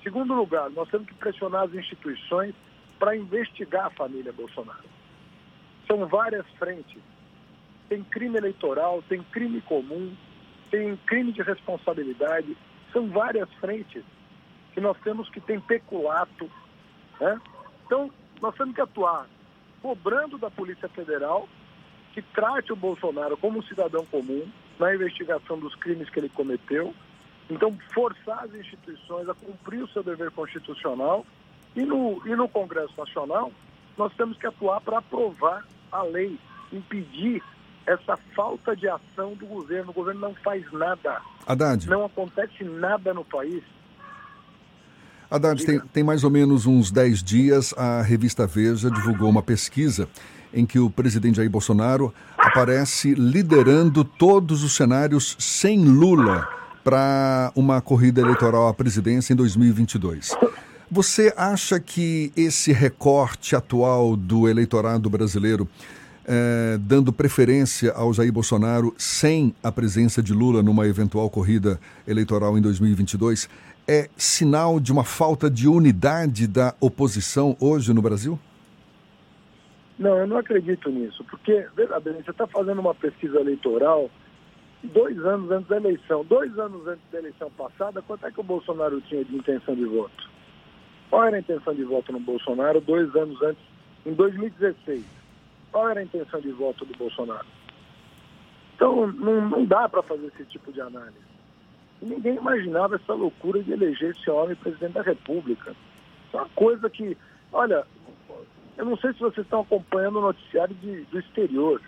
[0.04, 2.54] Segundo lugar, nós temos que pressionar as instituições
[3.00, 4.84] para investigar a família Bolsonaro.
[5.88, 7.02] São várias frentes.
[7.90, 10.16] Tem crime eleitoral, tem crime comum,
[10.70, 12.56] tem crime de responsabilidade.
[12.92, 14.04] São várias frentes
[14.76, 16.52] que nós temos que ter peculato.
[17.20, 17.42] Né?
[17.84, 19.28] Então, nós temos que atuar
[19.84, 21.48] cobrando da Polícia Federal
[22.14, 24.48] que trate o Bolsonaro como um cidadão comum
[24.80, 26.94] na investigação dos crimes que ele cometeu.
[27.50, 31.26] Então, forçar as instituições a cumprir o seu dever constitucional
[31.76, 33.52] e no, e no Congresso Nacional,
[33.98, 36.40] nós temos que atuar para aprovar a lei,
[36.72, 37.44] impedir
[37.86, 39.92] essa falta de ação do governo.
[39.92, 41.22] O governo não faz nada.
[41.46, 41.90] Haddad.
[41.90, 43.64] Não acontece nada no país.
[45.34, 50.08] Haddad, tem, tem mais ou menos uns 10 dias, a revista Veja divulgou uma pesquisa
[50.54, 56.48] em que o presidente Jair Bolsonaro aparece liderando todos os cenários sem Lula
[56.84, 60.38] para uma corrida eleitoral à presidência em 2022.
[60.92, 65.68] Você acha que esse recorte atual do eleitorado brasileiro,
[66.28, 72.56] eh, dando preferência ao Jair Bolsonaro sem a presença de Lula numa eventual corrida eleitoral
[72.56, 73.50] em 2022,
[73.88, 78.40] é sinal de uma falta de unidade da oposição hoje no Brasil?
[79.98, 84.10] Não, eu não acredito nisso, porque, veja bem, você está fazendo uma pesquisa eleitoral
[84.84, 86.26] dois anos antes da eleição.
[86.26, 89.86] Dois anos antes da eleição passada, quanto é que o Bolsonaro tinha de intenção de
[89.86, 90.30] voto?
[91.10, 93.64] Qual era a intenção de voto no Bolsonaro dois anos antes,
[94.06, 95.06] em 2016?
[95.72, 97.46] Qual era a intenção de voto do Bolsonaro?
[98.76, 101.33] Então, não, não dá para fazer esse tipo de análise.
[102.04, 105.72] Ninguém imaginava essa loucura de eleger esse homem presidente da República.
[105.72, 107.18] Isso é uma coisa que,
[107.52, 107.86] olha,
[108.78, 111.82] eu não sei se vocês estão acompanhando o noticiário de, do exterior.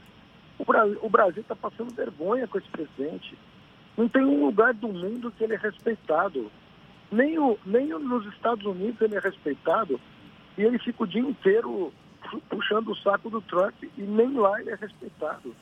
[0.57, 3.37] O Brasil está passando vergonha com esse presidente.
[3.97, 6.49] Não tem um lugar do mundo que ele é respeitado.
[7.11, 9.99] Nem, o, nem nos Estados Unidos ele é respeitado.
[10.57, 11.91] E ele fica o dia inteiro
[12.49, 15.53] puxando o saco do Trump e nem lá ele é respeitado.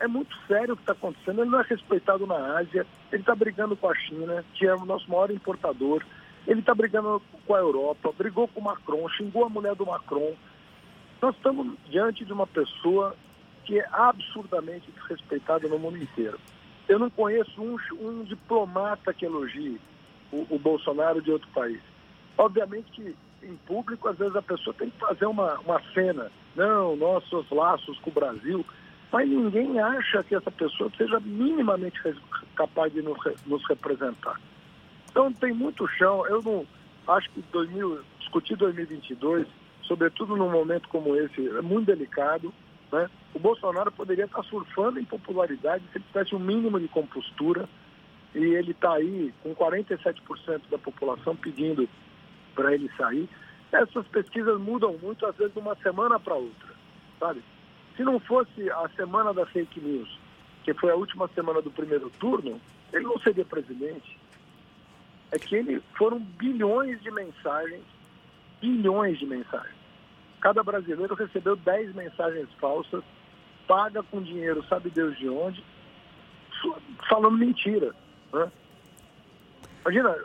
[0.00, 1.40] É muito sério o que está acontecendo.
[1.40, 2.86] Ele não é respeitado na Ásia.
[3.12, 6.02] Ele está brigando com a China, que é o nosso maior importador.
[6.46, 10.34] Ele está brigando com a Europa, brigou com o Macron, xingou a mulher do Macron.
[11.22, 13.16] Nós estamos diante de uma pessoa
[13.64, 16.38] que é absurdamente desrespeitada no mundo inteiro.
[16.86, 19.80] Eu não conheço um, um diplomata que elogie
[20.30, 21.80] o, o, Bolsonaro de outro país.
[22.36, 26.30] Obviamente que em público, às vezes a pessoa tem que fazer uma, uma cena.
[26.54, 28.64] Não, nossos laços com o Brasil.
[29.14, 32.00] Mas ninguém acha que essa pessoa seja minimamente
[32.56, 34.40] capaz de nos, representar.
[35.08, 36.26] Então tem muito chão.
[36.26, 36.66] Eu não
[37.06, 39.46] acho que 2000, discutir 2022,
[39.84, 42.52] sobretudo num momento como esse, é muito delicado.
[42.90, 43.08] Né?
[43.32, 47.68] O Bolsonaro poderia estar surfando em popularidade se ele tivesse um mínimo de compostura.
[48.34, 51.88] E ele está aí com 47% da população pedindo
[52.52, 53.28] para ele sair.
[53.70, 56.74] Essas pesquisas mudam muito, às vezes, de uma semana para outra,
[57.20, 57.44] sabe?
[57.96, 60.08] Se não fosse a semana da fake news,
[60.64, 62.60] que foi a última semana do primeiro turno,
[62.92, 64.18] ele não seria presidente
[65.34, 67.82] é que ele foram bilhões de mensagens,
[68.60, 69.74] bilhões de mensagens.
[70.40, 73.02] Cada brasileiro recebeu 10 mensagens falsas,
[73.66, 75.64] paga com dinheiro, sabe Deus de onde,
[77.08, 77.92] falando mentira.
[78.32, 78.52] Né?
[79.80, 80.16] Imagina,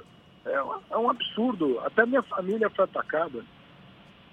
[0.46, 1.80] é um, é um, absurdo.
[1.80, 3.44] Até minha família foi atacada.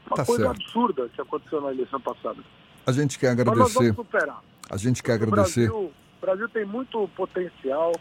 [0.06, 0.60] Uma tá coisa certo.
[0.60, 2.42] absurda que aconteceu na eleição passada.
[2.86, 3.58] A gente quer agradecer.
[3.58, 4.42] Mas nós vamos superar.
[4.70, 5.68] A gente quer agradecer.
[5.70, 7.92] O Brasil, Brasil tem muito potencial.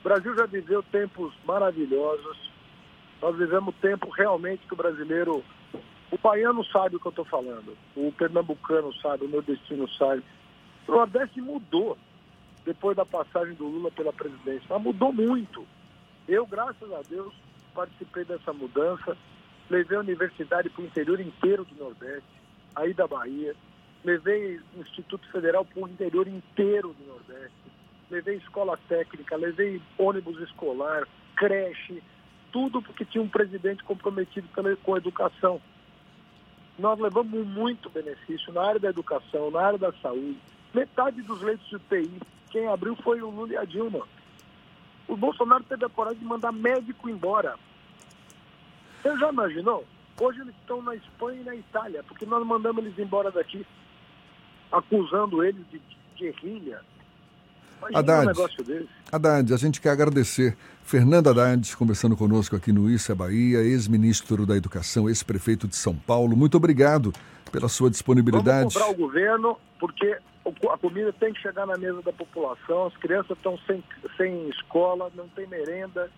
[0.00, 2.50] O Brasil já viveu tempos maravilhosos.
[3.20, 5.44] Nós vivemos tempo realmente que o brasileiro.
[6.10, 7.76] O baiano sabe o que eu estou falando.
[7.94, 10.22] O pernambucano sabe, o meu destino sabe.
[10.88, 11.96] O Nordeste mudou
[12.64, 14.66] depois da passagem do Lula pela presidência.
[14.68, 15.66] Mas mudou muito.
[16.26, 17.32] Eu, graças a Deus,
[17.74, 19.16] participei dessa mudança.
[19.68, 22.28] Levei a universidade para o interior inteiro do Nordeste,
[22.74, 23.54] aí da Bahia.
[24.04, 27.60] Levei o Instituto Federal para o interior inteiro do Nordeste
[28.10, 31.06] levei escola técnica, levei ônibus escolar,
[31.36, 32.02] creche,
[32.52, 34.48] tudo porque tinha um presidente comprometido
[34.82, 35.60] com a educação.
[36.78, 40.38] Nós levamos muito benefício na área da educação, na área da saúde.
[40.74, 42.20] Metade dos leitos de UTI,
[42.50, 44.06] quem abriu foi o Lula e a Dilma.
[45.06, 47.56] O Bolsonaro teve a coragem de mandar médico embora.
[49.02, 49.84] Você já imaginou?
[50.20, 53.66] Hoje eles estão na Espanha e na Itália, porque nós mandamos eles embora daqui,
[54.70, 55.80] acusando eles de
[56.16, 56.80] guerrilha,
[57.94, 58.24] Haddad.
[58.24, 58.88] um negócio desse.
[59.10, 64.44] Haddad, a gente quer agradecer Fernando Haddad, conversando conosco aqui no Isso é Bahia, ex-ministro
[64.44, 66.36] da Educação, ex-prefeito de São Paulo.
[66.36, 67.12] Muito obrigado
[67.50, 68.74] pela sua Vamos disponibilidade.
[68.74, 73.36] cobrar o governo, porque a comida tem que chegar na mesa da população, as crianças
[73.36, 73.82] estão sem,
[74.16, 76.10] sem escola, não tem merenda.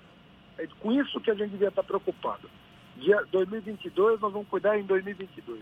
[0.58, 2.48] É com isso que a gente devia estar preocupado.
[2.96, 5.60] Dia 2022, nós vamos cuidar em 2022.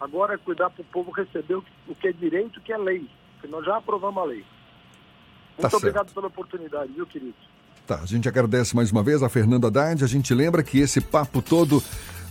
[0.00, 2.72] Agora é cuidar para o povo receber o que- o que é direito, o que
[2.72, 3.08] é lei.
[3.34, 4.38] Porque nós já aprovamos a lei.
[4.38, 5.76] Muito Tá certo.
[5.82, 7.34] obrigado pela oportunidade, viu, querido?
[7.86, 10.02] Tá, a gente agradece mais uma vez a Fernanda Haddad.
[10.04, 11.82] A gente lembra que esse papo todo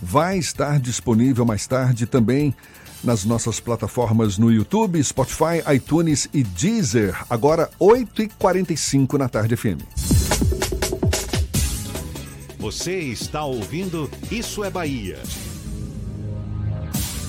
[0.02, 2.54] vai estar disponível mais tarde também
[3.02, 7.16] nas nossas plataformas no YouTube, Spotify, iTunes e Deezer.
[7.30, 9.80] Agora, 8h45 na tarde FM.
[12.58, 15.18] Você está ouvindo Isso é Bahia.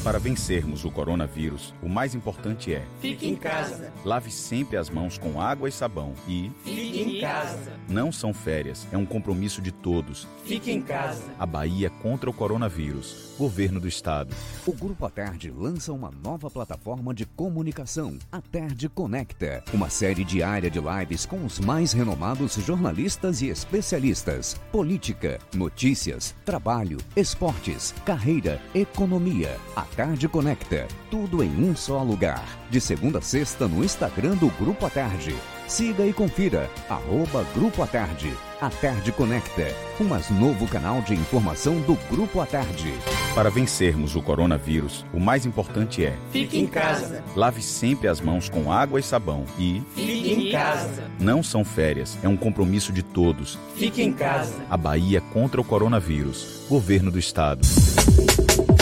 [0.07, 3.91] Para vencermos o coronavírus, o mais importante é: Fique em casa.
[4.05, 7.73] lave sempre as mãos com água e sabão e Fique em casa.
[7.89, 10.25] não são férias, é um compromisso de todos.
[10.45, 11.25] Fique em casa.
[11.38, 13.35] A Bahia contra o coronavírus.
[13.38, 14.34] Governo do Estado.
[14.65, 20.23] O Grupo A Tarde lança uma nova plataforma de comunicação, A Tarde Conecta, uma série
[20.23, 24.59] diária de lives com os mais renomados jornalistas e especialistas.
[24.71, 29.55] Política, notícias, trabalho, esportes, carreira, economia.
[29.75, 32.45] A Tarde Conecta, tudo em um só lugar.
[32.69, 35.35] De segunda a sexta no Instagram do Grupo A Tarde.
[35.67, 38.31] Siga e confira, arroba Grupo A Tarde.
[38.61, 39.67] A Tarde Conecta,
[39.99, 42.93] um mais novo canal de informação do Grupo A Tarde.
[43.33, 47.23] Para vencermos o coronavírus, o mais importante é: Fique em casa.
[47.35, 51.05] lave sempre as mãos com água e sabão e Fique em casa.
[51.19, 53.57] não são férias, é um compromisso de todos.
[53.75, 54.53] Fique em casa.
[54.69, 56.67] A Bahia contra o coronavírus.
[56.69, 57.67] Governo do Estado.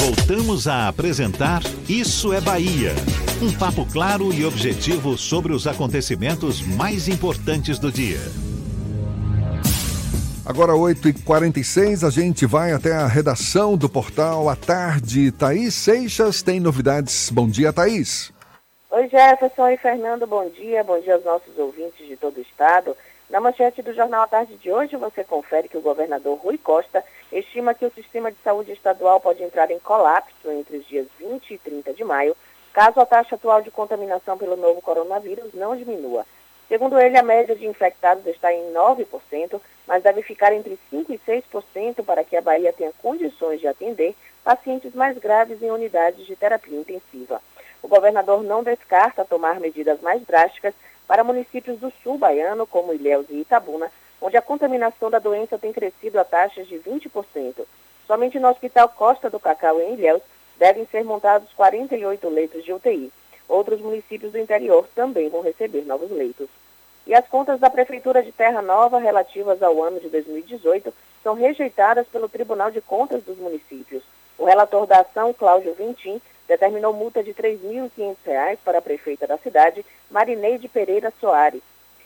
[0.05, 2.91] Voltamos a apresentar Isso é Bahia.
[3.41, 8.19] Um papo claro e objetivo sobre os acontecimentos mais importantes do dia.
[10.45, 15.31] Agora, 8h46, a gente vai até a redação do portal à tarde.
[15.31, 17.31] Thaís Seixas tem novidades.
[17.31, 18.31] Bom dia, Thaís.
[18.91, 20.83] Oi, Jefferson e Fernando, bom dia.
[20.83, 22.95] Bom dia aos nossos ouvintes de todo o estado.
[23.27, 27.03] Na manchete do Jornal à Tarde de hoje, você confere que o governador Rui Costa
[27.31, 31.55] estima que o sistema de saúde estadual pode entrar em colapso entre os dias 20
[31.55, 32.37] e 30 de maio,
[32.71, 36.23] caso a taxa atual de contaminação pelo novo coronavírus não diminua.
[36.67, 41.19] Segundo ele, a média de infectados está em 9%, mas deve ficar entre 5% e
[41.53, 46.35] 6% para que a Bahia tenha condições de atender pacientes mais graves em unidades de
[46.35, 47.41] terapia intensiva.
[47.81, 50.73] O governador não descarta tomar medidas mais drásticas
[51.07, 53.91] para municípios do sul baiano, como Ilhéus e Itabuna,
[54.21, 57.65] onde a contaminação da doença tem crescido a taxas de 20%.
[58.07, 60.21] Somente no Hospital Costa do Cacau, em Ilhéus,
[60.57, 63.11] devem ser montados 48 leitos de UTI.
[63.47, 66.47] Outros municípios do interior também vão receber novos leitos.
[67.05, 70.91] E as contas da Prefeitura de Terra Nova relativas ao ano de 2018
[71.21, 74.03] são rejeitadas pelo Tribunal de Contas dos Municípios.
[74.37, 79.37] O relator da ação, Cláudio Ventim, determinou multa de R$ 3.500 para a prefeita da
[79.37, 81.61] cidade, Marineide Pereira Soares.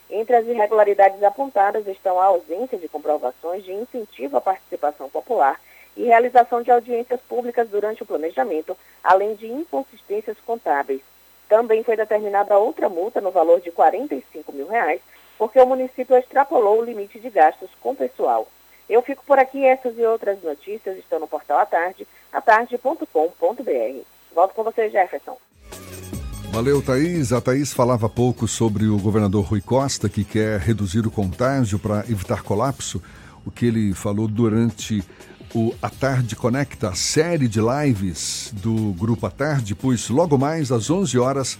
[0.10, 5.60] Entre as irregularidades apontadas estão a ausência de comprovações de incentivo à participação popular
[5.95, 11.02] e realização de audiências públicas durante o planejamento, além de inconsistências contábeis.
[11.48, 15.02] Também foi determinada outra multa no valor de 45 mil reais,
[15.38, 18.48] porque o município extrapolou o limite de gastos com pessoal.
[18.90, 24.03] Eu fico por aqui, essas e outras notícias estão no portal à tarde, atarde.com.br.
[24.34, 25.38] Volto com você, Jefferson.
[26.52, 27.32] Valeu, Thaís.
[27.32, 32.00] A Thaís falava pouco sobre o governador Rui Costa, que quer reduzir o contágio para
[32.10, 33.02] evitar colapso.
[33.46, 35.04] O que ele falou durante
[35.54, 40.72] o A Tarde Conecta, a série de lives do Grupo A Tarde, pois logo mais
[40.72, 41.60] às 11 horas,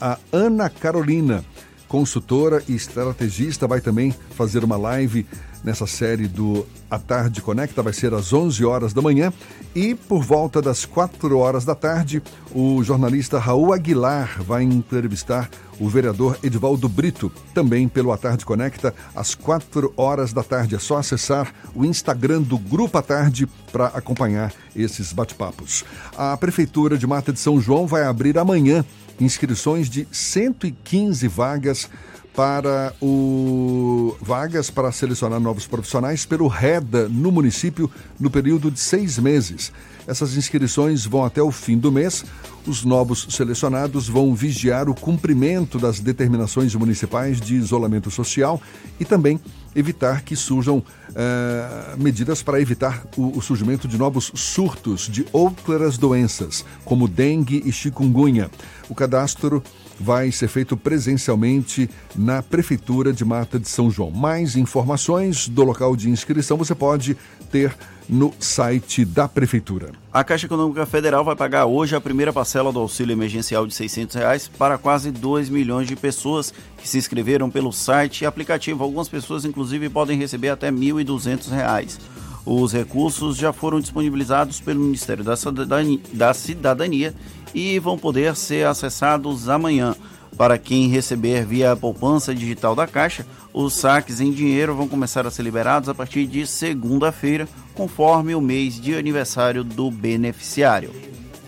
[0.00, 1.44] a Ana Carolina,
[1.90, 5.26] consultora e estrategista, vai também fazer uma live
[5.64, 9.32] nessa série do A Tarde Conecta, vai ser às 11 horas da manhã
[9.74, 12.22] e por volta das 4 horas da tarde,
[12.54, 15.50] o jornalista Raul Aguilar vai entrevistar
[15.80, 20.74] o vereador Edivaldo Brito, também pelo A Tarde Conecta, às 4 horas da tarde.
[20.74, 25.84] É só acessar o Instagram do Grupo A Tarde para acompanhar esses bate-papos.
[26.16, 28.84] A Prefeitura de Mata de São João vai abrir amanhã
[29.20, 31.88] inscrições de 115 vagas
[32.34, 39.18] para o vagas para selecionar novos profissionais pelo REDA no município no período de seis
[39.18, 39.72] meses.
[40.06, 42.24] Essas inscrições vão até o fim do mês.
[42.66, 48.60] Os novos selecionados vão vigiar o cumprimento das determinações municipais de isolamento social
[48.98, 49.40] e também
[49.74, 50.82] evitar que surjam
[51.14, 57.62] eh, medidas para evitar o, o surgimento de novos surtos de outras doenças, como dengue
[57.64, 58.50] e chikungunya.
[58.88, 59.62] O cadastro
[60.00, 64.10] vai ser feito presencialmente na Prefeitura de Mata de São João.
[64.10, 67.16] Mais informações do local de inscrição você pode
[67.52, 67.76] ter
[68.08, 69.92] no site da Prefeitura.
[70.12, 74.16] A Caixa Econômica Federal vai pagar hoje a primeira parcela do auxílio emergencial de 600
[74.16, 78.82] reais para quase 2 milhões de pessoas que se inscreveram pelo site e aplicativo.
[78.82, 82.00] Algumas pessoas, inclusive, podem receber até 1.200 reais.
[82.44, 87.14] Os recursos já foram disponibilizados pelo Ministério da Cidadania
[87.54, 89.94] e vão poder ser acessados amanhã.
[90.36, 95.30] Para quem receber via poupança digital da Caixa, os saques em dinheiro vão começar a
[95.30, 100.92] ser liberados a partir de segunda-feira, conforme o mês de aniversário do beneficiário.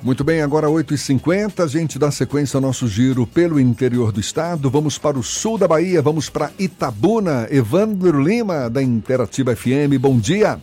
[0.03, 4.69] Muito bem, agora 8h50, a gente dá sequência ao nosso giro pelo interior do estado.
[4.69, 7.47] Vamos para o sul da Bahia, vamos para Itabuna.
[7.49, 10.59] Evandro Lima, da Interativa FM, bom dia.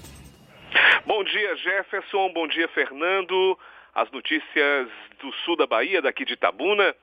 [1.08, 2.34] Bom dia, Jefferson.
[2.34, 3.58] Bom dia, Fernando.
[3.96, 4.90] As notícias
[5.20, 6.96] do sul da Bahia, daqui de Itabuna.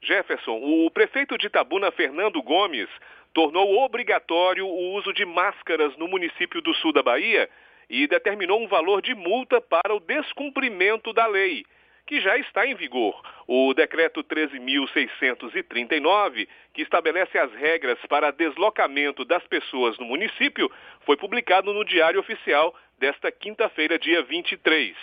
[0.00, 2.88] Jefferson, o prefeito de Itabuna, Fernando Gomes,
[3.32, 7.48] tornou obrigatório o uso de máscaras no município do sul da Bahia
[7.88, 11.64] e determinou um valor de multa para o descumprimento da lei,
[12.06, 13.22] que já está em vigor.
[13.46, 20.68] O decreto 13.639, que estabelece as regras para deslocamento das pessoas no município,
[21.06, 24.96] foi publicado no Diário Oficial desta quinta-feira, dia 23.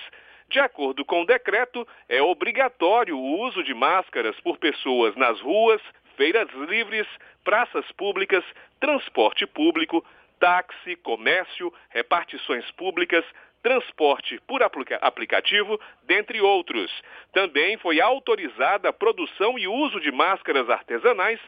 [0.49, 5.79] De acordo com o decreto, é obrigatório o uso de máscaras por pessoas nas ruas,
[6.17, 7.07] feiras livres,
[7.43, 8.43] praças públicas,
[8.79, 10.03] transporte público,
[10.39, 13.23] táxi, comércio, repartições públicas,
[13.61, 16.91] transporte por aplica aplicativo, dentre outros.
[17.31, 21.39] Também foi autorizada a produção e uso de máscaras artesanais,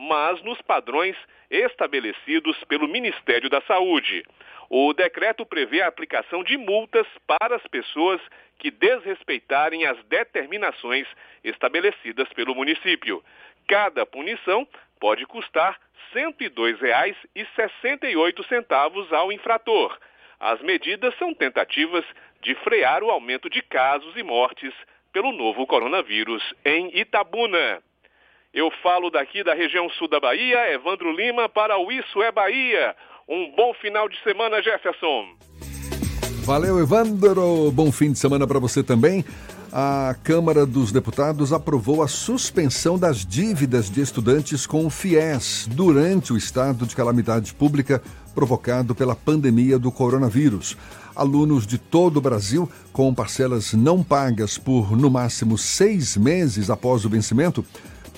[0.00, 1.14] mas nos padrões
[1.50, 4.24] estabelecidos pelo Ministério da Saúde.
[4.70, 8.18] O decreto prevê a aplicação de multas para as pessoas
[8.58, 11.06] que desrespeitarem as determinações
[11.44, 13.22] estabelecidas pelo município.
[13.68, 14.66] Cada punição
[14.98, 15.78] pode custar
[16.14, 19.98] R$ 102,68 ao infrator.
[20.38, 22.06] As medidas são tentativas
[22.40, 24.72] de frear o aumento de casos e mortes
[25.12, 27.82] pelo novo coronavírus em Itabuna.
[28.52, 32.96] Eu falo daqui da região sul da Bahia, Evandro Lima, para o Isso é Bahia.
[33.28, 35.24] Um bom final de semana, Jefferson.
[36.42, 37.70] Valeu, Evandro.
[37.70, 39.24] Bom fim de semana para você também.
[39.72, 46.32] A Câmara dos Deputados aprovou a suspensão das dívidas de estudantes com o FIES durante
[46.32, 48.02] o estado de calamidade pública
[48.34, 50.76] provocado pela pandemia do coronavírus.
[51.14, 57.04] Alunos de todo o Brasil, com parcelas não pagas por no máximo seis meses após
[57.04, 57.64] o vencimento,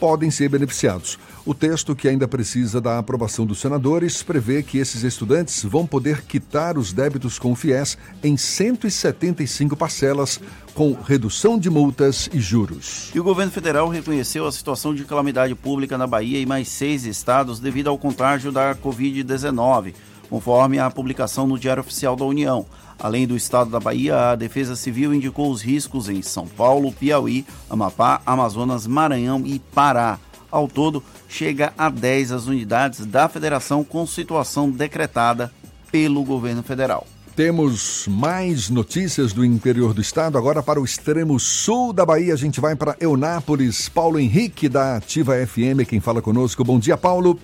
[0.03, 1.17] podem ser beneficiados.
[1.47, 6.23] O texto, que ainda precisa da aprovação dos senadores, prevê que esses estudantes vão poder
[6.23, 10.41] quitar os débitos com o FIES em 175 parcelas,
[10.75, 13.13] com redução de multas e juros.
[13.15, 17.05] E o governo federal reconheceu a situação de calamidade pública na Bahia e mais seis
[17.05, 19.95] estados devido ao contágio da Covid-19,
[20.29, 22.67] conforme a publicação no Diário Oficial da União.
[22.99, 27.45] Além do estado da Bahia, a Defesa Civil indicou os riscos em São Paulo, Piauí,
[27.69, 30.19] Amapá, Amazonas, Maranhão e Pará.
[30.51, 35.51] Ao todo, chega a 10 as unidades da federação com situação decretada
[35.91, 37.07] pelo governo federal.
[37.35, 40.37] Temos mais notícias do interior do estado.
[40.37, 43.89] Agora para o extremo sul da Bahia, a gente vai para Eunápolis.
[43.89, 46.63] Paulo Henrique, da Ativa FM, quem fala conosco.
[46.63, 47.39] Bom dia, Paulo.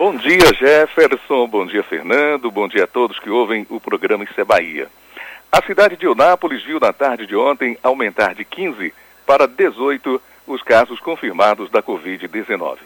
[0.00, 1.46] Bom dia, Jefferson.
[1.46, 2.50] Bom dia, Fernando.
[2.50, 4.88] Bom dia a todos que ouvem o programa Isso é Bahia.
[5.52, 8.94] A cidade de Eunápolis viu na tarde de ontem aumentar de 15
[9.26, 12.78] para 18 os casos confirmados da Covid-19.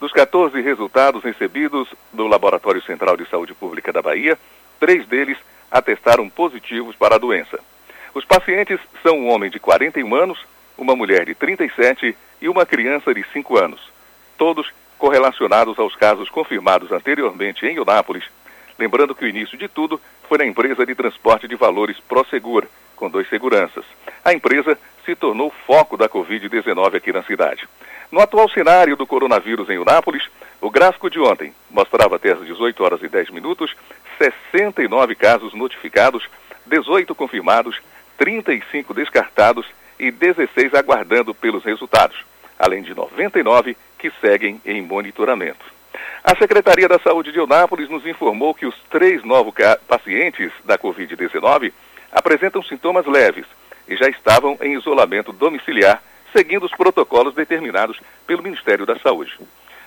[0.00, 4.36] Dos 14 resultados recebidos do Laboratório Central de Saúde Pública da Bahia,
[4.80, 5.38] três deles
[5.70, 7.60] atestaram positivos para a doença.
[8.12, 10.44] Os pacientes são um homem de 41 anos,
[10.76, 13.80] uma mulher de 37 e uma criança de 5 anos.
[14.36, 14.66] Todos
[14.98, 18.24] correlacionados aos casos confirmados anteriormente em Eunápolis,
[18.78, 22.64] lembrando que o início de tudo foi na empresa de transporte de valores Prosegur,
[22.94, 23.84] com dois seguranças.
[24.24, 27.68] A empresa se tornou foco da Covid-19 aqui na cidade.
[28.10, 30.28] No atual cenário do coronavírus em Eunápolis,
[30.60, 33.74] o gráfico de ontem mostrava até as 18 horas e 10 minutos
[34.18, 36.28] 69 casos notificados,
[36.66, 37.80] 18 confirmados,
[38.16, 39.66] 35 descartados
[39.98, 42.16] e 16 aguardando pelos resultados,
[42.58, 45.64] além de 99 que seguem em monitoramento.
[46.22, 49.54] A Secretaria da Saúde de Eunápolis nos informou que os três novos
[49.88, 51.72] pacientes da Covid-19
[52.12, 53.46] apresentam sintomas leves
[53.88, 56.02] e já estavam em isolamento domiciliar,
[56.32, 59.38] seguindo os protocolos determinados pelo Ministério da Saúde.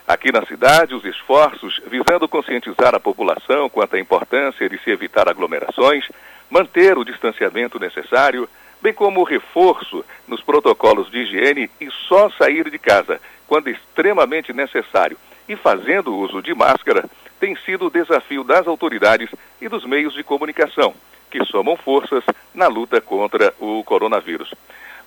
[0.07, 5.29] Aqui na cidade, os esforços visando conscientizar a população quanto à importância de se evitar
[5.29, 6.09] aglomerações,
[6.49, 8.49] manter o distanciamento necessário,
[8.81, 14.53] bem como o reforço nos protocolos de higiene e só sair de casa quando extremamente
[14.53, 15.17] necessário,
[15.47, 17.09] e fazendo uso de máscara,
[17.39, 19.27] tem sido o desafio das autoridades
[19.59, 20.93] e dos meios de comunicação,
[21.31, 22.23] que somam forças
[22.53, 24.53] na luta contra o coronavírus.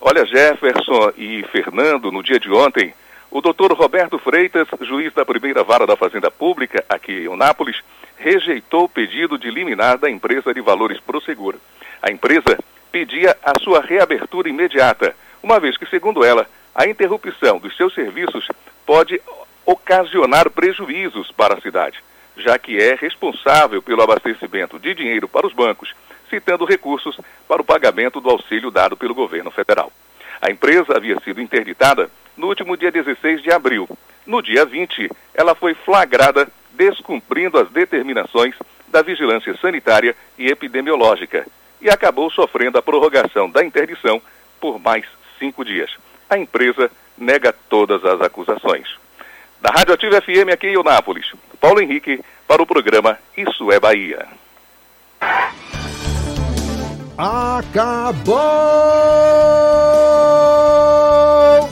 [0.01, 2.93] Olha, Jefferson e Fernando, no dia de ontem,
[3.31, 7.77] o doutor Roberto Freitas, juiz da primeira vara da Fazenda Pública, aqui em Nápoles,
[8.17, 11.55] rejeitou o pedido de liminar da empresa de valores Prosegur.
[12.01, 12.59] A empresa
[12.91, 16.45] pedia a sua reabertura imediata, uma vez que, segundo ela,
[16.75, 18.47] a interrupção dos seus serviços
[18.85, 19.21] pode
[19.65, 22.03] ocasionar prejuízos para a cidade,
[22.37, 25.93] já que é responsável pelo abastecimento de dinheiro para os bancos,
[26.29, 27.17] citando recursos
[27.47, 29.91] para o pagamento do auxílio dado pelo governo federal.
[30.41, 33.87] A empresa havia sido interditada no último dia 16 de abril.
[34.25, 38.55] No dia 20, ela foi flagrada descumprindo as determinações
[38.87, 41.45] da vigilância sanitária e epidemiológica
[41.79, 44.21] e acabou sofrendo a prorrogação da interdição
[44.59, 45.05] por mais
[45.37, 45.91] cinco dias.
[46.33, 48.87] A empresa nega todas as acusações.
[49.61, 51.31] Da Rádio Ativa FM aqui em Eunápolis,
[51.61, 54.25] Paulo Henrique para o programa Isso é Bahia.
[57.15, 58.33] Acabou,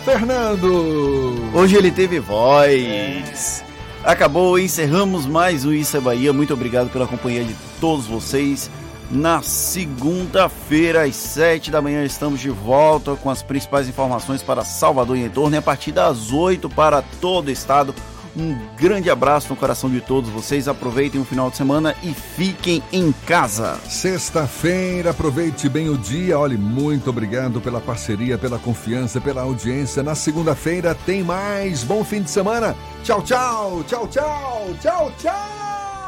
[0.05, 1.49] Fernando!
[1.55, 3.65] Hoje ele teve voz.
[4.03, 6.31] Acabou, encerramos mais um Isso é Bahia.
[6.31, 8.69] Muito obrigado pela companhia de todos vocês.
[9.11, 15.17] Na segunda-feira, às sete da manhã, estamos de volta com as principais informações para Salvador
[15.17, 15.53] e entorno.
[15.53, 17.93] E a partir das oito para todo o estado.
[18.33, 20.69] Um grande abraço no coração de todos vocês.
[20.69, 23.77] Aproveitem o final de semana e fiquem em casa.
[23.89, 26.39] Sexta-feira, aproveite bem o dia.
[26.39, 30.01] Olhe, muito obrigado pela parceria, pela confiança, pela audiência.
[30.01, 31.83] Na segunda-feira tem mais.
[31.83, 32.73] Bom fim de semana.
[33.03, 36.00] Tchau, tchau, tchau, tchau, tchau, tchau.